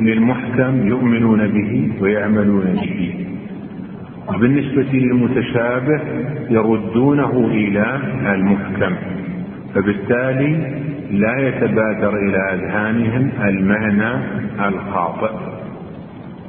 للمحكم 0.02 0.88
يؤمنون 0.88 1.48
به 1.48 1.92
ويعملون 2.02 2.66
به. 2.82 3.27
وبالنسبة 4.28 4.92
للمتشابه 4.94 6.02
يردونه 6.50 7.48
إلى 7.52 8.00
المحكم 8.34 8.96
فبالتالي 9.76 10.78
لا 11.12 11.48
يتبادر 11.48 12.16
إلى 12.16 12.38
أذهانهم 12.54 13.30
المعنى 13.44 14.12
الخاطئ. 14.68 15.32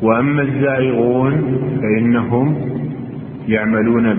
وأما 0.03 0.43
الزائغون 0.43 1.59
فإنهم 1.83 2.57
يعملون 3.49 4.15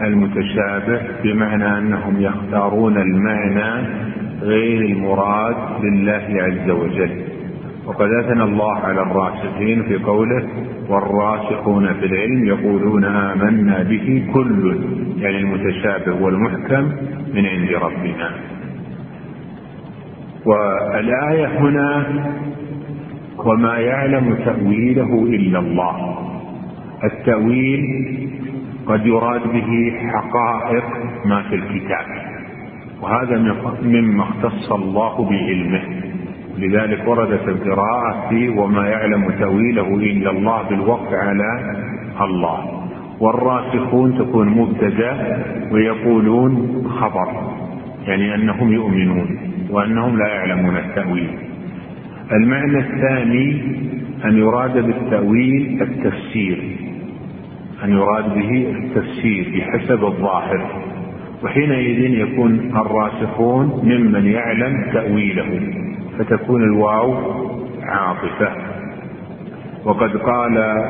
بالمتشابه 0.00 1.00
بمعنى 1.24 1.78
أنهم 1.78 2.20
يختارون 2.20 2.96
المعنى 2.96 3.86
غير 4.42 4.80
المراد 4.80 5.56
لله 5.84 6.26
عز 6.30 6.70
وجل. 6.70 7.37
وقد 7.88 8.08
أثنى 8.12 8.42
الله 8.42 8.74
على 8.74 9.02
الراسخين 9.02 9.82
في 9.82 9.96
قوله 9.96 10.48
والراسخون 10.88 11.94
في 11.94 12.06
العلم 12.06 12.44
يقولون 12.44 13.04
آمنا 13.04 13.82
به 13.82 14.26
كل 14.34 14.80
يعني 15.18 15.38
المتشابه 15.38 16.22
والمحكم 16.22 16.92
من 17.34 17.46
عند 17.46 17.70
ربنا. 17.70 18.30
والآية 20.46 21.46
هنا 21.46 22.06
وما 23.38 23.78
يعلم 23.78 24.34
تأويله 24.34 25.22
إلا 25.24 25.58
الله. 25.58 26.18
التأويل 27.04 27.82
قد 28.86 29.06
يراد 29.06 29.42
به 29.42 29.92
حقائق 30.12 30.84
ما 31.24 31.42
في 31.42 31.54
الكتاب 31.54 32.06
وهذا 33.00 33.38
مما 33.82 34.22
اختص 34.22 34.72
الله 34.72 35.28
بعلمه. 35.30 36.07
لذلك 36.58 37.08
وردت 37.08 37.48
القراءة 37.48 38.28
في 38.28 38.48
وما 38.48 38.88
يعلم 38.88 39.30
تأويله 39.30 39.94
إلا 39.94 40.30
الله 40.30 40.62
بالوقف 40.62 41.14
على 41.14 41.74
الله. 42.20 42.78
والراسخون 43.20 44.18
تكون 44.18 44.48
مبتدأ 44.48 45.44
ويقولون 45.72 46.82
خبر 46.88 47.28
يعني 48.06 48.34
أنهم 48.34 48.72
يؤمنون 48.72 49.38
وأنهم 49.70 50.18
لا 50.18 50.28
يعلمون 50.28 50.76
التأويل. 50.76 51.30
المعنى 52.32 52.78
الثاني 52.78 53.62
أن 54.24 54.38
يراد 54.38 54.86
بالتأويل 54.86 55.82
التفسير 55.82 56.62
أن 57.84 57.90
يراد 57.90 58.34
به 58.34 58.74
التفسير 58.76 59.46
بحسب 59.54 60.04
الظاهر. 60.04 60.82
وحينئذ 61.44 61.98
يكون 61.98 62.72
الراسخون 62.76 63.80
ممن 63.84 64.26
يعلم 64.26 64.90
تأويله. 64.92 65.60
فتكون 66.18 66.62
الواو 66.62 67.14
عاطفة. 67.82 68.52
وقد 69.84 70.16
قال 70.16 70.84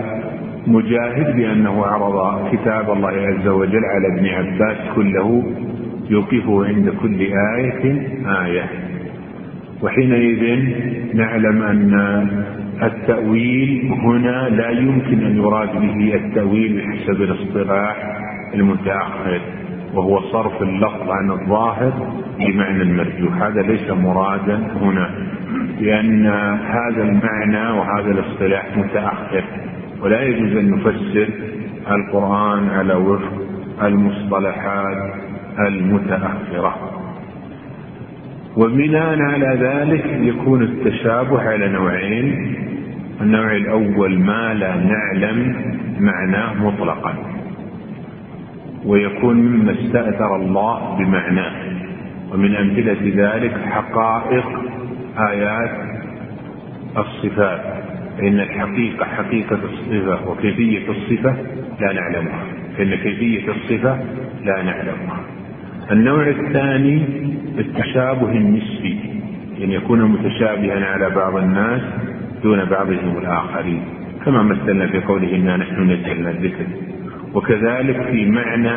مجاهد 0.66 1.36
بأنه 1.36 1.86
عرض 1.86 2.48
كتاب 2.52 2.90
الله 2.90 3.08
عز 3.08 3.48
وجل 3.48 3.84
على 3.84 4.06
ابن 4.14 4.26
عباس 4.26 4.76
كله 4.94 5.42
يوقفه 6.10 6.64
عند 6.66 6.88
كل 7.02 7.20
آية 7.56 8.08
آية. 8.44 8.64
وحينئذ 9.82 10.64
نعلم 11.14 11.62
أن 11.62 11.94
التأويل 12.82 13.92
هنا 14.04 14.48
لا 14.48 14.70
يمكن 14.70 15.26
أن 15.26 15.36
يراد 15.36 15.80
به 15.80 16.14
التأويل 16.14 16.78
بحسب 16.78 17.22
الاصطلاح 17.22 17.96
المتأخر. 18.54 19.40
وهو 19.94 20.20
صرف 20.20 20.62
اللفظ 20.62 21.10
عن 21.10 21.30
الظاهر 21.30 21.92
بمعنى 22.38 22.82
المرجوح. 22.82 23.42
هذا 23.42 23.62
ليس 23.62 23.90
مرادا 23.90 24.56
هنا 24.56 25.10
لأن 25.80 26.26
هذا 26.66 27.02
المعنى 27.02 27.78
وهذا 27.78 28.10
الاصطلاح 28.10 28.76
متأخر 28.76 29.44
ولا 30.02 30.22
يجوز 30.22 30.56
أن 30.56 30.70
نفسر 30.70 31.28
القرآن 31.90 32.68
على 32.68 32.94
وفق 32.94 33.32
المصطلحات 33.82 35.14
المتأخرة. 35.58 36.74
وبناء 38.56 39.22
على 39.22 39.58
ذلك 39.60 40.04
يكون 40.06 40.62
التشابه 40.62 41.40
على 41.40 41.68
نوعين. 41.68 42.56
النوع 43.20 43.56
الأول 43.56 44.18
ما 44.18 44.54
لا 44.54 44.74
نعلم 44.76 45.56
معناه 46.00 46.54
مطلقا. 46.54 47.37
ويكون 48.84 49.36
مما 49.36 49.72
استأثر 49.72 50.36
الله 50.36 50.96
بمعناه 50.98 51.52
ومن 52.32 52.56
أمثلة 52.56 53.12
ذلك 53.14 53.52
حقائق 53.52 54.44
آيات 55.18 55.70
الصفات. 56.98 57.60
فإن 58.18 58.40
الحقيقة 58.40 59.04
حقيقة 59.04 59.58
الصفة 59.64 60.30
وكيفية 60.30 60.88
الصفة 60.88 61.36
لا 61.80 61.92
نعلمها. 61.92 62.44
فإن 62.76 62.94
كيفية 62.94 63.52
الصفة 63.52 63.98
لا 64.44 64.62
نعلمها. 64.62 65.20
النوع 65.90 66.28
الثاني 66.28 67.02
التشابه 67.58 68.32
النسبي. 68.32 68.98
يعني 69.58 69.74
يكون 69.74 70.02
متشابها 70.02 70.86
على 70.86 71.10
بعض 71.10 71.36
الناس 71.36 71.82
دون 72.42 72.64
بعضهم 72.64 73.18
الآخرين. 73.18 73.82
كما 74.24 74.42
مثلنا 74.42 74.86
في 74.86 75.00
قوله 75.00 75.36
إنا 75.36 75.56
نحن 75.56 75.90
نزلنا 75.90 76.30
الذكر 76.30 76.87
وكذلك 77.38 78.02
في 78.02 78.30
معنى 78.30 78.76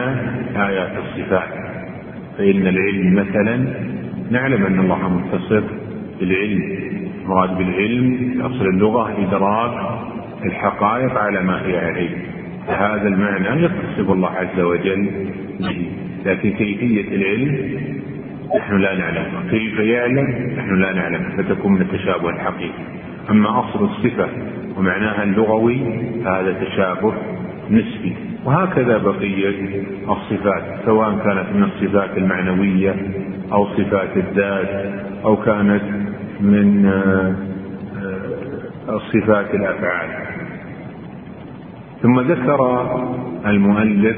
آيات 0.68 0.92
الصفات. 0.98 1.50
فإن 2.38 2.68
العلم 2.68 3.16
مثلا 3.16 3.58
نعلم 4.32 4.66
أن 4.66 4.80
الله 4.80 5.10
متصف 5.10 5.64
بالعلم. 6.20 6.62
المراد 7.22 7.58
بالعلم 7.58 8.18
في 8.34 8.42
أصل 8.46 8.66
اللغة 8.66 9.28
إدراك 9.28 10.00
الحقائق 10.46 11.18
على 11.18 11.44
ما 11.44 11.66
هي 11.66 11.78
عليه. 11.78 12.10
فهذا 12.68 13.08
المعنى 13.08 13.64
يتصف 13.64 14.12
الله 14.12 14.30
عز 14.30 14.60
وجل 14.60 15.10
به. 15.60 15.92
لكن 16.26 16.52
كيفية 16.52 17.16
العلم؟ 17.16 17.80
نحن 18.58 18.78
لا 18.78 18.98
نعلم. 18.98 19.50
كيف 19.52 19.80
يعلم؟ 19.80 20.54
نحن 20.58 20.76
لا 20.76 20.94
نعلم 20.94 21.24
فتكون 21.38 21.74
من 21.74 21.82
التشابه 21.82 22.30
الحقيقي. 22.30 22.84
أما 23.30 23.60
أصل 23.60 23.86
الصفة 23.86 24.28
ومعناها 24.78 25.24
اللغوي 25.24 25.80
فهذا 26.26 26.54
تشابه 26.54 27.14
نسبي. 27.70 28.31
وهكذا 28.46 28.98
بقية 28.98 29.84
الصفات 30.10 30.64
سواء 30.86 31.12
كانت 31.12 31.56
من 31.56 31.64
الصفات 31.64 32.18
المعنوية 32.18 32.96
أو 33.52 33.68
صفات 33.68 34.18
الذات 34.18 34.94
أو 35.26 35.36
كانت 35.36 35.84
من 36.42 36.86
آه، 36.86 37.36
صفات 39.14 39.56
الأفعال. 39.56 40.10
ثم 42.02 42.20
ذكر 42.20 42.92
المؤلف 43.46 44.18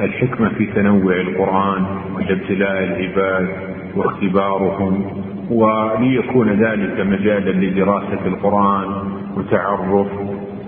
الحكمة 0.00 0.48
في 0.48 0.66
تنوع 0.66 1.20
القرآن 1.20 1.86
وابتلاء 2.14 2.84
العباد 2.84 3.48
واختبارهم 3.96 5.04
وليكون 5.50 6.48
ذلك 6.48 7.00
مجالا 7.00 7.50
لدراسة 7.66 8.26
القرآن 8.26 8.86
وتعرف 9.36 10.08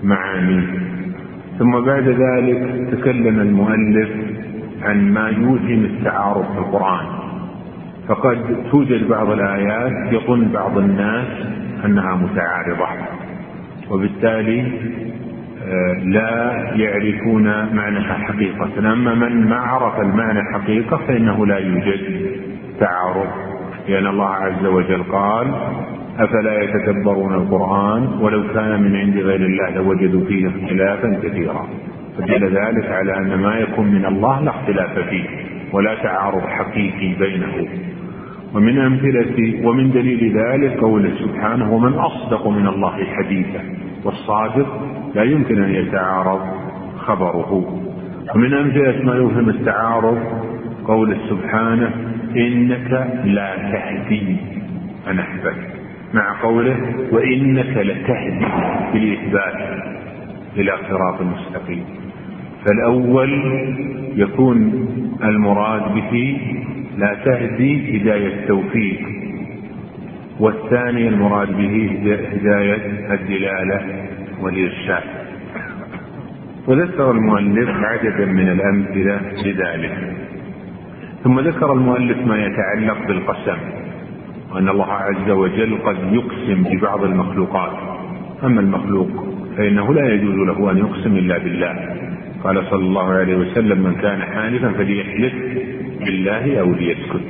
معانيه. 0.03 0.90
ثم 1.61 1.79
بعد 1.79 2.07
ذلك 2.07 2.89
تكلم 2.91 3.39
المؤلف 3.39 4.09
عن 4.81 5.13
ما 5.13 5.29
يوهم 5.29 5.85
التعارف 5.85 6.51
في 6.51 6.57
القرآن. 6.57 7.05
فقد 8.07 8.37
توجد 8.71 9.07
بعض 9.09 9.29
الآيات 9.29 9.91
يظن 10.13 10.47
بعض 10.53 10.77
الناس 10.77 11.27
أنها 11.85 12.15
متعارضة. 12.15 12.87
وبالتالي 13.89 14.61
آه، 14.61 16.03
لا 16.03 16.51
يعرفون 16.75 17.43
معناها 17.75 18.13
حقيقة. 18.13 18.93
أما 18.93 19.15
من 19.15 19.49
ما 19.49 19.55
عرف 19.55 19.99
المعنى 19.99 20.43
حقيقة 20.53 20.97
فإنه 20.97 21.45
لا 21.45 21.57
يوجد 21.57 22.31
تعارض. 22.79 23.29
لأن 23.87 24.07
الله 24.07 24.29
عز 24.29 24.65
وجل 24.65 25.03
قال 25.03 25.47
أفلا 26.19 26.63
يتدبرون 26.63 27.33
القرآن 27.33 28.07
ولو 28.21 28.53
كان 28.53 28.81
من 28.81 28.95
عند 28.95 29.17
غير 29.17 29.41
الله 29.41 29.69
لوجدوا 29.69 30.25
فيه 30.25 30.47
اختلافا 30.47 31.19
كثيرا. 31.23 31.67
فدل 32.17 32.43
ذلك 32.43 32.85
على 32.85 33.17
أن 33.17 33.39
ما 33.39 33.55
يكون 33.55 33.87
من 33.87 34.05
الله 34.05 34.41
لا 34.41 34.49
اختلاف 34.49 34.99
فيه 34.99 35.25
ولا 35.73 35.95
تعارض 35.95 36.41
حقيقي 36.41 37.13
بينه. 37.19 37.67
ومن 38.53 38.79
أمثلة 38.79 39.67
ومن 39.67 39.91
دليل 39.91 40.37
ذلك 40.37 40.79
قوله 40.79 41.11
سبحانه 41.19 41.73
ومن 41.73 41.93
أصدق 41.93 42.47
من 42.47 42.67
الله 42.67 43.05
حديثا 43.05 43.63
والصادق 44.05 44.67
لا 45.15 45.23
يمكن 45.23 45.63
أن 45.63 45.75
يتعارض 45.75 46.41
خبره 46.97 47.81
ومن 48.35 48.53
أمثلة 48.53 49.03
ما 49.03 49.15
يوهم 49.15 49.49
التعارض 49.49 50.17
قوله 50.87 51.17
سبحانه 51.29 51.91
إنك 52.35 52.91
لا 53.25 53.55
تهدي 53.55 54.37
من 55.07 55.19
أحببت 55.19 55.70
مع 56.13 56.41
قوله 56.41 56.77
وإنك 57.11 57.77
لتهدي 57.77 58.45
بالإثبات 58.93 59.83
إلى 60.57 60.71
صراط 60.89 61.21
مستقيم. 61.21 61.85
فالأول 62.65 63.31
يكون 64.15 64.87
المراد 65.23 65.93
به 65.93 66.41
لا 66.97 67.17
تهدي 67.25 67.97
هداية 67.97 68.27
التوفيق 68.27 68.99
والثاني 70.39 71.07
المراد 71.07 71.57
به 71.57 71.99
هداية 72.33 73.13
الدلالة 73.13 73.81
والإرشاد. 74.41 75.03
وذكر 76.67 77.11
المؤلف 77.11 77.69
عددا 77.69 78.25
من 78.25 78.49
الأمثلة 78.49 79.21
لذلك. 79.45 80.15
ثم 81.23 81.39
ذكر 81.39 81.73
المؤلف 81.73 82.17
ما 82.27 82.45
يتعلق 82.45 83.07
بالقسم. 83.07 83.80
وأن 84.51 84.69
الله 84.69 84.91
عز 84.91 85.29
وجل 85.29 85.77
قد 85.85 85.97
يقسم 86.13 86.63
ببعض 86.63 87.03
المخلوقات. 87.03 87.71
أما 88.43 88.61
المخلوق 88.61 89.09
فإنه 89.57 89.93
لا 89.93 90.13
يجوز 90.13 90.35
له 90.35 90.71
أن 90.71 90.77
يقسم 90.77 91.15
إلا 91.15 91.37
بالله. 91.37 91.97
قال 92.43 92.65
صلى 92.69 92.85
الله 92.85 93.09
عليه 93.13 93.35
وسلم 93.35 93.79
من 93.79 93.95
كان 93.95 94.21
حالفا 94.21 94.71
فليحلف 94.71 95.33
بالله 96.05 96.59
أو 96.59 96.73
ليسكت. 96.73 97.25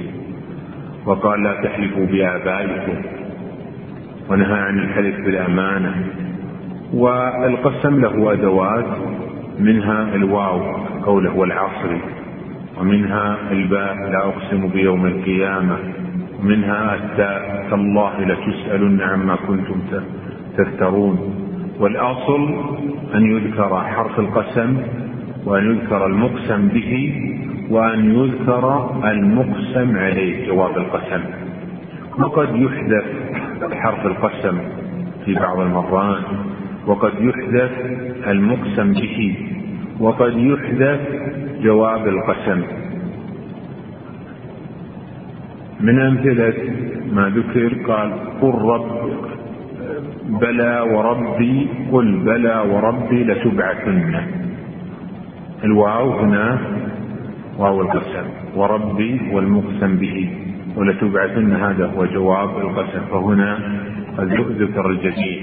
وقال 1.06 1.43
لا 1.43 1.53
تحلفوا 1.64 2.06
بآبائكم. 2.06 3.02
ونهى 4.30 4.60
عن 4.60 4.80
الحلف 4.80 5.15
بالأمانة. 5.26 6.06
والقسم 6.93 8.02
له 8.02 8.34
أدوات. 8.34 8.85
منها 9.60 10.15
الواو 10.15 10.60
قوله 11.03 11.35
والعصر. 11.38 11.98
ومنها 12.80 13.38
الباء 13.52 13.95
لا 13.95 14.18
أقسم 14.18 14.68
بيوم 14.68 15.06
القيامة. 15.06 15.77
منها 16.41 16.95
التاء 16.95 17.68
تالله 17.69 18.13
لتسألن 18.22 19.01
عما 19.01 19.35
كنتم 19.35 19.81
تفترون. 20.57 21.18
والأصل 21.80 22.41
أن 23.15 23.23
يذكر 23.31 23.81
حرف 23.81 24.19
القسم 24.19 24.77
وأن 25.45 25.72
يذكر 25.72 26.05
المقسم 26.05 26.68
به 26.68 26.93
وأن 27.69 28.15
يذكر 28.15 28.91
المقسم 29.11 29.97
عليه 29.97 30.47
جواب 30.47 30.77
القسم. 30.77 31.23
وقد 32.19 32.55
يحدث 32.55 33.05
حرف 33.73 34.05
القسم 34.05 34.57
في 35.26 35.34
بعض 35.34 35.59
المرات 35.59 36.23
وقد 36.88 37.11
يحدث 37.19 37.72
المقسم 38.27 38.93
به 38.93 39.35
وقد 39.99 40.34
يحدث 40.38 40.99
جواب 41.61 42.07
القسم. 42.07 42.81
من 45.82 45.99
أمثلة 45.99 46.53
ما 47.14 47.30
ذكر 47.30 47.74
قال 47.88 48.12
قل 48.41 48.56
رب 48.74 49.10
بلى 50.41 50.82
وربي 50.94 51.68
قل 51.91 52.08
بلى 52.26 52.56
وربي 52.72 53.24
لتبعثن. 53.24 54.16
الواو 55.64 56.12
هنا 56.12 56.60
واو 57.58 57.82
القسم 57.82 58.26
وربي 58.56 59.22
والمقسم 59.34 59.95
به 59.95 60.30
ولتبعثن 60.78 61.53
هذا 61.53 61.86
هو 61.86 62.06
جواب 62.06 62.49
القسم. 62.58 63.02
فهنا 63.12 63.60
قد 64.18 64.30
ذكر 64.62 64.90
الجديد 64.90 65.41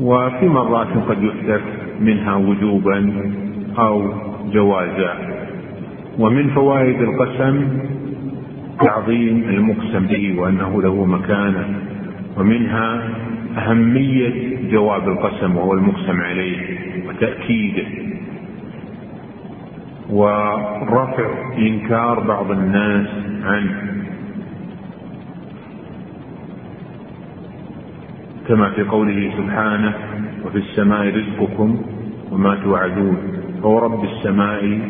وفي 0.00 0.48
مرات 0.48 0.92
قد 1.08 1.22
يحدث 1.22 1.62
منها 2.00 2.34
وجوبا 2.34 3.12
أو 3.78 4.12
جوازا. 4.52 5.12
ومن 6.18 6.48
فوائد 6.48 7.00
القسم 7.02 7.56
تعظيم 8.80 9.44
المقسم 9.48 10.06
به 10.06 10.34
وأنه 10.38 10.82
له 10.82 11.04
مكانة 11.04 11.80
ومنها 12.36 13.08
أهمية 13.58 14.56
جواب 14.70 15.08
القسم 15.08 15.56
وهو 15.56 15.72
المقسم 15.72 16.20
عليه 16.20 16.58
وتأكيده. 17.08 17.86
ورفع 20.10 21.56
إنكار 21.58 22.20
بعض 22.20 22.50
الناس 22.50 23.08
عنه. 23.44 24.04
كما 28.48 28.70
في 28.70 28.82
قوله 28.82 29.32
سبحانه 29.36 29.94
وفي 30.44 30.58
السماء 30.58 31.16
رزقكم 31.16 31.82
وما 32.30 32.54
توعدون. 32.54 33.16
فورب 33.62 34.04
السماء 34.04 34.80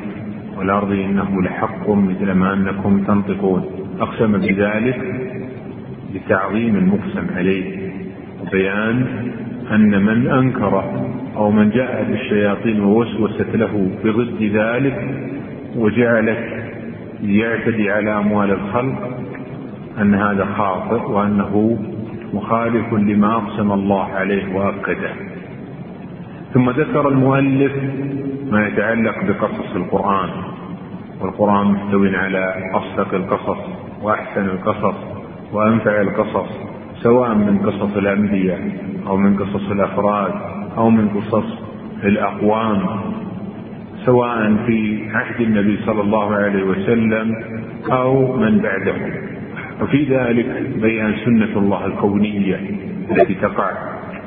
والأرض 0.59 0.93
إنه 0.93 1.43
لحق 1.43 1.91
مثل 1.91 2.33
ما 2.33 2.53
أنكم 2.53 3.05
تنطقون. 3.07 3.65
أقسم 4.01 4.33
بذلك 4.33 5.01
لتعظيم 6.15 6.77
المقسم 6.77 7.27
عليه. 7.37 7.91
وبيان 8.43 9.07
أن 9.71 10.03
من 10.03 10.29
أنكر 10.29 10.85
أو 11.37 11.51
من 11.51 11.71
جاءت 11.71 12.11
الشياطين 12.11 12.81
ووسوست 12.81 13.49
له 13.55 13.91
بضد 14.05 14.43
ذلك 14.43 15.09
وجعلت 15.77 16.39
يعتدي 17.23 17.91
على 17.91 18.19
أموال 18.19 18.51
الخلق 18.51 19.19
أن 20.01 20.15
هذا 20.15 20.45
خاطئ 20.45 21.11
وأنه 21.11 21.79
مخالف 22.35 22.93
لما 22.93 23.37
أقسم 23.37 23.73
الله 23.73 24.05
عليه 24.05 24.55
وأكده. 24.55 25.11
ثم 26.55 26.71
ذكر 26.71 27.09
المؤلف 27.09 27.73
ما 28.51 28.67
يتعلق 28.69 29.25
بقصص 29.25 29.77
القرآن 29.77 30.31
والقرآن 31.21 31.67
محتوي 31.67 32.17
على 32.17 32.71
أصدق 32.75 33.15
القصص 33.15 33.59
وأحسن 34.03 34.45
القصص 34.45 34.95
وأنفع 35.53 36.01
القصص 36.01 36.51
سواء 37.03 37.35
من 37.35 37.59
قصص 37.59 37.97
الأنبياء 37.97 38.61
أو 39.07 39.17
من 39.17 39.37
قصص 39.37 39.71
الأفراد 39.71 40.33
أو 40.77 40.91
من 40.91 41.09
قصص 41.09 41.47
الأقوام 42.05 42.87
سواء 44.05 44.57
في 44.67 45.09
عهد 45.15 45.41
النبي 45.41 45.79
صلى 45.87 46.01
الله 46.01 46.35
عليه 46.35 46.63
وسلم 46.65 47.35
أو 47.93 48.37
من 48.37 48.59
بعده. 48.59 48.95
وفي 49.83 50.05
ذلك 50.05 50.73
بيان 50.83 51.15
سنة 51.25 51.59
الله 51.59 51.87
الكونية 51.87 52.61
التي 53.11 53.35
تقع 53.35 53.71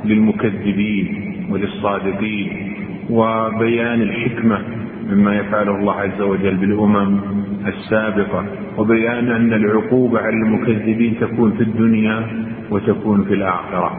للمكذبين. 0.06 1.27
وللصادقين 1.50 2.74
وبيان 3.10 4.02
الحكمة 4.02 4.62
مما 5.10 5.36
يفعله 5.36 5.76
الله 5.76 5.94
عز 5.94 6.22
وجل 6.22 6.56
بالأمم 6.58 7.20
السابقة 7.68 8.46
وبيان 8.78 9.32
أن 9.32 9.54
العقوبة 9.54 10.20
على 10.20 10.36
المكذبين 10.36 11.20
تكون 11.20 11.52
في 11.52 11.64
الدنيا 11.64 12.28
وتكون 12.72 13.24
في 13.24 13.34
الآخرة. 13.34 13.92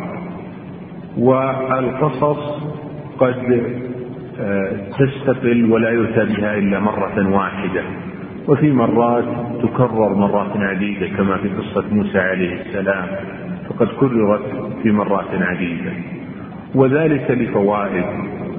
والقصص 1.19 2.62
قد 3.19 3.62
آه، 4.41 4.73
تستقل 4.99 5.73
ولا 5.73 5.91
يؤتى 5.91 6.25
بها 6.25 6.59
إلا 6.59 6.79
مرة 6.81 7.35
واحدة 7.37 7.83
وفي 8.49 8.73
مرات 8.73 9.25
تكرر 9.62 10.15
مرات 10.15 10.57
عديدة 10.57 11.07
كما 11.09 11.37
في 11.37 11.49
قصة 11.49 11.85
موسى 11.95 12.19
عليه 12.19 12.61
السلام 12.61 13.07
فقد 13.69 13.87
كررت 13.89 14.43
في 14.83 14.93
مرات 14.93 15.27
عديدة. 15.33 15.93
وذلك 16.74 17.31
لفوائد 17.31 18.05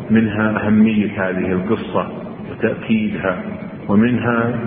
منها 0.09 0.67
أهمية 0.67 1.29
هذه 1.29 1.51
القصة 1.51 2.07
وتأكيدها 2.51 3.43
ومنها 3.89 4.59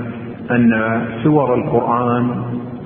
أن 0.51 1.03
سور 1.23 1.55
القرآن 1.55 2.45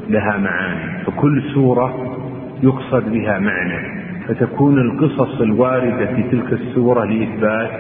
لها 0.09 0.37
معاني 0.37 1.05
فكل 1.05 1.43
سورة 1.55 2.17
يقصد 2.63 3.13
بها 3.13 3.39
معنى 3.39 4.07
فتكون 4.29 4.79
القصص 4.79 5.41
الواردة 5.41 6.07
في 6.07 6.23
تلك 6.23 6.53
السورة 6.53 7.05
لإثبات 7.05 7.71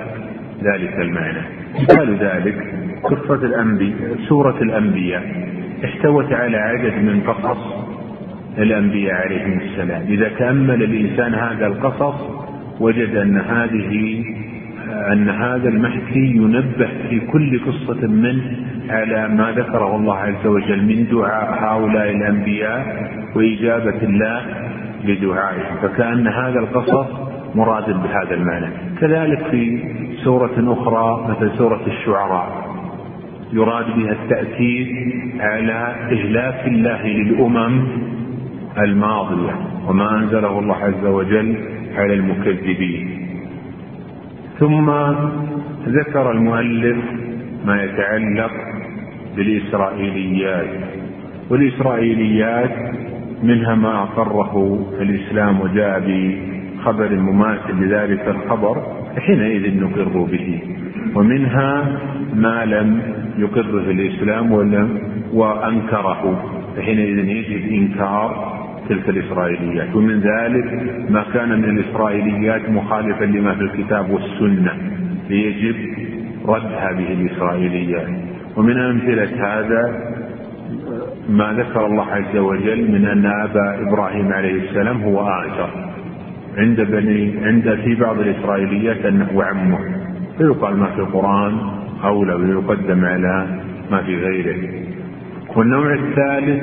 ذلك 0.63 1.01
المعنى. 1.01 1.43
مثال 1.83 2.17
ذلك 2.17 2.75
قصة 3.03 3.35
الأنبياء 3.35 4.17
سورة 4.29 4.63
الأنبياء 4.63 5.49
احتوت 5.85 6.33
على 6.33 6.57
عدد 6.57 6.95
من 6.95 7.21
قصص 7.21 7.59
الأنبياء 8.59 9.15
عليهم 9.15 9.61
السلام. 9.61 10.03
إذا 10.09 10.29
تأمل 10.29 10.83
الإنسان 10.83 11.35
هذا 11.35 11.67
القصص 11.67 12.46
وجد 12.81 13.17
أن 13.17 13.37
هذه 13.37 14.25
أن 15.13 15.29
هذا 15.29 15.69
المحكي 15.69 16.27
ينبه 16.37 16.89
في 17.09 17.21
كل 17.21 17.61
قصة 17.61 18.07
منه 18.07 18.43
على 18.91 19.29
ما 19.29 19.53
ذكره 19.53 19.97
الله 19.97 20.17
عز 20.17 20.47
وجل 20.47 20.83
من 20.83 21.07
دعاء 21.11 21.65
هؤلاء 21.65 22.11
الأنبياء 22.11 23.11
وإجابة 23.37 24.03
الله 24.03 24.43
لدعائهم. 25.05 25.77
فكأن 25.83 26.27
هذا 26.27 26.59
القصص 26.59 27.07
مراد 27.55 27.85
بهذا 27.85 28.35
المعنى. 28.35 28.67
كذلك 29.01 29.47
في 29.51 29.79
سورة 30.25 30.55
أخرى 30.59 31.27
مثل 31.29 31.59
سورة 31.59 31.81
الشعراء 31.87 32.67
يراد 33.53 33.87
بها 33.97 34.13
التأكيد 34.13 34.89
على 35.41 35.95
إهلاك 36.13 36.67
الله 36.67 37.07
للأمم 37.07 37.89
الماضية. 38.79 39.55
وما 39.89 40.19
أنزله 40.19 40.59
الله 40.59 40.77
عز 40.77 41.07
وجل 41.07 41.76
على 41.97 42.15
المكذبين. 42.15 43.27
ثم 44.59 44.91
ذكر 45.89 46.31
المؤلف 46.31 46.97
ما 47.67 47.83
يتعلق 47.83 48.53
بالإسرائيليات 49.37 50.69
والإسرائيليات 51.51 52.71
منها 53.43 53.75
ما 53.75 54.03
أقره 54.03 54.87
الإسلام 55.01 55.61
وجاء 55.61 56.01
بخبر 56.01 57.17
مماثل 57.17 57.75
لذلك 57.81 58.29
الخبر 58.29 58.83
حينئذ 59.19 59.81
نقر 59.85 60.19
به. 60.33 60.61
ومنها 61.15 61.99
ما 62.35 62.65
لم 62.65 63.01
يقره 63.39 63.91
الإسلام 63.91 64.53
ولم 64.53 65.01
وأنكره 65.33 66.45
فحينئذ 66.77 67.19
يجب 67.29 67.73
إنكار 67.73 68.57
تلك 68.89 69.09
الإسرائيليات. 69.09 69.97
ومن 69.97 70.21
ذلك 70.21 70.67
ما 71.11 71.25
كان 71.35 71.59
من 71.59 71.79
الإسرائيليات 71.79 72.71
مخالفا 72.71 73.25
لما 73.25 73.55
في 73.55 73.63
الكتاب 73.63 74.11
والسنة. 74.11 74.73
فيجب 75.29 75.77
رد 76.47 76.73
هذه 76.73 77.13
الإسرائيليات 77.13 78.09
ومن 78.57 78.79
أمثلة 78.79 79.31
هذا 79.47 80.13
ما 81.29 81.53
ذكر 81.53 81.87
الله 81.87 82.07
عز 82.07 82.37
وجل 82.37 82.91
من 82.91 83.07
أن 83.07 83.27
أبا 83.27 83.89
إبراهيم 83.89 84.33
عليه 84.33 84.69
السلام 84.69 85.03
هو 85.03 85.21
آجر. 85.21 85.71
عند 86.57 86.81
بني 86.81 87.47
عند 87.47 87.75
في 87.85 87.95
بعض 87.95 88.19
الإسرائيليات 88.21 89.07
أنه 89.07 89.43
عمه. 89.43 89.79
فيقال 90.39 90.77
ما 90.77 90.87
في 90.87 90.99
القرآن 90.99 91.59
أولى 92.05 92.35
ويقدم 92.35 93.05
على 93.05 93.47
ما 93.91 94.03
في 94.03 94.17
غيره. 94.17 94.87
والنوع 95.57 95.95
الثالث 95.95 96.63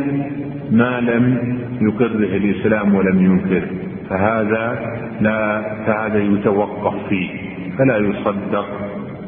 ما 0.73 1.01
لم 1.01 1.57
يقره 1.81 2.37
الإسلام 2.37 2.95
ولم 2.95 3.25
ينكره 3.25 3.67
فهذا 4.09 4.79
لا 5.21 5.61
فهذا 5.85 6.19
يتوقف 6.19 7.07
فيه 7.09 7.29
فلا 7.77 7.97
يصدق 7.97 8.65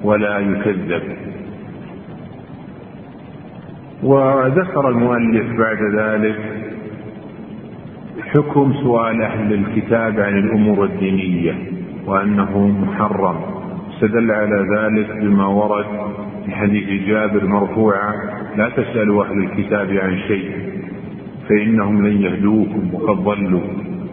ولا 0.03 0.39
يكذب. 0.39 1.01
وذكر 4.03 4.89
المؤلف 4.89 5.45
بعد 5.59 5.77
ذلك 5.95 6.39
حكم 8.33 8.73
سؤال 8.83 9.21
أهل 9.21 9.53
الكتاب 9.53 10.19
عن 10.19 10.37
الأمور 10.37 10.85
الدينية 10.85 11.53
وأنه 12.05 12.67
محرم. 12.67 13.35
استدل 13.93 14.31
على 14.31 14.65
ذلك 14.77 15.11
بما 15.21 15.47
ورد 15.47 15.85
في 16.45 16.51
حديث 16.51 17.07
جابر 17.07 17.45
مرفوعا 17.45 18.13
لا 18.57 18.69
تسألوا 18.69 19.25
أهل 19.25 19.37
الكتاب 19.43 19.89
عن 19.89 20.17
شيء 20.27 20.51
فإنهم 21.49 22.07
لن 22.07 22.21
يهدوكم 22.21 22.93
وقد 22.93 23.17
ضلوا. 23.23 23.61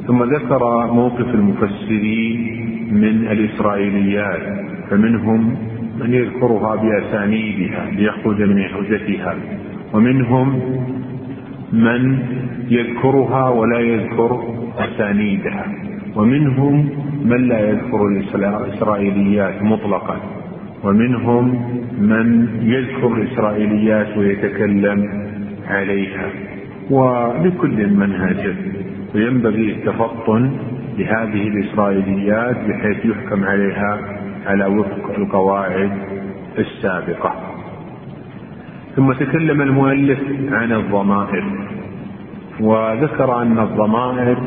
ثم 0.07 0.23
ذكر 0.23 0.93
موقف 0.93 1.35
المفسرين 1.35 2.63
من 2.93 3.29
الإسرائيليات 3.31 4.43
فمنهم 4.91 5.57
من 6.01 6.15
يذكرها 6.15 6.77
بأسانيدها 6.77 7.91
ليخرج 7.91 8.43
من 8.43 8.63
حجتها. 8.63 9.37
ومنهم 9.95 10.61
من 11.73 12.19
يذكرها 12.69 13.49
ولا 13.49 13.79
يذكر 13.79 14.43
أسانيدها. 14.79 15.67
ومنهم 16.17 16.89
من 17.25 17.49
لا 17.49 17.71
يذكر 17.71 18.07
الإسرائيليات 18.07 19.63
مطلقا. 19.63 20.17
ومنهم 20.85 21.45
من 21.99 22.49
يذكر 22.63 23.15
الإسرائيليات 23.15 24.19
ويتكلم 24.19 25.09
عليها. 25.69 26.52
ولكل 26.91 27.91
منهج. 27.91 28.55
وينبغي 29.15 29.73
التفطن 29.73 30.51
لهذه 30.99 31.49
الإسرائيليات 31.49 32.57
بحيث 32.57 33.05
يحكم 33.05 33.45
عليها 33.45 33.99
على 34.47 34.67
وفق 34.67 35.11
القواعد 35.19 35.93
السابقة. 36.59 37.33
ثم 38.97 39.13
تكلم 39.13 39.63
المؤلف 39.63 40.21
عن 40.53 40.73
الضمائر. 40.73 41.45
وذكر 42.61 43.43
أن 43.43 43.59
الضمائر 43.59 44.39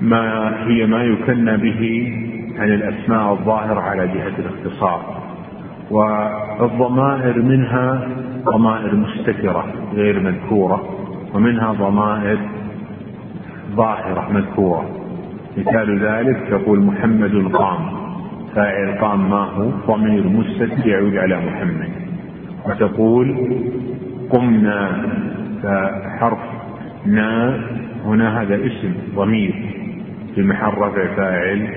ما 0.00 0.54
هي 0.66 0.86
ما 0.86 1.02
يكنى 1.02 1.56
به 1.56 2.12
عن 2.58 2.68
الأسماء 2.68 3.32
الظاهرة 3.32 3.80
على 3.80 4.06
جهة 4.06 4.32
الاختصار. 4.38 5.23
والضمائر 5.90 7.42
منها 7.42 8.08
ضمائر 8.44 8.94
مستترة 8.94 9.64
غير 9.94 10.20
مذكورة 10.20 10.88
ومنها 11.34 11.72
ضمائر 11.72 12.38
ظاهرة 13.76 14.32
مذكورة. 14.32 14.84
مثال 15.56 15.98
ذلك 15.98 16.36
تقول 16.50 16.80
محمد 16.80 17.52
قام 17.52 17.78
فاعل 18.54 18.98
قام 19.00 19.30
ما 19.30 19.44
هو؟ 19.44 19.70
ضمير 19.86 20.28
مستتر 20.28 20.86
يعود 20.86 21.16
على 21.16 21.36
محمد. 21.36 21.90
وتقول 22.66 23.36
قمنا 24.30 25.06
فحرف 25.62 26.38
نا 27.06 27.60
هنا 28.04 28.42
هذا 28.42 28.54
اسم 28.54 28.92
ضمير. 29.16 29.54
في 30.34 30.42
محل 30.42 30.78
رفع 30.78 31.14
فاعل 31.16 31.68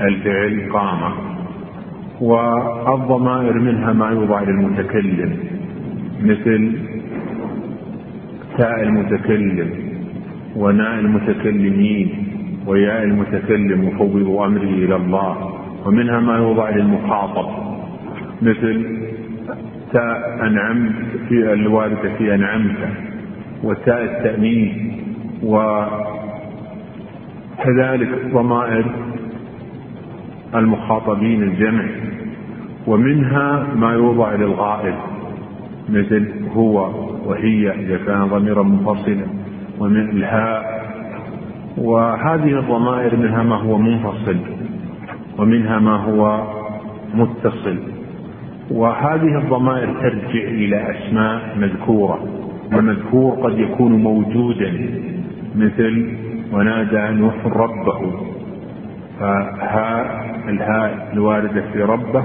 الفعل 0.00 0.72
قام. 0.72 1.31
والضمائر 2.22 3.58
منها 3.58 3.92
ما 3.92 4.10
يوضع 4.10 4.42
للمتكلم 4.42 5.36
مثل 6.22 6.72
تاء 8.58 8.82
المتكلم 8.82 9.70
وناء 10.56 10.98
المتكلمين 10.98 12.08
وياء 12.66 13.02
المتكلم 13.02 13.84
وفوض 13.84 14.40
امري 14.40 14.68
إلى 14.84 14.96
الله 14.96 15.54
ومنها 15.86 16.20
ما 16.20 16.36
يوضع 16.36 16.70
للمخاطب 16.70 17.48
مثل 18.42 18.86
تاء 19.92 20.38
أنعمت 20.46 20.92
في 21.28 21.52
الواردة 21.52 22.14
في 22.18 22.34
أنعمت 22.34 22.76
وتاء 23.62 24.04
التأنيث 24.04 24.72
وكذلك 25.42 26.02
ضمائر 28.34 28.84
المخاطبين 30.54 31.42
الجمع. 31.42 31.84
ومنها 32.86 33.66
ما 33.76 33.92
يوضع 33.92 34.34
للغائب 34.34 34.94
مثل 35.88 36.28
هو 36.54 36.90
وهي 37.26 37.70
إذا 37.70 37.96
كان 38.06 38.24
ضميرا 38.24 38.62
منفصلا 38.62 39.26
ومن 39.80 40.10
الهاء. 40.10 40.82
وهذه 41.78 42.58
الضمائر 42.58 43.16
منها 43.16 43.42
ما 43.42 43.56
هو 43.56 43.78
منفصل 43.78 44.36
ومنها 45.38 45.78
ما 45.78 45.96
هو 45.96 46.42
متصل. 47.14 47.78
وهذه 48.70 49.38
الضمائر 49.38 49.92
ترجع 50.00 50.48
إلى 50.48 50.90
أسماء 50.90 51.58
مذكورة 51.58 52.18
والمذكور 52.72 53.32
قد 53.32 53.58
يكون 53.58 53.92
موجودا 53.92 54.72
مثل 55.56 56.16
ونادى 56.52 57.20
نوح 57.20 57.46
ربه. 57.46 58.12
فهاء 59.20 60.32
الهاء 60.48 61.10
الواردة 61.12 61.62
في 61.72 61.82
ربه 61.82 62.24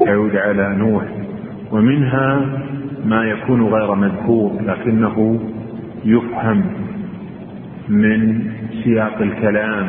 تعود 0.00 0.36
على 0.36 0.74
نوح 0.76 1.04
ومنها 1.72 2.46
ما 3.04 3.24
يكون 3.24 3.62
غير 3.66 3.94
مذكور 3.94 4.52
لكنه 4.62 5.40
يفهم 6.04 6.62
من 7.88 8.50
سياق 8.84 9.20
الكلام. 9.22 9.86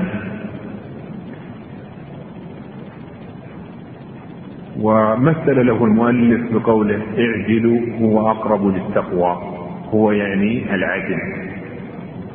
ومثل 4.82 5.66
له 5.66 5.86
المؤلف 5.86 6.54
بقوله 6.54 7.02
اعجلوا 7.18 7.80
هو 8.02 8.32
أقرب 8.32 8.68
للتقوى 8.68 9.38
هو 9.94 10.12
يعني 10.12 10.76
العدل 10.76 11.18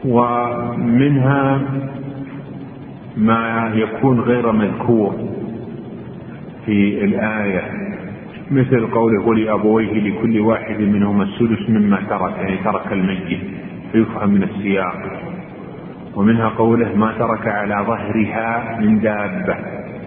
ومنها 0.04 1.60
ما 3.16 3.72
يكون 3.74 4.20
غير 4.20 4.52
مذكور 4.52 5.31
في 6.66 7.04
الآية 7.04 7.92
مثل 8.50 8.86
قوله 8.86 9.26
ولأبويه 9.26 9.92
لكل 9.92 10.40
واحد 10.40 10.80
منهما 10.80 11.22
السدس 11.24 11.70
مما 11.70 11.98
ترك 12.10 12.32
يعني 12.36 12.56
ترك 12.64 12.92
الميت 12.92 13.40
فيفهم 13.92 14.30
من 14.30 14.42
السياق. 14.42 15.22
ومنها 16.16 16.48
قوله 16.48 16.96
ما 16.96 17.12
ترك 17.18 17.46
على 17.48 17.84
ظهرها 17.86 18.78
من 18.80 19.00
دابة 19.00 19.56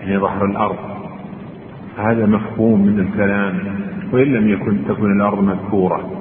يعني 0.02 0.18
ظهر 0.18 0.46
الأرض. 0.46 0.76
هذا 1.98 2.26
مفهوم 2.26 2.82
من 2.82 3.00
الكلام 3.00 3.60
وإن 4.14 4.34
لم 4.34 4.50
يكن 4.50 4.78
تكن 4.88 5.12
الأرض 5.12 5.44
مذكورة. 5.44 6.12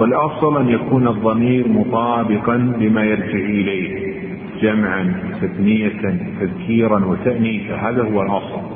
والأصل 0.00 0.60
أن 0.60 0.68
يكون 0.68 1.08
الضمير 1.08 1.68
مطابقا 1.68 2.56
لما 2.56 3.04
يرجع 3.04 3.38
إليه 3.38 4.14
جمعا 4.62 5.14
تثنية 5.42 6.18
تذكيرا 6.40 7.04
وتأنيثا. 7.04 7.74
هذا 7.74 8.02
هو 8.02 8.22
الأصل. 8.22 8.73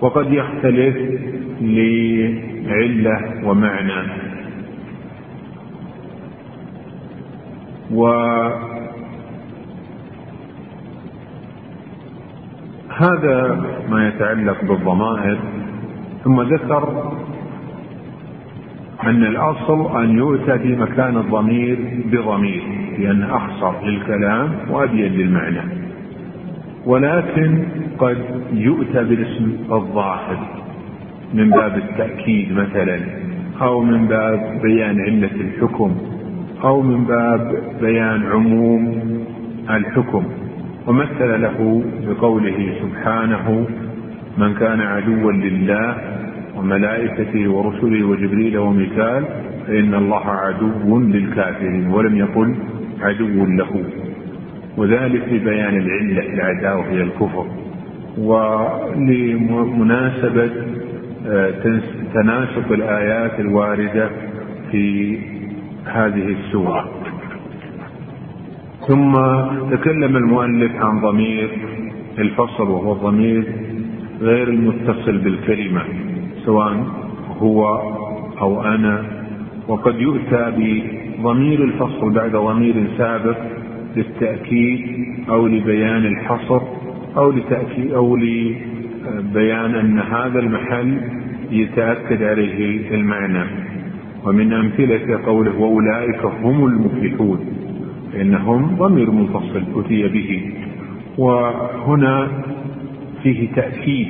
وقد 0.00 0.32
يختلف 0.32 0.96
لعلة 1.60 3.48
ومعنى. 3.48 4.02
وهذا 7.90 8.80
ما 13.90 14.08
يتعلق 14.08 14.64
بالضمائر. 14.64 15.38
ثم 16.24 16.40
ذكر 16.40 17.12
أن 19.04 19.24
الأصل 19.24 20.02
أن 20.02 20.18
يؤتى 20.18 20.58
في 20.58 20.76
مكان 20.76 21.16
الضمير 21.16 21.78
بضمير 22.04 22.62
لأن 22.98 23.22
أخصر 23.22 23.86
للكلام 23.86 24.50
وأبين 24.70 25.12
للمعنى. 25.12 25.79
ولكن 26.86 27.58
قد 27.98 28.18
يؤتى 28.52 29.04
بالاسم 29.04 29.56
الظاهر 29.72 30.38
من 31.34 31.50
باب 31.50 31.76
التأكيد 31.76 32.52
مثلا 32.52 33.00
أو 33.62 33.80
من 33.80 34.06
باب 34.06 34.60
بيان 34.62 35.00
علة 35.00 35.40
الحكم 35.40 35.96
أو 36.64 36.82
من 36.82 37.04
باب 37.04 37.62
بيان 37.80 38.22
عموم 38.26 39.02
الحكم. 39.70 40.24
ومثل 40.86 41.42
له 41.42 41.82
بقوله 42.06 42.72
سبحانه 42.82 43.66
من 44.38 44.54
كان 44.54 44.80
عدوا 44.80 45.32
لله 45.32 45.96
وملائكته 46.56 47.50
ورسله 47.50 48.04
وجبريل 48.04 48.58
وميكال 48.58 49.24
فإن 49.66 49.94
الله 49.94 50.26
عدو 50.26 50.98
للكافرين. 50.98 51.86
ولم 51.90 52.16
يقل 52.16 52.54
عدو 53.00 53.46
له. 53.46 53.84
وذلك 54.76 55.22
لبيان 55.32 55.76
العلة 55.76 56.32
العداوة 56.34 56.86
هي 56.90 57.02
الكفر. 57.02 57.46
ولمناسبة 59.50 60.50
آه، 61.26 61.50
تناسق 62.14 62.72
الآيات 62.72 63.40
الواردة 63.40 64.10
في 64.70 65.18
هذه 65.84 66.28
السورة. 66.28 66.90
ثم 68.88 69.12
تكلم 69.70 70.16
المؤلف 70.16 70.72
عن 70.76 71.00
ضمير 71.00 71.50
الفصل 72.18 72.68
وهو 72.70 72.92
الضمير 72.92 73.44
غير 74.20 74.48
المتصل 74.48 75.18
بالكلمة 75.18 75.82
سواء 76.44 76.86
هو 77.40 77.66
أو 78.40 78.62
أنا. 78.62 79.04
وقد 79.68 80.00
يؤتى 80.00 80.52
بضمير 80.56 81.64
الفصل 81.64 82.10
بعد 82.10 82.30
ضمير 82.30 82.74
سابق 82.98 83.36
للتأكيد 83.96 84.80
أو 85.28 85.46
لبيان 85.46 86.06
الحصر 86.06 86.60
أو 87.16 87.30
لتأكيد 87.30 87.92
أو 87.92 88.16
لبيان 88.16 89.74
أن 89.74 89.98
هذا 89.98 90.38
المحل 90.38 91.00
يتأكد 91.50 92.22
عليه 92.22 92.94
المعنى. 92.94 93.44
ومن 94.24 94.52
أمثلة 94.52 95.24
قوله 95.26 95.58
وأولئك 95.60 96.24
هم 96.24 96.66
المفلحون 96.66 97.40
فإنهم 98.12 98.76
ضمير 98.76 99.10
منفصل 99.10 99.62
أتي 99.76 100.08
به. 100.08 100.52
وهنا 101.18 102.28
فيه 103.22 103.48
تأكيد 103.52 104.08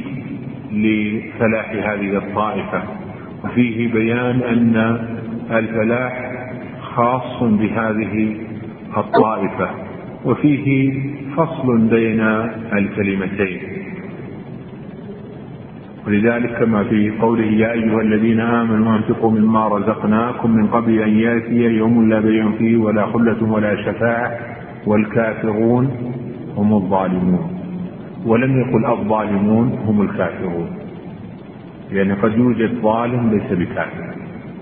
لفلاح 0.73 1.70
هذه 1.73 2.16
الطائفة 2.16 2.82
وفيه 3.44 3.93
بيان 3.93 4.43
أن 4.43 4.98
الفلاح 5.51 6.31
خاص 6.81 7.43
بهذه 7.43 8.36
الطائفة. 8.96 9.68
وفيه 10.24 10.92
فصل 11.36 11.78
بين 11.78 12.20
الكلمتين. 12.72 13.60
ولذلك 16.06 16.58
كما 16.58 16.84
في 16.84 17.10
قوله 17.10 17.44
يا 17.44 17.72
أيها 17.72 18.00
الذين 18.00 18.40
آمنوا 18.40 18.96
أنفقوا 18.96 19.30
مما 19.30 19.68
رزقناكم 19.68 20.50
من 20.50 20.66
قبل 20.66 20.98
أن 21.02 21.10
يأتي 21.18 21.54
يوم 21.54 22.08
لا 22.08 22.20
بيع 22.20 22.50
فيه 22.58 22.76
ولا 22.76 23.06
خلة 23.06 23.52
ولا 23.52 23.76
شفاعة 23.76 24.38
والكافرون 24.86 25.90
هم 26.56 26.72
الظالمون. 26.74 27.60
ولم 28.26 28.60
يقل 28.60 28.86
الظالمون 28.86 29.78
هم 29.86 30.02
الكافرون. 30.02 30.80
لأن 31.92 32.08
يعني 32.08 32.20
قد 32.20 32.38
يوجد 32.38 32.80
ظالم 32.82 33.30
ليس 33.30 33.58
بكافر 33.58 34.14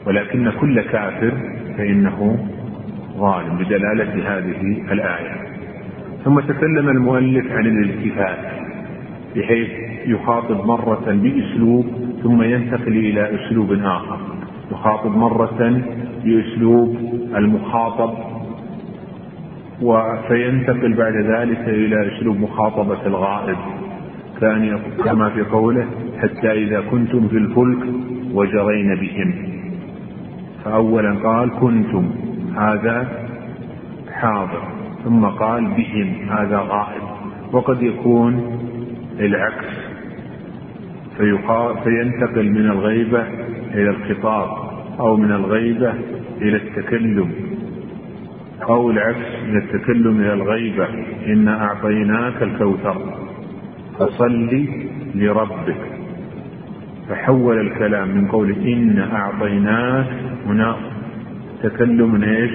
ولكن 0.06 0.50
كل 0.60 0.80
كافر 0.80 1.32
فإنه 1.78 2.46
ظالم 3.18 3.58
بدلالة 3.58 4.38
هذه 4.38 4.92
الآية. 4.92 5.36
ثم 6.24 6.40
تكلم 6.40 6.88
المؤلف 6.88 7.52
عن 7.52 7.66
الالتفات 7.66 8.38
بحيث 9.36 9.68
يخاطب 10.06 10.66
مرة 10.66 11.04
بأسلوب 11.06 11.86
ثم 12.22 12.42
ينتقل 12.42 12.96
إلى 12.96 13.34
أسلوب 13.34 13.72
آخر. 13.72 14.18
يخاطب 14.72 15.16
مرة 15.16 15.82
بأسلوب 16.24 16.96
المخاطب 17.36 18.14
فينتقل 20.28 20.92
بعد 20.94 21.14
ذلك 21.14 21.68
إلى 21.68 22.16
أسلوب 22.16 22.36
مخاطبة 22.36 23.06
الغائب. 23.06 23.56
كان 24.40 24.78
كما 25.04 25.30
في 25.30 25.42
قوله 25.42 25.86
حتى 26.18 26.52
إذا 26.52 26.80
كنتم 26.80 27.28
في 27.28 27.36
الفلك 27.36 27.78
وجرين 28.32 28.94
بهم. 28.94 29.34
فأولا 30.64 31.14
قال 31.14 31.50
كنتم. 31.50 32.27
هذا 32.58 33.08
حاضر. 34.12 34.62
ثم 35.04 35.24
قال 35.26 35.64
بهم 35.64 36.28
هذا 36.30 36.58
غائب. 36.58 37.02
وقد 37.52 37.82
يكون 37.82 38.58
العكس 39.20 39.66
فينتقل 41.84 42.50
من 42.50 42.70
الغيبة 42.70 43.22
إلى 43.74 43.90
الخطاب 43.90 44.48
أو 45.00 45.16
من 45.16 45.32
الغيبة 45.32 45.94
إلى 46.42 46.56
التكلم. 46.56 47.32
أو 48.62 48.90
العكس 48.90 49.42
من 49.48 49.56
التكلم 49.56 50.20
إلى 50.20 50.32
الغيبة. 50.32 50.88
إنا 51.26 51.64
أعطيناك 51.64 52.42
الكوثر 52.42 52.96
فصل 53.98 54.66
لربك. 55.14 55.76
فحول 57.08 57.60
الكلام 57.60 58.08
من 58.08 58.28
قول 58.28 58.50
إنا 58.50 59.16
أعطيناك 59.16 60.06
هنا 60.46 60.76
تكلم 61.62 62.22
إيش؟ 62.22 62.50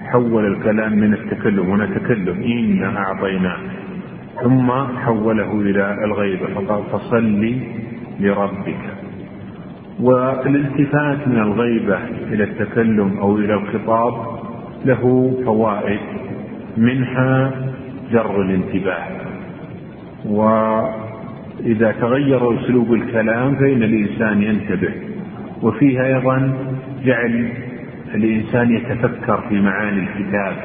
حول 0.00 0.46
الكلام 0.46 0.92
من 0.98 1.14
التكلم. 1.14 1.70
هنا 1.70 1.86
تكلم. 1.86 2.42
إنا 2.42 2.98
أعطيناك 2.98 3.58
ثم 4.42 4.70
حوله 4.96 5.60
إلى 5.60 6.04
الغيبة. 6.04 6.46
فقال 6.54 6.82
فصل 6.92 7.56
لربك. 8.20 8.82
والالتفات 10.00 11.28
من 11.28 11.38
الغيبة 11.38 11.98
إلى 12.32 12.44
التكلم 12.44 13.18
أو 13.18 13.38
إلى 13.38 13.54
الخطاب 13.54 14.14
له 14.84 15.34
فوائد. 15.44 16.00
منها 16.76 17.52
جر 18.12 18.42
الانتباه. 18.42 19.06
وإذا 20.24 21.92
تغير 22.00 22.60
أسلوب 22.60 22.94
الكلام 22.94 23.54
فإن 23.54 23.82
الإنسان 23.82 24.42
ينتبه. 24.42 24.92
وفيها 25.62 26.06
أيضا 26.06 26.52
جعل 27.04 27.48
الإنسان 28.14 28.70
يتفكر 28.74 29.40
في 29.48 29.60
معاني 29.60 30.00
الكتاب 30.00 30.56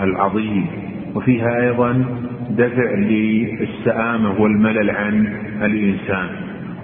العظيم. 0.00 0.66
وفيها 1.14 1.60
أيضا 1.60 2.04
دفع 2.50 2.94
للسآمة 2.94 4.40
والملل 4.40 4.90
عن 4.90 5.26
الإنسان. 5.62 6.26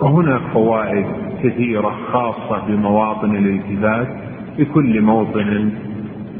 وهناك 0.00 0.40
فوائد 0.52 1.06
كثيرة 1.44 1.96
خاصة 2.12 2.66
بمواطن 2.68 3.36
الالتفات 3.36 4.08
لكل 4.58 5.00
موطن 5.00 5.70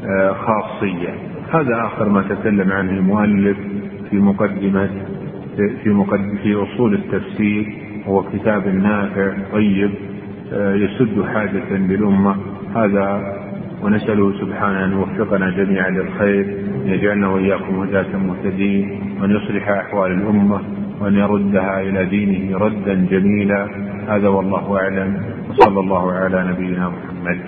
آه، 0.05 0.33
خاصية. 0.33 1.09
هذا 1.53 1.81
آخر 1.85 2.09
ما 2.09 2.21
تكلم 2.21 2.71
عنه 2.71 2.91
المؤلف 2.91 3.57
في 4.09 4.15
مقدمة 4.15 4.89
في 5.83 5.89
مقدمة 5.89 6.37
في 6.43 6.55
أصول 6.55 6.93
التفسير 6.93 7.73
هو 8.07 8.23
كتاب 8.23 8.67
نافع 8.67 9.33
طيب 9.53 9.91
آه، 10.53 10.75
يسد 10.75 11.23
حاجة 11.33 11.73
للأمة. 11.77 12.35
هذا 12.75 13.35
ونسأله 13.83 14.39
سبحانه 14.39 14.85
أن 14.85 14.91
يوفقنا 14.91 15.49
جميعا 15.49 15.89
للخير 15.89 16.57
يجعلنا 16.85 17.27
وإياكم 17.27 17.79
هداة 17.79 18.17
مهتدين 18.17 19.01
وأن 19.21 19.31
يصلح 19.31 19.69
أحوال 19.69 20.11
الأمة 20.11 20.59
وأن 21.01 21.15
يردها 21.15 21.81
إلى 21.81 22.05
دينه 22.05 22.57
ردا 22.57 23.07
جميلا. 23.11 23.67
هذا 24.07 24.27
والله 24.27 24.77
أعلم. 24.77 25.17
وصلى 25.49 25.79
الله 25.79 26.11
على 26.11 26.51
نبينا 26.51 26.89
محمد. 26.89 27.39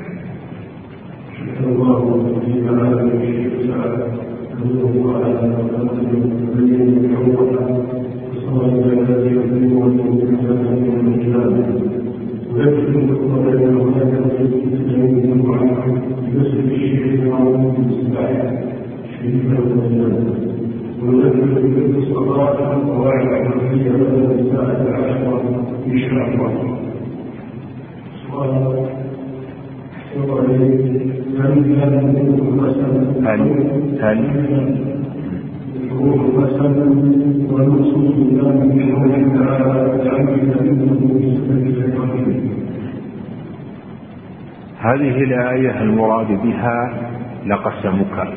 ونذكر 21.04 21.56
في 21.72 21.98
الصلاة 21.98 22.58
قواعد 22.88 23.28
عملية 23.28 23.92
بدل 23.92 24.40
الساعة 24.40 24.82
العاشرة 24.82 25.42
إن 25.88 25.98
شاء 26.00 26.26
الله. 26.28 26.54
هل 33.24 33.42
هل 34.02 34.20
ونصوص 37.52 38.16
الله 38.16 38.54
من 38.66 38.96
قوله 38.96 39.24
تعالى 39.36 39.74
هذه 44.80 45.24
الآية 45.24 45.82
المراد 45.82 46.28
بها 46.28 46.94
لقسمك. 47.46 48.34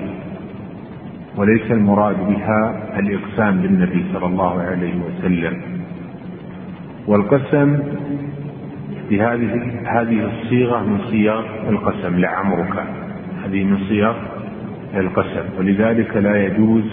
وليس 1.36 1.70
المراد 1.70 2.16
بها 2.28 2.82
الإقسام 2.98 3.60
بالنبي 3.60 4.04
صلى 4.12 4.26
الله 4.26 4.60
عليه 4.60 4.94
وسلم. 5.00 5.62
والقسم 7.06 7.78
بهذه 9.10 9.80
هذه 9.86 10.24
الصيغة 10.24 10.80
من 10.80 10.98
صيغ 11.10 11.42
القسم 11.68 12.18
لعمرك. 12.18 12.84
هذه 13.44 13.64
من 13.64 13.78
صيغ 13.88 14.14
القسم. 14.94 15.44
ولذلك 15.58 16.16
لا 16.16 16.44
يجوز 16.46 16.84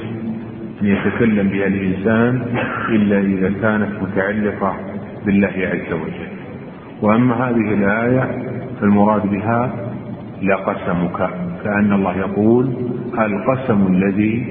أن 0.81 0.87
يتكلم 0.87 1.47
بها 1.47 1.67
الإنسان 1.67 2.41
إلا 2.89 3.19
إذا 3.19 3.53
كانت 3.61 4.03
متعلقة 4.03 4.75
بالله 5.25 5.53
عز 5.71 5.93
وجل. 5.93 6.33
وأما 7.01 7.35
هذه 7.35 7.73
الآية 7.73 8.43
فالمراد 8.81 9.27
بها 9.27 9.71
لقسمك. 10.41 11.29
كأن 11.63 11.93
الله 11.93 12.17
يقول 12.17 12.69
القسم 13.19 13.87
الذي 13.87 14.45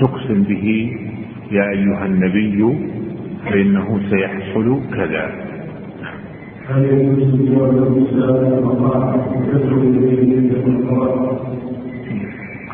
تقسم 0.00 0.42
به 0.42 0.96
يا 1.50 1.70
أيها 1.70 2.06
النبي 2.06 2.78
فإنه 3.44 4.00
سيحصل 4.10 4.80
كذا. 4.94 5.30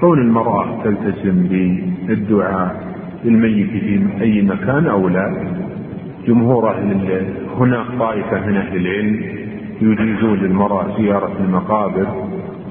كون 0.01 0.19
المرأة 0.19 0.83
تلتزم 0.85 1.47
بالدعاء 2.07 2.95
للميت 3.25 3.71
في 3.71 4.01
أي 4.21 4.43
مكان 4.43 4.87
أو 4.87 5.09
لا 5.09 5.55
جمهور 6.27 6.71
أهل 6.71 6.93
هناك 7.59 7.87
طائفة 7.99 8.47
من 8.47 8.57
أهل 8.57 8.77
العلم 8.77 9.21
يجيزون 9.83 10.39
للمرأة 10.39 10.87
زيارة 10.99 11.33
المقابر 11.45 12.07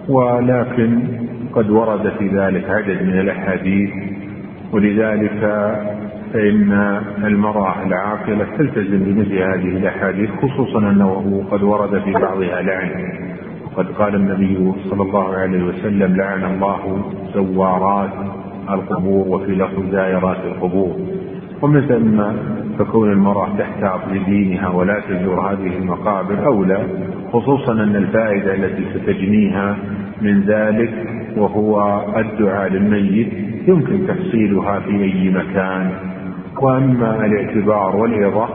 ولكن 0.10 1.00
قد 1.54 1.70
ورد 1.70 2.14
في 2.20 2.28
ذلك 2.28 2.70
عدد 2.70 3.04
من 3.04 3.20
الأحاديث 3.20 3.90
ولذلك 4.72 5.40
فإن 6.34 6.72
المرأة 7.24 7.84
العاقلة 7.84 8.48
تلتزم 8.58 9.04
بمثل 9.04 9.38
هذه 9.38 9.78
الأحاديث 9.78 10.30
خصوصا 10.42 10.80
أنه 10.80 11.44
قد 11.52 11.64
ورد 11.64 12.02
في 12.02 12.12
بعضها 12.12 12.62
لعن. 12.62 12.90
وقد 13.66 13.88
قال 13.88 14.16
النبي 14.16 14.74
صلى 14.90 15.02
الله 15.02 15.34
عليه 15.34 15.64
وسلم 15.64 16.16
لعن 16.16 16.44
الله 16.44 17.02
زوارات 17.34 18.10
القبور 18.70 19.28
وفي 19.28 19.52
لفظ 19.52 19.92
زائرات 19.92 20.38
القبور. 20.46 20.96
ومن 21.62 21.82
ثم 21.82 22.24
فكون 22.78 23.12
المرأة 23.12 23.50
تحتاط 23.58 24.00
لدينها 24.12 24.70
ولا 24.70 25.00
تزور 25.10 25.52
هذه 25.52 25.78
المقابر 25.78 26.46
أولى. 26.46 26.88
خصوصا 27.34 27.74
أن 27.74 27.96
الفائدة 27.96 28.54
التي 28.56 28.86
ستجنيها 28.94 29.78
من 30.22 30.42
ذلك 30.42 30.94
وهو 31.38 32.02
الدعاء 32.18 32.70
للميت 32.70 33.34
يمكن 33.68 34.08
تحصيلها 34.08 34.80
في 34.80 35.04
أي 35.04 35.30
مكان. 35.30 35.92
وأما 36.62 37.26
الاعتبار 37.26 37.96
والعظة 37.96 38.48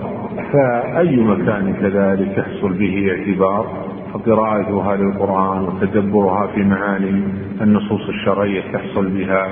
فأي 0.53 1.17
مكان 1.17 1.75
كذلك 1.81 2.39
يحصل 2.39 2.73
به 2.73 3.11
اعتبار؟ 3.11 3.89
فقراءتها 4.15 4.97
للقرآن 4.97 5.63
وتدبرها 5.63 6.47
في 6.47 6.65
معاني 6.65 7.23
النصوص 7.61 8.09
الشرعية 8.09 8.63
تحصل 8.73 9.09
بها 9.09 9.47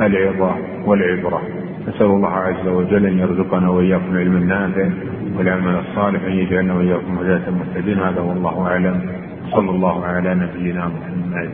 العظة 0.00 0.56
والعبرة. 0.86 1.42
نسأل 1.90 2.06
الله 2.06 2.28
عز 2.28 2.66
وجل 2.66 3.06
أن 3.06 3.18
يرزقنا 3.18 3.68
وإياكم 3.70 4.12
العلم 4.12 4.36
النافع 4.36 4.90
والعمل 5.36 5.74
الصالح 5.78 6.22
أن 6.24 6.32
يجعلنا 6.32 6.74
وإياكم 6.74 7.18
هداة 7.18 7.50
مهتدين. 7.50 7.98
هذا 7.98 8.20
والله 8.20 8.66
أعلم. 8.66 9.12
صلى 9.50 9.70
الله 9.70 10.04
على 10.04 10.34
نبينا 10.34 10.88
محمد. 10.88 11.50